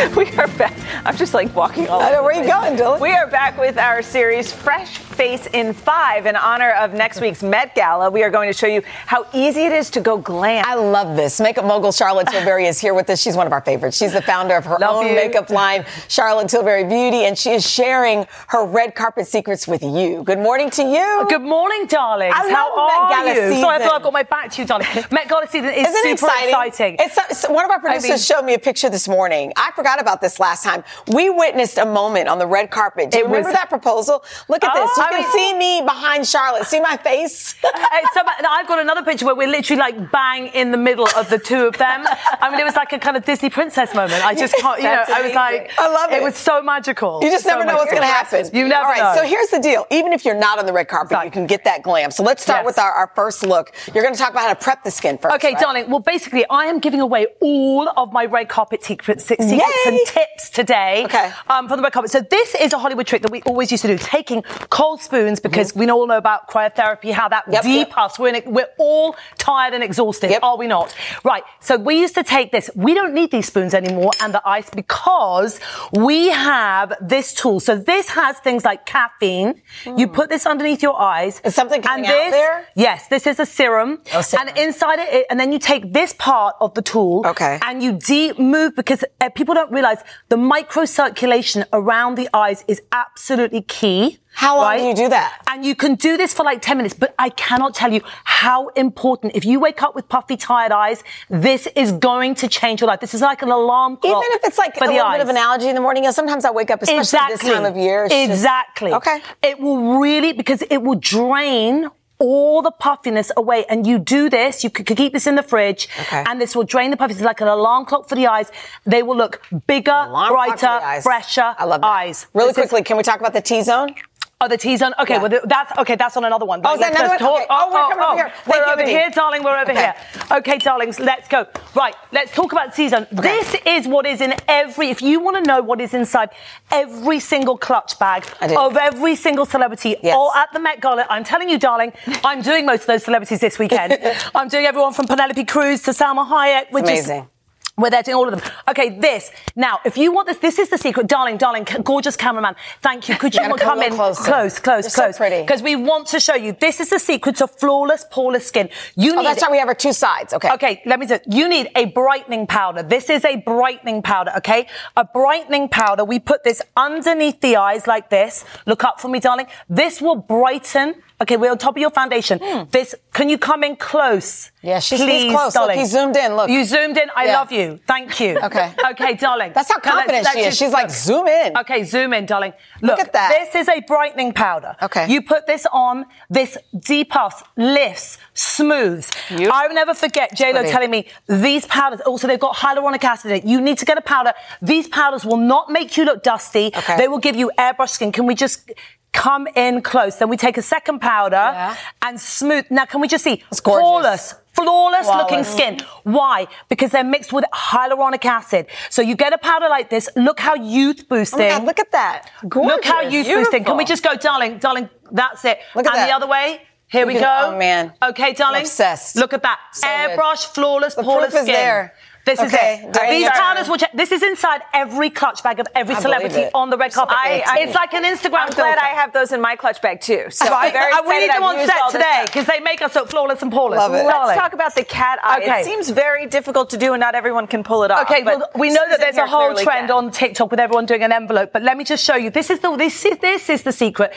We 0.17 0.25
are 0.31 0.47
back. 0.57 0.75
I'm 1.05 1.15
just 1.15 1.33
like 1.33 1.55
walking 1.55 1.87
all 1.87 2.01
over 2.01 2.23
where 2.23 2.33
the 2.33 2.41
you 2.41 2.47
going, 2.47 2.75
Dylan? 2.75 2.99
We 2.99 3.11
are 3.13 3.27
back 3.27 3.57
with 3.59 3.77
our 3.77 4.01
series 4.01 4.51
Fresh 4.51 4.97
Face 5.13 5.47
in 5.53 5.73
Five 5.73 6.25
in 6.25 6.35
honor 6.35 6.71
of 6.71 6.93
next 6.93 7.21
week's 7.21 7.43
Met 7.43 7.75
Gala. 7.75 8.09
We 8.09 8.23
are 8.23 8.29
going 8.29 8.51
to 8.51 8.57
show 8.57 8.67
you 8.67 8.81
how 9.05 9.25
easy 9.33 9.65
it 9.65 9.71
is 9.71 9.89
to 9.91 10.01
go 10.01 10.17
glam. 10.17 10.63
I 10.67 10.75
love 10.75 11.15
this. 11.15 11.39
Makeup 11.39 11.65
mogul 11.65 11.91
Charlotte 11.91 12.27
Tilbury 12.27 12.65
is 12.65 12.79
here 12.79 12.93
with 12.93 13.09
us. 13.09 13.21
She's 13.21 13.35
one 13.37 13.45
of 13.45 13.53
our 13.53 13.61
favorites. 13.61 13.95
She's 13.97 14.13
the 14.13 14.21
founder 14.21 14.55
of 14.55 14.65
her 14.65 14.77
Love 14.79 14.95
own 14.97 15.07
you. 15.07 15.15
makeup 15.15 15.49
line, 15.49 15.85
Charlotte 16.07 16.49
Tilbury 16.49 16.83
Beauty, 16.83 17.25
and 17.25 17.37
she 17.37 17.51
is 17.51 17.69
sharing 17.69 18.25
her 18.47 18.65
red 18.65 18.95
carpet 18.95 19.27
secrets 19.27 19.67
with 19.67 19.83
you. 19.83 20.23
Good 20.23 20.39
morning 20.39 20.69
to 20.71 20.83
you. 20.83 21.25
Good 21.29 21.41
morning, 21.43 21.85
darling. 21.85 22.31
I 22.33 22.49
How 22.49 22.75
love 22.75 23.09
Met 23.09 23.35
Gala 23.37 23.49
you? 23.55 23.61
Sorry, 23.61 23.75
I 23.75 23.79
thought 23.79 23.95
I've 23.97 24.03
got 24.03 24.13
my 24.13 24.23
back 24.23 24.51
to 24.51 24.61
you, 24.61 24.67
darling. 24.67 24.87
Met 25.11 25.29
Gala 25.29 25.47
season 25.47 25.69
is 25.69 25.87
Isn't 25.87 25.95
super 26.17 26.31
exciting? 26.31 26.49
exciting. 26.49 26.95
It's, 26.99 27.17
it's- 27.17 27.49
one 27.49 27.65
of 27.65 27.71
our 27.71 27.79
producers 27.79 28.09
mean- 28.09 28.17
showed 28.19 28.41
me 28.45 28.53
a 28.55 28.59
picture 28.59 28.89
this 28.89 29.07
morning. 29.07 29.53
I 29.57 29.71
forgot 29.75 30.01
about 30.01 30.21
this 30.21 30.39
last 30.39 30.63
time. 30.63 30.83
We 31.07 31.29
witnessed 31.29 31.77
a 31.77 31.85
moment 31.85 32.27
on 32.29 32.39
the 32.39 32.47
red 32.47 32.71
carpet. 32.71 33.11
Do 33.11 33.19
you 33.19 33.25
remember 33.25 33.49
was- 33.49 33.55
that 33.55 33.69
proposal? 33.69 34.23
Look 34.49 34.63
at 34.63 34.71
Oh, 34.75 34.81
this. 34.81 34.97
I 35.03 35.09
can 35.09 35.21
mean- 35.21 35.31
see 35.31 35.53
me 35.53 35.81
behind 35.81 36.27
Charlotte. 36.27 36.65
See 36.65 36.79
my 36.79 36.97
face? 36.97 37.53
Hey, 37.61 38.01
so 38.13 38.21
I've 38.49 38.67
got 38.67 38.79
another 38.79 39.03
picture 39.03 39.25
where 39.25 39.35
we're 39.35 39.47
literally 39.47 39.79
like 39.79 40.11
bang 40.11 40.47
in 40.47 40.71
the 40.71 40.77
middle 40.77 41.07
of 41.15 41.29
the 41.29 41.37
two 41.39 41.65
of 41.67 41.77
them. 41.77 42.05
I 42.41 42.49
mean, 42.49 42.59
it 42.59 42.63
was 42.63 42.75
like 42.75 42.93
a 42.93 42.99
kind 42.99 43.17
of 43.17 43.25
Disney 43.25 43.49
princess 43.49 43.93
moment. 43.93 44.25
I 44.25 44.33
just 44.35 44.55
can't, 44.55 44.77
you 44.79 44.85
know, 44.85 44.95
That's 44.95 45.09
I 45.11 45.21
was 45.21 45.33
like. 45.33 45.71
I 45.77 45.87
love 45.93 46.11
it. 46.11 46.15
It 46.17 46.23
was 46.23 46.35
so 46.35 46.61
magical. 46.61 47.19
You 47.23 47.29
just 47.31 47.43
So 47.43 47.49
never 47.51 47.65
know 47.65 47.75
what's 47.75 47.91
going 47.91 48.01
to 48.03 48.07
happen. 48.07 48.49
You 48.53 48.67
never 48.67 48.83
All 48.85 48.91
right, 48.91 49.15
know. 49.15 49.21
so 49.21 49.27
here's 49.27 49.49
the 49.49 49.59
deal. 49.59 49.85
Even 49.91 50.13
if 50.13 50.25
you're 50.25 50.35
not 50.37 50.59
on 50.59 50.65
the 50.65 50.73
red 50.73 50.87
carpet, 50.87 51.17
you 51.25 51.31
can 51.31 51.47
get 51.47 51.63
that 51.65 51.83
glam. 51.83 52.11
So 52.11 52.23
let's 52.23 52.41
start 52.43 52.59
Yes. 52.61 52.65
with 52.65 52.79
our, 52.79 52.91
our 52.91 53.11
first 53.15 53.43
look. 53.45 53.73
You're 53.93 54.03
going 54.03 54.13
to 54.15 54.19
talk 54.19 54.31
about 54.31 54.43
how 54.47 54.53
to 54.53 54.59
prep 54.63 54.83
the 54.83 54.91
skin 54.91 55.17
first. 55.17 55.35
Okay, 55.35 55.53
right? 55.53 55.59
darling. 55.59 55.89
Well, 55.89 55.99
basically, 55.99 56.45
I 56.49 56.65
am 56.65 56.79
giving 56.79 56.99
away 57.01 57.27
all 57.41 57.89
of 57.97 58.11
my 58.13 58.25
red 58.25 58.47
carpet 58.49 58.83
secrets, 58.83 59.25
secrets 59.25 59.51
Yay! 59.51 59.59
and 59.87 59.99
tips 60.07 60.49
today 60.49 61.03
okay. 61.05 61.31
um, 61.49 61.67
from 61.67 61.77
the 61.77 61.83
red 61.83 61.93
carpet. 61.93 62.11
So 62.11 62.21
this 62.21 62.55
is 62.55 62.73
a 62.73 62.77
Hollywood 62.77 63.07
trick 63.07 63.21
that 63.23 63.31
we 63.31 63.41
always 63.43 63.71
used 63.71 63.81
to 63.83 63.87
do: 63.87 63.97
taking 63.97 64.43
cold 64.69 64.92
spoons 65.01 65.39
because 65.39 65.71
Mm-hmm. 65.71 65.79
we 65.79 65.89
all 65.89 66.07
know 66.07 66.17
about 66.17 66.49
cryotherapy, 66.49 67.11
how 67.11 67.27
that 67.29 67.45
depuffs. 67.47 68.19
We're 68.19 68.33
in 68.35 68.53
we're 68.53 68.67
all 68.77 69.15
tired 69.37 69.73
and 69.73 69.83
exhausted, 69.83 70.37
are 70.43 70.57
we 70.57 70.67
not? 70.67 70.93
Right. 71.23 71.43
So 71.59 71.77
we 71.77 71.99
used 71.99 72.15
to 72.15 72.23
take 72.23 72.51
this. 72.51 72.69
We 72.75 72.93
don't 72.93 73.13
need 73.13 73.31
these 73.31 73.47
spoons 73.47 73.73
anymore 73.73 74.11
and 74.21 74.33
the 74.33 74.41
ice 74.47 74.69
because 74.69 75.59
we 75.91 76.29
have 76.29 76.93
this 77.01 77.33
tool. 77.33 77.59
So 77.59 77.75
this 77.77 78.09
has 78.09 78.37
things 78.39 78.63
like 78.65 78.85
caffeine. 78.85 79.61
You 79.97 80.07
put 80.07 80.29
this 80.29 80.45
underneath 80.45 80.81
your 80.83 80.99
eyes. 80.99 81.41
Is 81.43 81.55
something 81.55 81.81
coming 81.81 82.05
and 82.05 82.13
out 82.13 82.19
this, 82.25 82.31
there? 82.31 82.65
Yes, 82.75 83.07
this 83.07 83.25
is 83.27 83.39
a 83.39 83.45
serum. 83.45 83.99
Oh, 84.13 84.21
serum. 84.21 84.47
And 84.49 84.57
inside 84.57 84.99
it, 84.99 85.13
it- 85.13 85.25
and 85.29 85.39
then 85.39 85.51
you 85.53 85.59
take 85.59 85.93
this 85.93 86.13
part 86.13 86.55
of 86.59 86.73
the 86.73 86.81
tool. 86.81 87.25
Okay. 87.25 87.59
And 87.63 87.81
you 87.81 87.93
deep 87.93 88.37
move 88.37 88.75
because 88.75 89.03
uh, 89.21 89.29
people 89.29 89.53
don't 89.55 89.71
realize 89.71 89.99
the 90.29 90.35
microcirculation 90.35 91.65
around 91.73 92.15
the 92.15 92.29
eyes 92.33 92.63
is 92.67 92.81
absolutely 92.91 93.61
key. 93.61 94.19
How 94.33 94.57
long 94.57 94.65
right? 94.65 94.79
do 94.79 94.85
you 94.85 94.95
do 94.95 95.09
that? 95.09 95.41
And 95.49 95.63
you 95.65 95.75
can 95.75 95.95
do 95.95 96.17
this 96.17 96.33
for 96.33 96.43
like 96.43 96.61
10 96.61 96.77
minutes, 96.77 96.95
but 96.95 97.13
I 97.19 97.29
cannot 97.29 97.73
tell 97.75 97.91
you 97.93 98.01
how 98.23 98.67
important. 98.69 99.35
If 99.35 99.45
you 99.45 99.59
wake 99.59 99.81
up 99.83 99.95
with 99.95 100.09
puffy, 100.09 100.35
tired 100.37 100.71
eyes, 100.71 101.03
this 101.29 101.67
is 101.75 101.91
going 101.91 102.35
to 102.35 102.47
change 102.47 102.81
your 102.81 102.87
life. 102.87 102.99
This 102.99 103.13
is 103.13 103.21
like 103.21 103.41
an 103.43 103.49
alarm 103.49 103.97
clock. 103.97 104.23
Even 104.23 104.37
if 104.37 104.43
it's 104.43 104.57
like 104.57 104.75
a 104.77 104.79
little 104.85 105.01
eyes. 105.01 105.17
bit 105.17 105.21
of 105.21 105.29
an 105.29 105.37
allergy 105.37 105.67
in 105.69 105.75
the 105.75 105.81
morning, 105.81 106.03
you 106.03 106.07
know, 106.07 106.13
sometimes 106.13 106.45
I 106.45 106.51
wake 106.51 106.71
up, 106.71 106.81
especially 106.81 107.19
this 107.29 107.41
time 107.41 107.65
of 107.65 107.77
year. 107.77 108.05
it's 108.05 108.13
just- 108.13 108.29
exactly. 108.31 108.93
okay. 108.93 109.21
It 109.41 109.59
will 109.59 109.99
really 109.99 110.33
because 110.33 110.63
it 110.63 110.81
will 110.81 110.95
drain 110.99 111.89
all 112.19 112.61
the 112.61 112.71
puffiness 112.71 113.31
away. 113.35 113.65
And 113.69 113.85
you 113.85 113.99
do 113.99 114.29
this, 114.29 114.63
you 114.63 114.69
could, 114.69 114.85
keep 114.85 115.11
this 115.11 115.27
in 115.27 115.35
the 115.35 115.43
fridge, 115.43 115.89
Okay. 116.01 116.23
and 116.25 116.39
this 116.39 116.55
will 116.55 116.63
drain 116.63 116.89
the 116.91 116.95
puffiness 116.97 117.21
like 117.21 117.41
an 117.41 117.47
alarm 117.49 117.85
clock 117.85 118.07
for 118.07 118.15
the 118.15 118.27
eyes. 118.27 118.49
They 118.85 119.03
will 119.03 119.17
look 119.17 119.41
bigger, 119.67 120.07
brighter, 120.09 121.01
fresher 121.01 121.53
I 121.57 121.65
love 121.65 121.81
that. 121.81 121.87
eyes. 121.87 122.27
Really 122.33 122.49
This 122.49 122.57
is- 122.59 122.69
quickly, 122.69 122.83
can 122.83 122.95
we 122.97 123.03
talk 123.03 123.19
about 123.19 123.33
the 123.33 123.41
T 123.41 123.61
zone? 123.61 123.95
Oh, 124.43 124.47
the 124.49 124.57
T 124.57 124.75
zone. 124.75 124.93
Okay, 124.99 125.13
Yeah. 125.15 125.21
well, 125.23 125.39
that's 125.45 125.77
okay. 125.79 125.95
That's 125.95 126.17
on 126.17 126.25
another 126.25 126.45
one. 126.45 126.59
Oh, 126.65 126.75
Let's 126.75 126.97
another 126.99 127.15
just 127.15 127.21
one? 127.21 127.31
talk- 127.31 127.33
Okay. 127.43 127.45
Oh, 127.49 127.71
we're 127.73 127.79
oh, 127.79 127.89
coming 127.89 128.03
over 128.03 128.11
oh. 128.11 128.15
here. 128.15 128.33
Thank 128.43 128.47
we're 128.57 128.73
over 128.73 128.83
here, 128.85 129.09
darling. 129.09 129.43
We're 129.43 129.57
over 129.57 129.71
Okay. 129.71 129.81
here. 129.81 129.95
Okay, 130.31 130.57
darlings, 130.57 130.99
let's 130.99 131.27
go. 131.29 131.47
Right, 131.75 131.95
let's 132.11 132.31
talk 132.33 132.51
about 132.51 132.75
T 132.75 132.89
zone. 132.89 133.07
This 133.11 133.55
is 133.65 133.87
what 133.87 134.05
is 134.05 134.19
in 134.19 134.33
every. 134.49 134.89
If 134.89 135.01
you 135.01 135.21
want 135.21 135.37
to 135.37 135.43
know 135.43 135.61
what 135.61 135.79
is 135.79 135.93
inside 135.93 136.29
every 136.71 137.19
single 137.21 137.57
clutch 137.57 137.97
bag 137.99 138.25
of 138.41 138.75
every 138.75 139.15
single 139.15 139.45
celebrity, 139.45 139.95
Yes. 140.03 140.15
or 140.17 140.35
at 140.35 140.51
the 140.51 140.59
Met 140.59 140.81
Gala, 140.81 141.05
I'm 141.09 141.23
telling 141.23 141.47
you, 141.49 141.57
darling, 141.57 141.93
I'm 142.25 142.41
doing 142.41 142.65
most 142.65 142.81
of 142.81 142.87
those 142.87 143.03
celebrities 143.05 143.39
this 143.39 143.57
weekend. 143.57 143.97
I'm 144.35 144.49
doing 144.49 144.65
everyone 144.65 144.93
from 144.93 145.07
Penelope 145.07 145.45
Cruz 145.45 145.83
to 145.83 145.91
Salma 145.91 146.27
Hayek. 146.27 146.71
Which 146.71 146.83
amazing. 146.83 147.29
Is, 147.77 147.81
where 147.81 147.89
they're 147.91 148.03
doing 148.03 148.15
all 148.17 148.27
of 148.27 148.39
them. 148.39 148.51
Okay, 148.69 148.99
this. 148.99 149.31
Now, 149.55 149.79
if 149.83 149.97
you 149.97 150.11
want 150.13 150.27
this, 150.27 150.37
this 150.37 150.59
is 150.59 150.69
the 150.69 150.77
secret. 150.77 151.07
Darling, 151.07 151.37
darling, 151.37 151.65
gorgeous 151.83 152.15
cameraman. 152.15 152.55
Thank 152.81 153.09
you. 153.09 153.15
Could 153.15 153.33
you, 153.33 153.41
come 153.41 153.57
come 153.57 153.81
in 153.81 153.93
closer. 153.93 154.23
close, 154.23 154.59
close, 154.59 154.83
You're 154.85 154.89
so 154.91 155.01
close? 155.03 155.17
pretty. 155.17 155.41
Because 155.41 155.61
we 155.63 155.75
want 155.75 156.07
to 156.07 156.19
show 156.19 156.35
you. 156.35 156.55
This 156.59 156.79
is 156.79 156.89
the 156.89 156.99
secret 156.99 157.37
to 157.37 157.47
flawless, 157.47 158.05
poreless 158.11 158.43
skin. 158.43 158.69
You 158.95 159.13
Oh, 159.13 159.17
need 159.17 159.25
that's 159.25 159.41
right. 159.41 159.51
We 159.51 159.57
have 159.57 159.67
our 159.67 159.73
two 159.75 159.93
sides. 159.93 160.33
Okay. 160.33 160.51
Okay, 160.51 160.81
let 160.85 160.99
me 160.99 161.07
say, 161.07 161.19
you 161.29 161.49
need 161.49 161.69
a 161.75 161.85
brightening 161.85 162.47
powder. 162.47 162.83
This 162.83 163.09
is 163.09 163.25
a 163.25 163.37
brightening 163.37 164.01
powder, 164.01 164.31
okay? 164.37 164.67
A 164.95 165.05
brightening 165.05 165.69
powder. 165.69 166.03
We 166.05 166.19
put 166.19 166.43
this 166.43 166.61
underneath 166.77 167.41
the 167.41 167.55
eyes 167.57 167.87
like 167.87 168.09
this. 168.09 168.45
Look 168.65 168.83
up 168.83 168.99
for 169.01 169.07
me, 169.07 169.19
darling. 169.19 169.47
This 169.69 170.01
will 170.01 170.15
brighten. 170.15 170.95
Okay, 171.23 171.37
we're 171.37 171.51
on 171.51 171.57
top 171.57 171.75
of 171.75 171.81
your 171.81 171.89
foundation. 171.89 172.39
Hmm. 172.43 172.63
This, 172.69 172.93
can 173.13 173.27
you 173.29 173.37
come 173.37 173.63
in 173.63 173.75
close? 173.75 174.51
Yeah, 174.61 174.79
she's- 174.79 175.01
Please, 175.01 175.31
close. 175.31 175.45
Look, 175.45 175.53
darling. 175.55 175.79
he 175.79 175.85
zoomed 175.85 176.15
in. 176.15 176.35
Look. 176.37 176.49
You 176.49 176.63
zoomed 176.65 176.97
in. 176.97 177.09
I 177.15 177.25
Yeah. 177.25 177.37
love 177.39 177.51
you. 177.51 177.79
Thank 177.87 178.19
you. 178.19 178.39
Okay. 178.47 178.71
Okay, 178.91 179.13
darling. 179.15 179.51
That's 179.55 179.69
how 179.71 179.75
Now, 179.83 179.95
let's- 179.95 180.07
confident 180.07 180.23
let's 180.25 180.37
she 180.37 180.43
is. 180.45 180.57
She's 180.57 180.71
like, 180.79 180.89
zoom 180.91 181.27
in. 181.27 181.57
Okay, 181.57 181.83
zoom 181.85 182.13
in, 182.13 182.25
darling. 182.25 182.53
Look, 182.81 182.99
at 182.99 183.13
that. 183.13 183.29
This 183.35 183.55
is 183.61 183.67
a 183.69 183.79
brightening 183.81 184.33
powder. 184.33 184.75
Okay. 184.81 185.05
You 185.09 185.21
put 185.21 185.47
this 185.47 185.65
on, 185.71 186.05
this 186.29 186.57
depuffs, 186.75 187.41
lifts, 187.57 188.17
smooths. 188.33 189.09
You? 189.29 189.49
I 189.51 189.67
will 189.67 189.75
never 189.75 189.93
forget 189.93 190.35
JLo 190.35 190.51
Pretty. 190.59 190.69
telling 190.71 190.91
me 190.91 191.07
these 191.27 191.65
powders, 191.65 192.01
also 192.01 192.27
they've 192.27 192.39
got 192.47 192.55
hyaluronic 192.55 193.03
acid 193.03 193.31
in 193.31 193.37
it. 193.37 193.43
You 193.45 193.61
need 193.61 193.77
to 193.79 193.85
get 193.85 193.97
a 193.97 194.01
powder. 194.01 194.33
These 194.61 194.87
powders 194.89 195.23
will 195.25 195.37
not 195.53 195.69
make 195.69 195.95
you 195.97 196.03
look 196.05 196.21
dusty. 196.23 196.67
Okay. 196.75 196.97
They 196.97 197.07
will 197.07 197.19
give 197.27 197.35
you 197.35 197.51
airbrush 197.57 197.89
skin. 197.89 198.11
Can 198.11 198.25
we 198.25 198.35
just 198.35 198.69
come 199.13 199.47
in 199.55 199.81
close? 199.81 200.17
Then 200.17 200.27
we 200.29 200.37
take 200.37 200.57
a 200.57 200.61
second 200.61 200.99
powder 200.99 201.75
and 202.01 202.19
smooth. 202.19 202.65
Now, 202.69 202.85
can 202.85 202.99
we 203.01 203.07
just 203.07 203.23
see? 203.23 203.43
It's 203.51 203.61
gorgeous. 203.61 203.81
Flawless. 203.81 204.35
Flawless 204.53 205.07
looking 205.07 205.43
skin. 205.43 205.79
Why? 206.03 206.47
Because 206.69 206.91
they're 206.91 207.03
mixed 207.03 207.33
with 207.33 207.43
hyaluronic 207.53 208.23
acid. 208.25 208.67
So 208.89 209.01
you 209.01 209.15
get 209.15 209.33
a 209.33 209.37
powder 209.39 209.67
like 209.67 209.89
this. 209.89 210.09
Look 210.15 210.39
how 210.39 210.53
youth 210.55 211.01
oh 211.03 211.05
boosting. 211.09 211.41
Oh 211.51 211.57
God, 211.57 211.65
look 211.65 211.79
at 211.79 211.91
that. 211.91 212.29
Gorgeous. 212.47 212.71
Look 212.75 212.85
how 212.85 213.01
youth 213.01 213.25
boosting. 213.27 213.63
Can 213.63 213.77
we 213.77 213.85
just 213.85 214.03
go, 214.03 214.15
darling, 214.15 214.59
darling? 214.59 214.89
That's 215.11 215.43
it. 215.45 215.57
Look 215.75 215.85
at 215.87 215.93
and 215.93 216.01
that. 216.01 216.07
the 216.07 216.13
other 216.13 216.27
way. 216.27 216.61
Here 216.87 217.01
You 217.01 217.07
we 217.07 217.13
go. 217.19 217.51
oh, 217.53 217.57
man. 217.57 217.93
Okay, 218.03 218.33
darling. 218.33 218.61
obsessed. 218.61 219.15
Look 219.15 219.33
at 219.33 219.41
that. 219.41 219.59
So 219.71 219.87
good. 219.87 220.19
Airbrush, 220.19 220.45
flawless, 220.53 220.93
The 220.93 221.01
poreless 221.01 221.19
proof 221.31 221.33
is 221.33 221.41
skin. 221.43 221.53
there. 221.55 221.93
This 222.25 222.39
is 222.39 222.53
it. 222.53 222.93
These 223.09 223.29
turn. 223.29 223.67
will. 223.67 223.77
This 223.93 224.11
is 224.11 224.23
inside 224.23 224.61
every 224.73 225.09
clutch 225.09 225.43
bag 225.43 225.59
of 225.59 225.67
every 225.75 225.95
I 225.95 225.99
celebrity 225.99 226.45
on 226.53 226.69
the 226.69 226.77
red 226.77 226.93
carpet. 226.93 227.15
I- 227.17 227.43
I- 227.45 227.59
it's 227.59 227.75
like 227.75 227.93
an 227.93 228.03
Instagram 228.05 228.47
I'm 228.47 228.49
glad. 228.51 228.77
I 228.77 228.87
have 229.01 229.11
those 229.11 229.33
in 229.33 229.41
my 229.41 229.55
clutch 229.57 229.81
bag 229.81 229.99
too. 229.99 230.27
So 230.29 230.49
Right? 230.49 230.67
I'm 230.67 231.05
very 231.05 231.19
we 231.19 231.19
need 231.27 231.33
them 231.33 231.43
on 231.43 231.57
set 231.65 231.89
today 231.91 232.21
because 232.25 232.45
they 232.45 232.61
make 232.61 232.81
us 232.81 232.95
look 232.95 233.09
flawless 233.09 233.41
and 233.41 233.51
poreless. 233.51 233.77
Love 233.77 233.93
it. 233.93 234.05
Let's 234.05 234.39
talk 234.39 234.53
about 234.53 234.73
the 234.75 234.85
cat 234.85 235.19
eye. 235.23 235.39
Okay. 235.39 235.61
It 235.61 235.65
seems 235.65 235.89
very 235.89 236.25
difficult 236.25 236.69
to 236.69 236.77
do, 236.77 236.93
and 236.93 237.01
not 237.01 237.13
everyone 237.15 237.47
can 237.47 237.63
pull 237.63 237.83
it 237.83 237.91
off. 237.91 238.03
Okay, 238.03 238.23
but 238.23 238.39
well, 238.39 238.49
we 238.55 238.69
know 238.69 238.87
that 238.89 238.99
there's 238.99 239.17
a 239.17 239.27
whole 239.27 239.53
trend 239.55 239.87
can. 239.87 239.91
on 239.91 240.11
TikTok 240.11 240.49
with 240.49 240.59
everyone 240.61 240.85
doing 240.85 241.03
an 241.03 241.11
envelope, 241.11 241.51
but 241.51 241.61
let 241.61 241.75
me 241.77 241.83
just 241.83 242.03
show 242.05 242.15
you. 242.15 242.29
This 242.29 242.49
is 242.49 242.59
the 242.59 242.75
this 242.77 243.03
is, 243.05 243.17
this 243.17 243.49
is 243.49 243.63
the 243.63 243.71
secret 243.73 244.13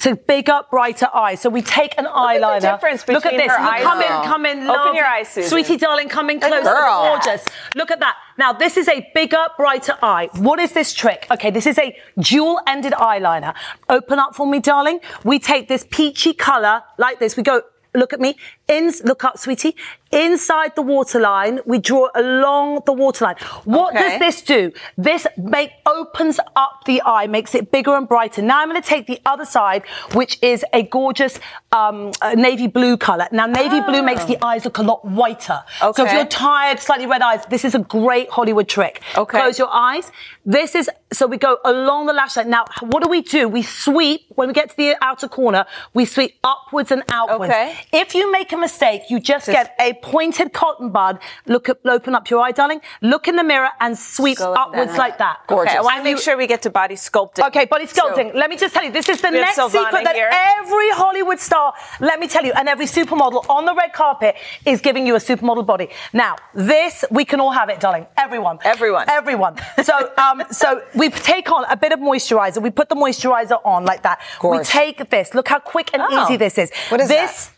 to 0.00 0.16
bigger, 0.16 0.60
brighter 0.70 1.08
eyes. 1.14 1.40
So 1.40 1.48
we 1.48 1.62
take 1.62 1.96
an 1.98 2.04
eyeliner. 2.06 2.60
difference 2.60 3.08
Look 3.08 3.24
at 3.24 3.32
this. 3.32 3.50
her 3.50 3.58
eyes, 3.58 3.82
come 3.82 4.00
in, 4.02 4.08
come 4.32 4.46
in. 4.46 4.58
Open 4.58 4.68
love. 4.68 4.94
your 4.94 5.06
eyes, 5.06 5.28
Susan. 5.28 5.48
sweetie, 5.50 5.76
darling. 5.78 6.08
Come 6.08 6.28
in 6.30 6.40
close. 6.40 6.62
girl. 6.64 7.02
Gorgeous. 7.08 7.37
Look 7.74 7.90
at 7.90 8.00
that. 8.00 8.16
Now 8.38 8.52
this 8.52 8.76
is 8.76 8.88
a 8.88 9.08
bigger, 9.14 9.44
brighter 9.56 9.96
eye. 10.02 10.28
What 10.36 10.58
is 10.58 10.72
this 10.72 10.92
trick? 10.92 11.26
Okay, 11.30 11.50
this 11.50 11.66
is 11.66 11.78
a 11.78 11.96
dual-ended 12.18 12.92
eyeliner. 12.92 13.54
Open 13.88 14.18
up 14.18 14.34
for 14.34 14.46
me, 14.46 14.60
darling. 14.60 15.00
We 15.24 15.38
take 15.38 15.68
this 15.68 15.86
peachy 15.90 16.32
color 16.32 16.82
like 16.98 17.18
this. 17.18 17.36
We 17.36 17.42
go. 17.42 17.62
Look 17.94 18.12
at 18.12 18.20
me. 18.20 18.36
In, 18.68 18.92
look 19.04 19.24
up, 19.24 19.38
sweetie. 19.38 19.74
Inside 20.10 20.74
the 20.74 20.82
waterline, 20.82 21.60
we 21.66 21.78
draw 21.78 22.08
along 22.14 22.82
the 22.86 22.92
waterline. 22.92 23.36
What 23.64 23.94
Okay. 23.94 24.08
does 24.08 24.18
this 24.18 24.42
do? 24.42 24.72
This 24.96 25.26
make 25.36 25.72
opens 25.84 26.40
up 26.56 26.84
the 26.86 27.02
eye, 27.04 27.26
makes 27.26 27.54
it 27.54 27.70
bigger 27.70 27.94
and 27.94 28.08
brighter. 28.08 28.40
Now 28.40 28.60
I'm 28.60 28.70
going 28.70 28.80
to 28.80 28.88
take 28.88 29.06
the 29.06 29.20
other 29.26 29.44
side, 29.44 29.82
which 30.14 30.38
is 30.40 30.64
a 30.72 30.82
gorgeous 30.82 31.38
um, 31.72 32.12
uh, 32.22 32.34
navy 32.34 32.68
blue 32.68 32.96
color. 32.96 33.28
Now 33.32 33.46
navy 33.46 33.80
blue 33.80 34.02
makes 34.02 34.24
the 34.24 34.42
eyes 34.42 34.64
look 34.64 34.78
a 34.78 34.82
lot 34.82 35.04
whiter. 35.04 35.62
So 35.80 36.04
if 36.06 36.12
you're 36.12 36.24
tired, 36.24 36.80
slightly 36.80 37.06
red 37.06 37.20
eyes, 37.20 37.44
this 37.50 37.64
is 37.64 37.74
a 37.74 37.80
great 37.80 38.30
Hollywood 38.30 38.68
trick. 38.68 39.02
Okay. 39.16 39.38
Close 39.38 39.58
your 39.58 39.68
eyes. 39.70 40.10
This 40.46 40.74
is 40.74 40.88
so 41.12 41.26
we 41.26 41.36
go 41.38 41.58
along 41.64 42.06
the 42.06 42.12
lash 42.12 42.36
line. 42.36 42.50
Now, 42.50 42.64
what 42.80 43.02
do 43.02 43.08
we 43.08 43.22
do? 43.22 43.48
We 43.48 43.62
sweep 43.62 44.26
when 44.34 44.48
we 44.48 44.54
get 44.54 44.70
to 44.70 44.76
the 44.76 44.96
outer 45.02 45.28
corner. 45.28 45.64
We 45.94 46.04
sweep 46.04 46.38
upwards 46.44 46.90
and 46.90 47.02
outwards. 47.08 47.50
Okay. 47.50 47.74
If 47.92 48.14
you 48.14 48.30
make 48.30 48.52
a 48.52 48.56
mistake, 48.56 49.02
you 49.10 49.18
just 49.20 49.46
get 49.46 49.74
a 49.80 49.94
pointed 50.02 50.52
cotton 50.52 50.90
bud. 50.90 51.18
Look 51.46 51.68
at, 51.68 51.78
open 51.84 52.14
up 52.14 52.28
your 52.30 52.40
eye, 52.40 52.52
darling. 52.52 52.80
Look 53.02 53.28
in 53.28 53.36
the 53.36 53.44
mirror 53.44 53.70
and 53.80 53.98
sweep 53.98 54.38
Go 54.38 54.52
upwards 54.54 54.92
that. 54.92 54.98
like 54.98 55.18
that. 55.18 55.40
Okay, 55.50 55.76
I 55.76 55.80
want 55.80 55.98
to 55.98 56.04
make 56.04 56.18
sure 56.18 56.36
we 56.36 56.46
get 56.46 56.62
to 56.62 56.70
body 56.70 56.94
sculpting. 56.94 57.46
Okay, 57.48 57.64
body 57.66 57.86
sculpting. 57.86 58.32
So- 58.32 58.38
let 58.38 58.50
me 58.50 58.56
just 58.56 58.74
tell 58.74 58.84
you, 58.84 58.92
this 58.92 59.08
is 59.08 59.20
the 59.20 59.30
next 59.30 59.58
Silvana 59.58 59.70
secret 59.70 60.04
that 60.04 60.14
here. 60.14 60.30
every 60.32 60.90
Hollywood 60.90 61.40
star, 61.40 61.72
let 62.00 62.18
me 62.20 62.28
tell 62.28 62.44
you, 62.44 62.52
and 62.52 62.68
every 62.68 62.86
supermodel 62.86 63.48
on 63.48 63.64
the 63.64 63.74
red 63.74 63.92
carpet 63.92 64.36
is 64.64 64.80
giving 64.80 65.06
you 65.06 65.14
a 65.14 65.18
supermodel 65.18 65.66
body. 65.66 65.88
Now, 66.12 66.36
this 66.54 67.04
we 67.10 67.24
can 67.24 67.40
all 67.40 67.50
have 67.52 67.68
it, 67.68 67.80
darling. 67.80 68.06
Everyone. 68.16 68.58
Everyone. 68.64 69.04
Everyone. 69.08 69.56
So, 69.82 70.12
um, 70.18 70.42
so 70.50 70.82
we 70.94 71.10
take 71.10 71.50
on 71.50 71.64
a 71.70 71.76
bit 71.76 71.92
of 71.92 71.98
moisturizer. 71.98 72.62
We 72.62 72.70
put 72.70 72.88
the 72.88 72.94
moisturizer 72.96 73.58
on 73.64 73.84
like 73.84 74.02
that. 74.02 74.20
Gorge. 74.38 74.58
We 74.58 74.64
take 74.64 75.10
this. 75.10 75.34
Look 75.34 75.48
how 75.48 75.58
quick 75.58 75.90
and 75.92 76.02
Oh. 76.02 76.24
easy 76.24 76.36
this 76.36 76.58
is. 76.58 76.70
What 76.88 77.00
is 77.00 77.08
this 77.08 77.50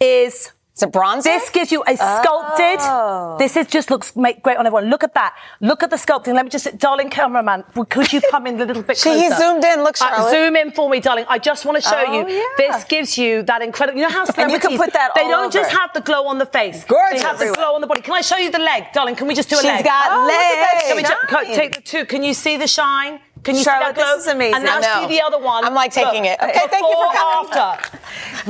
is 0.00 0.52
It's 0.78 0.84
a 0.84 0.86
bronzer. 0.86 1.24
This 1.24 1.50
gives 1.50 1.72
you 1.72 1.82
a 1.88 1.96
sculpted. 1.96 2.78
Oh. 2.82 3.34
This 3.36 3.56
is 3.56 3.66
just 3.66 3.90
looks 3.90 4.14
make, 4.14 4.44
great 4.44 4.58
on 4.58 4.64
everyone. 4.64 4.88
Look 4.90 5.02
at 5.02 5.12
that. 5.14 5.34
Look 5.60 5.82
at 5.82 5.90
the 5.90 5.96
sculpting. 5.96 6.34
Let 6.34 6.44
me 6.44 6.50
just, 6.52 6.78
darling 6.78 7.10
cameraman, 7.10 7.64
could 7.88 8.12
you 8.12 8.20
come 8.30 8.46
in 8.46 8.60
a 8.60 8.64
little 8.64 8.84
bit 8.84 8.96
She- 8.96 9.10
closer? 9.10 9.20
he 9.20 9.28
zoomed 9.30 9.64
in. 9.64 9.82
Look, 9.82 9.96
Uh, 10.00 10.30
zoom 10.30 10.54
in 10.54 10.70
for 10.70 10.88
me, 10.88 11.00
darling. 11.00 11.24
I 11.28 11.38
just 11.38 11.64
want 11.64 11.78
to 11.78 11.82
show 11.82 12.04
Oh, 12.06 12.12
you. 12.12 12.28
yeah. 12.32 12.42
This 12.58 12.84
gives 12.84 13.18
you 13.18 13.42
that 13.42 13.60
incredible. 13.60 13.98
You 13.98 14.06
know 14.06 14.12
how 14.14 14.24
And 14.36 14.52
you 14.52 14.60
can 14.60 14.76
put 14.78 14.92
that 14.92 15.10
they 15.16 15.26
don't 15.26 15.52
just 15.52 15.72
have 15.72 15.90
the 15.94 16.00
glow 16.00 16.26
on 16.28 16.38
the 16.38 16.46
face. 16.46 16.84
Gorgeous. 16.84 17.22
They 17.22 17.26
have 17.26 17.40
the 17.40 17.50
glow 17.58 17.74
on 17.74 17.80
the 17.80 17.88
body. 17.88 18.02
Can 18.02 18.14
I 18.14 18.20
show 18.20 18.36
you 18.36 18.52
the 18.52 18.60
leg, 18.60 18.84
darling? 18.94 19.16
Can 19.16 19.26
we 19.26 19.34
just 19.34 19.50
do 19.50 19.56
a 19.56 19.58
She's 19.58 19.64
leg? 19.66 19.78
She's 19.78 19.84
got 19.86 20.12
Oh, 20.12 20.22
look 20.26 20.32
at 20.32 20.38
that. 20.38 20.74
legs. 20.74 20.86
Can 20.86 20.96
we 20.96 21.46
ju- 21.48 21.54
take 21.56 21.74
the 21.74 21.80
two? 21.80 22.04
Can 22.06 22.22
you 22.22 22.34
see 22.34 22.56
the 22.56 22.68
shine? 22.68 23.18
Can 23.48 23.56
you 23.56 23.64
Charlotte, 23.64 23.96
see 23.96 24.02
that 24.02 24.04
glow? 24.04 24.16
this 24.16 24.26
is 24.26 24.32
amazing. 24.32 24.54
And 24.56 24.64
now 24.64 24.78
I 24.78 25.00
see 25.00 25.06
the 25.16 25.22
other 25.24 25.38
one. 25.38 25.64
I'm, 25.64 25.72
like, 25.72 25.90
taking 25.90 26.24
Look, 26.24 26.32
it. 26.32 26.42
Okay, 26.42 26.66
thank 26.68 26.84
you 26.84 26.96
for 27.00 27.12
coming. 27.16 27.48
after. 27.48 27.98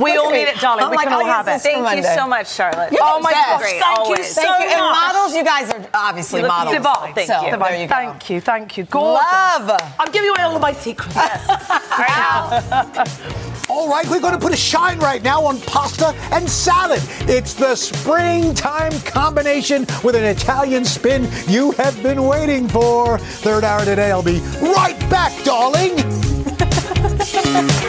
We 0.01 0.17
all 0.17 0.29
need 0.29 0.49
it, 0.51 0.59
darling. 0.59 0.83
I'm 0.83 0.91
we 0.91 0.97
like, 0.97 1.07
can 1.07 1.15
oh, 1.15 1.21
all 1.21 1.25
have 1.25 1.47
it. 1.47 1.61
Thank 1.61 1.95
you 1.95 2.03
so 2.03 2.27
much, 2.27 2.51
Charlotte. 2.51 2.91
You're 2.91 2.99
Oh 3.01 3.21
my 3.21 3.31
gosh, 3.31 3.61
Great, 3.61 3.79
thank 3.81 4.09
you 4.09 4.21
so 4.23 4.41
Thank 4.41 4.71
you. 4.71 4.75
And 4.75 4.81
models, 4.81 5.33
you 5.35 5.43
guys 5.43 5.69
are 5.71 5.87
obviously 5.93 6.41
models. 6.41 6.75
divine. 6.75 7.13
Thank 7.13 7.27
so, 7.27 7.45
you. 7.45 7.51
Divine. 7.51 7.79
You 7.79 7.87
go. 7.87 7.93
Thank 7.95 8.29
you, 8.29 8.41
thank 8.41 8.77
you. 8.77 8.83
Gorgeous. 8.85 9.23
Love. 9.23 9.71
I'm 9.99 10.11
giving 10.11 10.31
away 10.31 10.41
all 10.41 10.55
of 10.55 10.61
my 10.61 10.73
secrets. 10.73 11.15
All 13.69 13.87
right, 13.87 14.07
we're 14.09 14.19
going 14.19 14.33
to 14.33 14.39
put 14.39 14.51
a 14.51 14.57
shine 14.57 14.97
right 14.97 15.21
now 15.21 15.45
on 15.45 15.61
pasta 15.61 16.15
and 16.31 16.49
salad. 16.49 17.01
It's 17.29 17.53
the 17.53 17.75
springtime 17.75 18.91
combination 19.01 19.85
with 20.03 20.15
an 20.15 20.23
Italian 20.23 20.83
spin 20.83 21.29
you 21.47 21.71
have 21.73 22.01
been 22.01 22.23
waiting 22.23 22.67
for. 22.67 23.19
Third 23.19 23.63
hour 23.63 23.85
today. 23.85 24.09
I'll 24.09 24.23
be 24.23 24.39
right 24.59 24.99
back, 25.11 25.43
darling. 25.43 25.97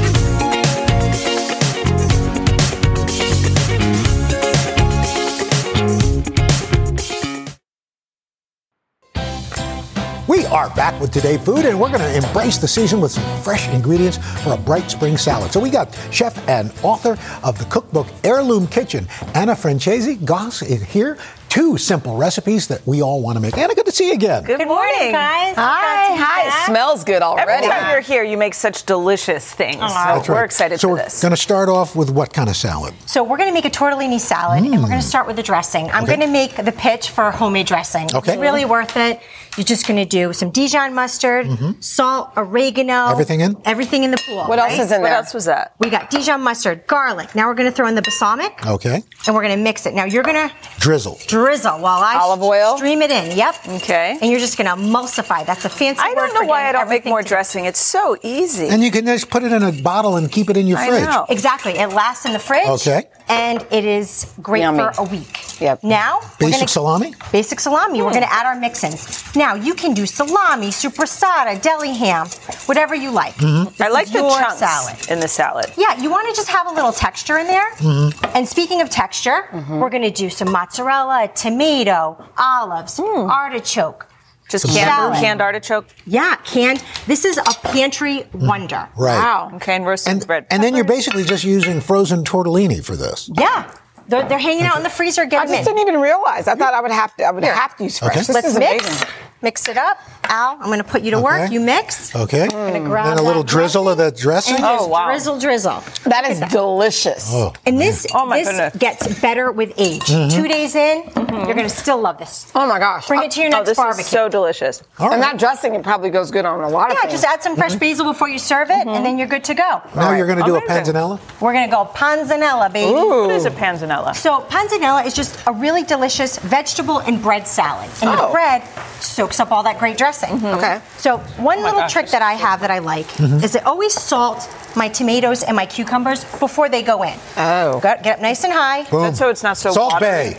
We 10.37 10.45
are 10.45 10.69
back 10.77 11.01
with 11.01 11.13
Today 11.13 11.39
Food, 11.39 11.65
and 11.65 11.81
we're 11.81 11.89
going 11.89 12.01
to 12.01 12.15
embrace 12.15 12.59
the 12.59 12.69
season 12.69 13.01
with 13.01 13.11
some 13.11 13.43
fresh 13.43 13.69
ingredients 13.71 14.19
for 14.43 14.53
a 14.53 14.57
bright 14.59 14.91
spring 14.91 15.17
salad. 15.17 15.51
So 15.51 15.59
we 15.59 15.71
got 15.71 15.99
chef 16.13 16.47
and 16.47 16.71
author 16.83 17.17
of 17.43 17.59
the 17.59 17.65
cookbook 17.71 18.07
Heirloom 18.23 18.67
Kitchen, 18.67 19.09
Anna 19.35 19.57
Francese 19.57 20.19
Gass 20.19 20.61
is 20.61 20.83
here. 20.83 21.17
Two 21.49 21.79
simple 21.79 22.17
recipes 22.17 22.69
that 22.69 22.87
we 22.87 23.03
all 23.03 23.23
want 23.23 23.37
to 23.37 23.41
make. 23.41 23.57
Anna, 23.57 23.75
good 23.75 23.87
to 23.87 23.93
see 23.93 24.09
you 24.09 24.13
again. 24.13 24.45
Good, 24.45 24.67
morning, 24.67 25.13
guys. 25.13 25.55
Hi, 25.57 26.15
hi. 26.15 26.67
Smells 26.67 27.03
good 27.03 27.23
already. 27.23 27.51
Every 27.51 27.67
already. 27.67 27.81
time 27.81 27.91
you're 27.93 28.01
here, 28.03 28.23
you 28.23 28.37
make 28.37 28.53
such 28.53 28.85
delicious 28.85 29.55
things. 29.55 29.77
So 29.77 29.87
That's 29.89 30.29
we're 30.29 30.35
right. 30.35 30.45
excited 30.45 30.81
so 30.81 30.89
for 30.89 30.95
we're 30.95 31.03
this. 31.05 31.23
going 31.23 31.31
to 31.31 31.37
start 31.37 31.71
off 31.71 31.97
with 31.97 32.11
what 32.11 32.33
kind 32.35 32.51
of 32.51 32.57
salad? 32.57 32.93
So 33.07 33.25
we're 33.25 33.39
going 33.39 33.49
to 33.49 33.55
make 33.55 33.65
a 33.65 33.71
tortellini 33.71 34.21
salad, 34.21 34.65
and 34.65 34.73
we're 34.83 34.89
going 34.89 35.01
to 35.01 35.07
start 35.07 35.27
with 35.27 35.37
the 35.37 35.43
dressing. 35.43 35.87
I'm 35.91 36.03
Mm. 36.03 36.03
Okay. 36.03 36.17
going 36.17 36.27
to 36.29 36.33
make 36.33 36.57
the 36.57 36.73
pitch 36.73 37.09
for 37.11 37.31
homemade 37.31 37.67
dressing. 37.67 38.09
Okay. 38.15 38.33
It's 38.35 38.41
really 38.41 38.65
worth 38.67 38.97
it. 38.97 39.21
You're 39.57 39.65
just 39.65 39.87
going 39.87 39.97
to 39.97 40.05
do 40.05 40.35
some 40.35 40.51
Dijon 40.51 40.93
mustard, 40.95 41.49
salt, 41.83 42.33
oregano. 42.37 42.93
Mm-hmm. 42.93 43.13
Everything 43.13 43.41
in? 43.41 43.57
Everything 43.65 44.05
in 44.05 44.11
the 44.11 44.19
pool. 44.27 44.45
What 44.45 44.59
else 44.59 44.73
right? 44.73 44.81
is 44.81 44.93
in 44.93 45.01
there? 45.01 45.01
what 45.01 45.13
else 45.13 45.33
was 45.33 45.47
that? 45.47 45.75
We 45.79 45.89
got 45.89 46.11
Dijon 46.11 46.43
mustard, 46.43 46.87
garlic. 46.87 47.35
Now 47.35 47.49
we're 47.49 47.55
going 47.55 47.71
to 47.71 47.75
throw 47.75 47.87
in 47.89 47.95
the 47.95 48.03
balsamic, 48.03 48.67
Okay. 48.67 49.03
and 49.27 49.35
we're 49.35 49.43
going 49.43 49.57
to 49.57 49.63
mix 49.65 49.87
it. 49.87 49.95
Now 49.95 50.05
you're 50.05 50.23
going 50.25 50.49
to 50.51 50.55
Drizzle. 50.79 51.19
drizzle 51.27 51.46
while 51.55 52.03
I 52.03 52.17
Olive 52.17 52.43
oil? 52.43 52.77
stream 52.77 53.03
it 53.03 53.11
in. 53.11 53.37
Yep. 53.37 53.55
Okay. 53.69 54.19
And 54.21 54.31
you're 54.31 54.41
just 54.41 54.59
going 54.59 54.67
to 54.67 54.75
emulsify. 54.83 55.45
That's 55.47 55.65
a 55.65 55.69
fancy 55.69 56.01
word. 56.01 56.09
I 56.11 56.15
don't 56.15 56.35
know 56.35 56.41
for 56.41 56.47
why 56.47 56.69
I 56.69 56.73
don't 56.73 56.89
make 56.89 57.05
more 57.05 57.23
dressing. 57.23 57.65
It's 57.67 57.81
so 57.81 58.17
easy. 58.23 58.69
And 58.69 58.83
you 58.83 58.91
can 58.91 59.05
just 59.07 59.31
put 59.31 59.43
it 59.45 59.53
in 59.53 59.63
a 59.63 59.73
bottle 59.73 60.17
and 60.17 60.31
keep 60.31 60.51
it 60.51 60.57
in 60.57 60.67
your 60.67 60.79
I 60.79 60.89
fridge. 60.89 61.05
know. 61.05 61.27
Exactly. 61.29 61.73
It 61.73 61.89
lasts 61.89 62.25
in 62.27 62.33
the 62.33 62.39
fridge. 62.39 62.67
Okay. 62.69 63.05
And 63.29 63.67
it 63.73 63.85
is 63.85 64.33
great 64.41 64.61
Yummy. 64.61 64.79
for 64.79 64.93
a 64.99 65.05
week. 65.05 65.61
Yep. 65.61 65.83
Now, 65.83 66.21
we're 66.41 66.49
Basic 66.49 66.61
gonna- 66.61 66.69
salami? 66.69 67.15
Basic 67.33 67.59
salami. 67.61 68.03
We're 68.03 68.11
going 68.11 68.23
to 68.23 68.33
add 68.33 68.47
our 68.47 68.55
mix-ins. 68.57 69.35
Now, 69.35 69.55
you 69.55 69.75
can 69.75 69.95
do 69.95 70.07
salami, 70.07 70.69
soppressata, 70.69 71.61
deli 71.61 71.93
ham, 71.95 72.29
whatever 72.67 72.95
you 72.95 73.11
like. 73.11 73.35
Mm-hmm. 73.37 73.83
I 73.83 73.89
like 73.89 74.07
the 74.09 74.19
your 74.21 74.31
chunks 74.39 74.59
salad. 74.59 75.11
in 75.11 75.19
the 75.21 75.29
salad. 75.29 75.73
Yeah, 75.77 76.01
you 76.01 76.11
want 76.11 76.29
to 76.29 76.35
just 76.37 76.49
have 76.51 76.67
a 76.71 76.73
little 76.75 76.93
texture 76.93 77.39
in 77.39 77.47
there. 77.47 77.71
Mm-hmm. 77.77 78.37
And 78.37 78.47
speaking 78.47 78.81
of 78.81 78.91
texture, 78.91 79.49
we're 79.71 79.91
going 79.91 80.03
to 80.03 80.11
do 80.11 80.29
some 80.31 80.53
mozzarella, 80.53 81.29
tomato, 81.35 82.23
olives, 82.39 83.01
artichoke. 83.01 84.07
Just 84.49 84.69
Salad. 84.69 85.15
canned, 85.15 85.15
canned 85.25 85.41
artichoke. 85.41 85.87
Yeah, 86.07 86.37
canned. 86.45 86.83
This 87.07 87.25
is 87.25 87.37
a 87.37 87.43
pantry 87.65 88.25
wonder. 88.33 88.77
Mm, 88.77 88.97
right. 88.97 89.19
Wow. 89.19 89.51
Okay, 89.55 89.75
and 89.75 89.85
roasted 89.85 90.13
And, 90.13 90.27
bread. 90.27 90.47
and 90.51 90.63
then 90.63 90.77
you're 90.77 90.85
basically 90.85 91.25
just 91.25 91.43
using 91.45 91.81
frozen 91.81 92.23
tortellini 92.23 92.85
for 92.85 92.95
this. 92.95 93.29
Yeah. 93.37 93.73
They're, 94.09 94.29
they're 94.29 94.39
hanging 94.39 94.63
out 94.63 94.77
in 94.77 94.85
the 94.85 94.89
freezer. 94.91 95.25
Get 95.27 95.43
I 95.43 95.47
just 95.47 95.59
in. 95.59 95.65
didn't 95.75 95.81
even 95.89 96.01
realize. 96.01 96.47
I 96.47 96.55
thought 96.55 96.75
I 96.75 96.81
would 96.81 96.93
have 96.93 97.17
to. 97.17 97.25
I 97.25 97.33
would 97.33 97.43
have 97.43 97.77
to 97.79 97.83
use 97.85 97.99
fresh. 97.99 98.13
Okay. 98.13 98.21
This 98.21 98.29
Let's 98.29 98.47
is 98.47 98.59
mix. 98.59 98.87
amazing. 98.87 99.09
Mix 99.43 99.69
it 99.69 99.77
up. 99.77 99.99
Al, 100.25 100.53
I'm 100.55 100.67
going 100.67 100.79
to 100.79 100.85
put 100.85 101.03
you 101.03 101.11
to 101.13 101.21
work. 101.21 101.43
Okay. 101.43 101.53
You 101.55 101.61
mix. 101.61 102.15
Okay. 102.17 102.49
gonna 102.49 102.81
mm. 102.81 102.87
grab 102.87 103.07
then 103.07 103.19
a 103.19 103.23
little 103.23 103.43
that 103.43 103.51
drizzle 103.51 103.89
of 103.89 103.99
that 103.99 104.17
dressing. 104.17 104.57
And 104.57 104.65
Oh, 104.65 104.87
wow. 104.89 105.07
drizzle, 105.07 105.39
drizzle. 105.39 105.83
That 106.05 106.29
is 106.29 106.41
delicious. 106.53 107.29
Oh. 107.33 107.53
And 107.67 107.79
this, 107.79 108.07
Oh, 108.15 108.27
my 108.27 108.39
this 108.39 108.49
goodness. 108.49 108.77
gets 108.77 109.21
better 109.21 109.53
with 109.53 109.73
age. 109.77 110.01
Mm-hmm. 110.03 110.37
Two 110.37 110.49
days 110.49 110.75
in, 110.75 111.03
mm-hmm. 111.03 111.35
you're 111.35 111.55
going 111.55 111.59
to 111.59 111.69
still 111.69 112.01
love 112.01 112.19
this. 112.19 112.51
Oh 112.55 112.67
my 112.67 112.79
gosh. 112.79 113.07
Bring 113.07 113.23
it 113.23 113.31
to 113.33 113.41
your 113.41 113.49
oh, 113.49 113.59
next 113.59 113.69
this 113.69 113.77
barbecue. 113.77 114.01
is 114.01 114.07
so 114.09 114.29
delicious. 114.29 114.83
All 114.99 115.13
And 115.13 115.23
that 115.23 115.39
dressing, 115.39 115.75
it 115.75 115.83
probably 115.83 116.11
goes 116.11 116.31
good 116.31 116.45
on 116.45 116.61
a 116.63 116.69
lot 116.69 116.91
of 116.91 116.99
things. 116.99 117.05
yeah, 117.05 117.11
just 117.11 117.25
add 117.25 117.43
some 117.43 117.57
fresh 117.57 117.73
mm-hmm. 117.73 117.81
basil 117.81 118.07
before 118.07 118.29
you 118.29 118.39
serve 118.39 118.71
it, 118.71 118.75
and 118.79 118.89
mm-hmm. 118.89 119.05
then 119.05 119.19
you're 119.19 119.29
good 119.29 119.45
to 119.45 119.55
go. 119.55 119.83
now 119.95 120.13
you're 120.13 120.27
going 120.27 120.39
to 120.39 120.45
do 120.45 120.57
a 120.57 120.63
panzanella? 120.63 121.21
We're 121.41 121.53
going 121.53 121.69
to 121.69 121.71
go 121.71 121.85
panzanella, 121.95 122.73
baby. 122.73 122.91
What 122.93 123.31
is 123.31 123.45
a 123.45 123.51
panzanella? 123.51 124.17
So 124.17 124.41
panzanella 124.49 125.05
is 125.07 125.15
just 125.15 125.39
a 125.47 125.53
really 125.53 125.83
delicious 125.85 126.39
vegetable 126.39 126.99
and 127.01 127.23
bread 127.23 127.47
salad, 127.47 127.91
and 128.03 128.11
the 128.19 128.27
Oh. 128.27 128.33
bread 128.33 128.63
soaks 129.01 129.41
up 129.41 129.53
all 129.53 129.63
that 129.65 129.79
great 129.79 129.97
dressing. 129.99 130.31
Mm-hmm. 130.31 130.47
Okay. 130.59 130.81
So 130.99 131.19
one 131.19 131.59
oh 131.59 131.63
little 131.63 131.81
gosh, 131.81 131.93
trick 131.93 132.09
that 132.11 132.23
I 132.23 132.35
have 132.35 132.61
that 132.61 132.71
I 132.71 132.79
like 132.81 133.07
mm-hmm. 133.07 133.45
is 133.45 133.57
I 133.57 133.61
always 133.61 133.95
salt 133.95 134.49
my 134.77 134.89
tomatoes 134.89 135.43
and 135.43 135.57
my 135.57 135.67
cucumbers 135.67 136.25
before 136.39 136.69
they 136.69 136.83
go 136.83 137.03
in. 137.03 137.19
Oh. 137.37 137.81
Got- 137.81 138.03
Get 138.03 138.17
up 138.17 138.21
nice 138.23 138.45
and 138.45 138.53
high. 138.53 138.85
Boom. 138.91 139.15
so 139.15 139.29
it's 139.31 139.43
not 139.43 139.57
so 139.57 139.73
Salt 139.73 139.93
watery? 139.95 140.09
Bay. 140.31 140.37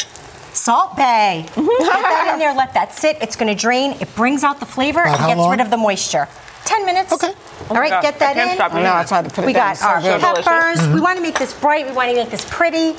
Salt 0.53 0.95
Bae. 0.97 1.45
Mm-hmm. 1.47 1.65
Put 1.65 1.79
that 1.85 2.31
in 2.33 2.39
there, 2.39 2.53
let 2.55 2.73
that 2.73 2.93
sit. 2.93 3.17
It's 3.21 3.35
going 3.35 3.53
to 3.55 3.59
drain. 3.59 3.91
It 4.01 4.13
brings 4.15 4.43
out 4.43 4.59
the 4.59 4.65
flavor 4.65 5.01
About 5.01 5.19
and 5.19 5.27
gets 5.29 5.37
long? 5.37 5.51
rid 5.51 5.61
of 5.61 5.69
the 5.69 5.77
moisture. 5.77 6.27
10 6.65 6.85
minutes. 6.85 7.13
Okay. 7.13 7.31
Oh 7.69 7.75
all 7.75 7.77
right, 7.79 7.89
gosh, 7.89 8.01
get 8.03 8.15
I 8.15 8.19
that 8.19 8.33
can't 8.35 8.49
in. 8.51 8.55
stop 8.57 8.73
I 8.73 8.77
know, 8.77 8.83
that's 8.83 9.11
why 9.11 9.17
I 9.17 9.21
had 9.21 9.29
to 9.29 9.35
put 9.35 9.43
it 9.43 9.47
We 9.47 9.53
down. 9.53 9.61
got 9.63 9.71
It's 9.71 9.81
so 9.81 9.87
our 9.87 10.01
good. 10.01 10.19
peppers. 10.21 10.79
Mm-hmm. 10.79 10.93
We 10.95 11.01
want 11.01 11.17
to 11.17 11.23
make 11.23 11.37
this 11.39 11.53
bright. 11.59 11.85
We 11.87 11.93
want 11.93 12.09
to 12.09 12.15
make 12.15 12.29
this 12.29 12.45
pretty. 12.49 12.95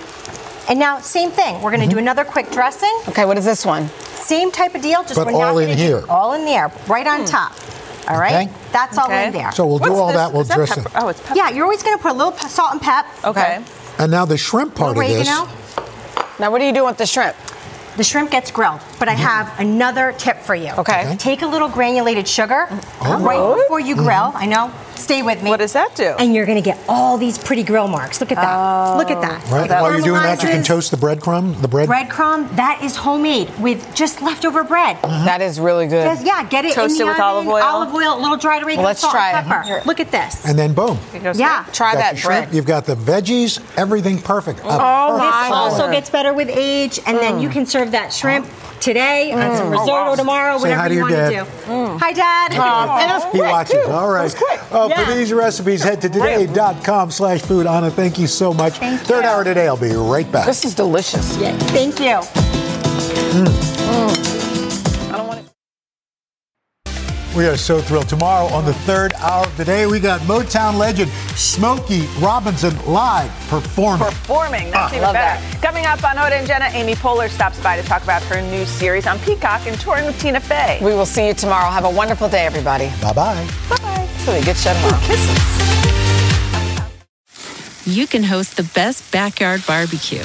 And 0.69 0.79
now, 0.79 0.99
same 1.01 1.31
thing. 1.31 1.55
We're 1.63 1.71
going 1.71 1.81
to 1.81 1.87
Mm-hmm. 1.87 1.91
do 1.95 1.99
another 1.99 2.25
quick 2.25 2.51
dressing. 2.51 2.93
Okay, 3.09 3.25
what 3.25 3.39
is 3.39 3.45
this 3.45 3.65
one? 3.65 3.89
Same 4.15 4.51
type 4.53 4.75
of 4.75 4.83
deal. 4.83 5.03
Just 5.03 5.15
But 5.17 5.27
we're 5.27 5.33
not 5.33 5.41
all 5.43 5.59
in 5.59 5.69
gonna 5.69 5.77
do- 5.77 5.83
here. 5.83 6.05
all 6.09 6.35
in 6.35 6.45
there, 6.45 6.71
right 6.87 7.07
on 7.07 7.25
top. 7.25 7.53
All 8.09 8.19
right. 8.19 8.47
Okay. 8.49 8.53
That's 8.73 8.99
all 8.99 9.07
Okay. 9.07 9.27
in 9.29 9.33
there. 9.33 9.51
So 9.53 9.67
we'll 9.67 9.79
do 9.79 9.95
all 9.95 10.09
this? 10.09 10.17
that. 10.17 10.33
We'll 10.33 10.45
that 10.45 10.55
dress 10.55 10.77
it. 10.77 10.85
pepper? 10.85 10.91
Oh, 10.97 11.09
it's 11.09 11.21
pepper. 11.21 11.37
yeah, 11.37 11.49
you're 11.51 11.65
always 11.65 11.83
going 11.83 11.97
to 11.97 12.03
put 12.03 12.11
a 12.13 12.15
little 12.15 12.33
p- 12.33 12.47
salt 12.49 12.73
and 12.73 12.81
pep. 12.83 13.07
Okay. 13.25 13.61
And 13.99 14.11
now 14.11 14.25
the 14.27 14.37
shrimp 14.37 14.75
part 14.75 14.97
of 14.97 15.03
this. 15.03 15.29
Oregano. 15.29 15.49
Now, 16.39 16.51
what 16.51 16.61
are 16.61 16.67
you 16.67 16.73
doing 16.73 16.87
with 16.87 16.99
the 16.99 17.07
shrimp? 17.07 17.35
The 17.97 18.05
shrimp 18.05 18.31
gets 18.31 18.51
grilled, 18.53 18.81
but 19.01 19.09
I 19.09 19.13
have 19.15 19.53
another 19.59 20.13
tip 20.17 20.39
for 20.39 20.55
you. 20.55 20.71
Okay. 20.79 21.01
Okay. 21.07 21.17
Take 21.17 21.43
a 21.43 21.47
little 21.47 21.69
granulated 21.69 22.29
sugar 22.29 22.69
Oh. 23.03 23.19
right 23.25 23.63
before 23.63 23.81
you 23.81 23.97
grill. 23.97 24.31
I 24.35 24.47
know. 24.47 24.71
Stay 24.99 25.23
with 25.23 25.43
me. 25.43 25.49
What 25.51 25.59
does 25.61 25.73
that 25.73 25.95
do? 25.95 26.15
And 26.19 26.35
you're 26.35 26.45
going 26.47 26.63
to 26.63 26.65
get 26.65 26.79
all 26.89 27.17
these 27.17 27.39
pretty 27.39 27.63
grill 27.63 27.89
marks. 27.89 28.21
Look 28.21 28.33
at 28.33 28.37
that. 28.37 28.97
Look 28.97 29.11
at 29.11 29.21
that. 29.23 29.45
Right. 29.51 29.71
It 29.71 29.73
While 29.73 29.93
you're 29.93 30.01
doing 30.03 30.23
that, 30.23 30.43
you 30.43 30.49
can 30.49 30.63
toast 30.65 30.91
the 30.91 30.97
breadcrumb, 30.97 31.61
the 31.63 31.69
bread. 31.69 31.89
Breadcrumb, 31.89 32.55
that 32.57 32.81
is 32.83 32.97
homemade 32.97 33.49
with 33.61 33.95
just 33.95 34.21
leftover 34.23 34.65
bread. 34.65 34.97
Mm-hmm. 34.97 35.25
That 35.25 35.41
is 35.41 35.61
really 35.61 35.87
good. 35.87 36.05
Just- 36.05 36.27
yeah, 36.27 36.43
get 36.49 36.65
it 36.65 36.75
Toast 36.75 36.93
in 37.01 37.07
the 37.07 37.13
it 37.13 37.15
with 37.15 37.21
olive 37.21 37.47
oil? 37.47 37.63
Olive 37.63 37.95
oil, 37.95 38.19
a 38.19 38.21
little 38.21 38.37
dried 38.37 38.63
oregano, 38.63 38.83
Well, 38.83 38.91
let's 38.91 39.01
salt, 39.01 39.13
try 39.13 39.31
it. 39.31 39.35
and 39.37 39.47
pepper. 39.47 39.63
Here. 39.63 39.83
Look 39.87 40.01
at 40.01 40.11
this. 40.11 40.45
And 40.47 40.59
then 40.59 40.75
boom. 40.75 40.99
yeah. 41.35 41.65
Try 41.73 41.95
that 41.95 42.15
the 42.15 42.21
shrimp. 42.21 42.47
bread. 42.47 42.55
You've 42.57 42.67
got 42.67 42.85
the 42.85 42.97
veggies. 42.97 43.61
Everything 43.79 44.19
perfect. 44.21 44.59
A 44.61 44.63
This 44.63 44.71
perfect 44.73 45.53
also 45.53 45.77
salad. 45.79 45.93
gets 45.93 46.11
better 46.11 46.33
with 46.35 46.49
age, 46.49 46.99
and 47.07 47.17
then 47.19 47.41
you 47.41 47.49
can 47.49 47.67
serve 47.67 47.93
that 47.93 48.13
shrimp 48.13 48.47
today 48.81 49.33
and 49.33 49.57
some 49.57 49.71
risotto 49.71 50.15
tomorrow, 50.17 50.57
Say 50.59 50.71
whatever 50.71 50.89
you 50.89 50.95
your 51.01 51.03
want 51.11 51.15
to 51.15 51.31
dad. 51.31 51.47
Do. 51.99 52.05
Hi, 52.05 52.13
Dad. 52.13 52.53
and 52.53 53.11
it's 53.17 53.25
He 53.27 53.31
quick, 53.31 53.51
watches. 53.51 53.73
too. 53.85 53.91
All 53.91 54.09
right. 54.11 54.35
Oh, 54.71 54.89
Yeah. 54.89 55.05
For 55.05 55.15
these 55.15 55.33
recipes, 55.33 55.83
head 55.83 56.01
to 56.03 56.09
today.com 56.09 57.11
slash 57.11 57.41
food. 57.43 57.67
Anna, 57.67 57.91
thank 57.91 58.19
you 58.19 58.27
so 58.27 58.53
much. 58.55 58.79
Thank 58.79 59.01
Third 59.03 59.25
you. 59.25 59.31
hour 59.31 59.45
today. 59.45 59.67
I'll 59.67 59.77
be 59.77 59.93
right 59.93 60.31
back. 60.31 60.47
This 60.47 60.65
is 60.65 60.75
delicious. 60.75 61.37
Yeah, 61.39 61.57
Thank 61.59 62.01
you. 62.01 62.21
I 63.91 64.15
We 67.39 67.47
are 67.47 67.57
so 67.57 67.81
thrilled. 67.81 68.09
Tomorrow 68.09 68.47
on 68.47 68.65
the 68.65 68.75
third 68.75 69.15
hour 69.15 69.47
of 69.47 69.57
the 69.57 69.65
day, 69.65 69.87
we 69.87 70.01
got 70.01 70.21
Motown 70.23 70.77
legend 70.77 71.09
Smokey 71.37 72.01
Robinson 72.19 72.77
live 72.85 73.31
performing. 73.49 74.09
Performing. 74.09 74.73
That's 74.73 74.93
Ah, 74.93 74.97
even 74.97 75.03
love 75.03 75.15
better. 75.15 75.61
Coming 75.61 75.87
up 75.87 76.03
on 76.03 76.17
Hoda 76.17 76.33
and 76.33 76.49
Jenna, 76.49 76.65
Amy 76.73 76.97
Poehler 76.97 77.29
stops 77.31 77.61
by 77.61 77.81
to 77.81 77.87
talk 77.87 78.03
about 78.03 78.25
her 78.25 78.43
new 78.43 78.67
series 78.67 79.07
on 79.07 79.21
Peacock 79.21 79.69
and 79.69 79.79
touring 79.81 80.05
with 80.07 80.21
Tina 80.21 80.41
Fey. 80.41 80.81
We 80.83 80.95
will 80.95 81.07
see 81.07 81.29
you 81.29 81.33
tomorrow. 81.35 81.71
Have 81.71 81.85
a 81.85 81.91
wonderful 81.91 82.29
day, 82.29 82.45
everybody. 82.45 82.91
Bye 83.01 83.13
bye. 83.13 83.49
Bye-bye. 83.69 84.09
So 84.25 84.35
we 84.37 84.43
get 84.43 84.57
shut 84.57 84.75
tomorrow. 84.75 84.99
Kisses. 85.07 85.39
You 87.87 88.09
can 88.09 88.25
host 88.25 88.57
the 88.57 88.65
best 88.75 89.13
backyard 89.13 89.63
barbecue. 89.65 90.25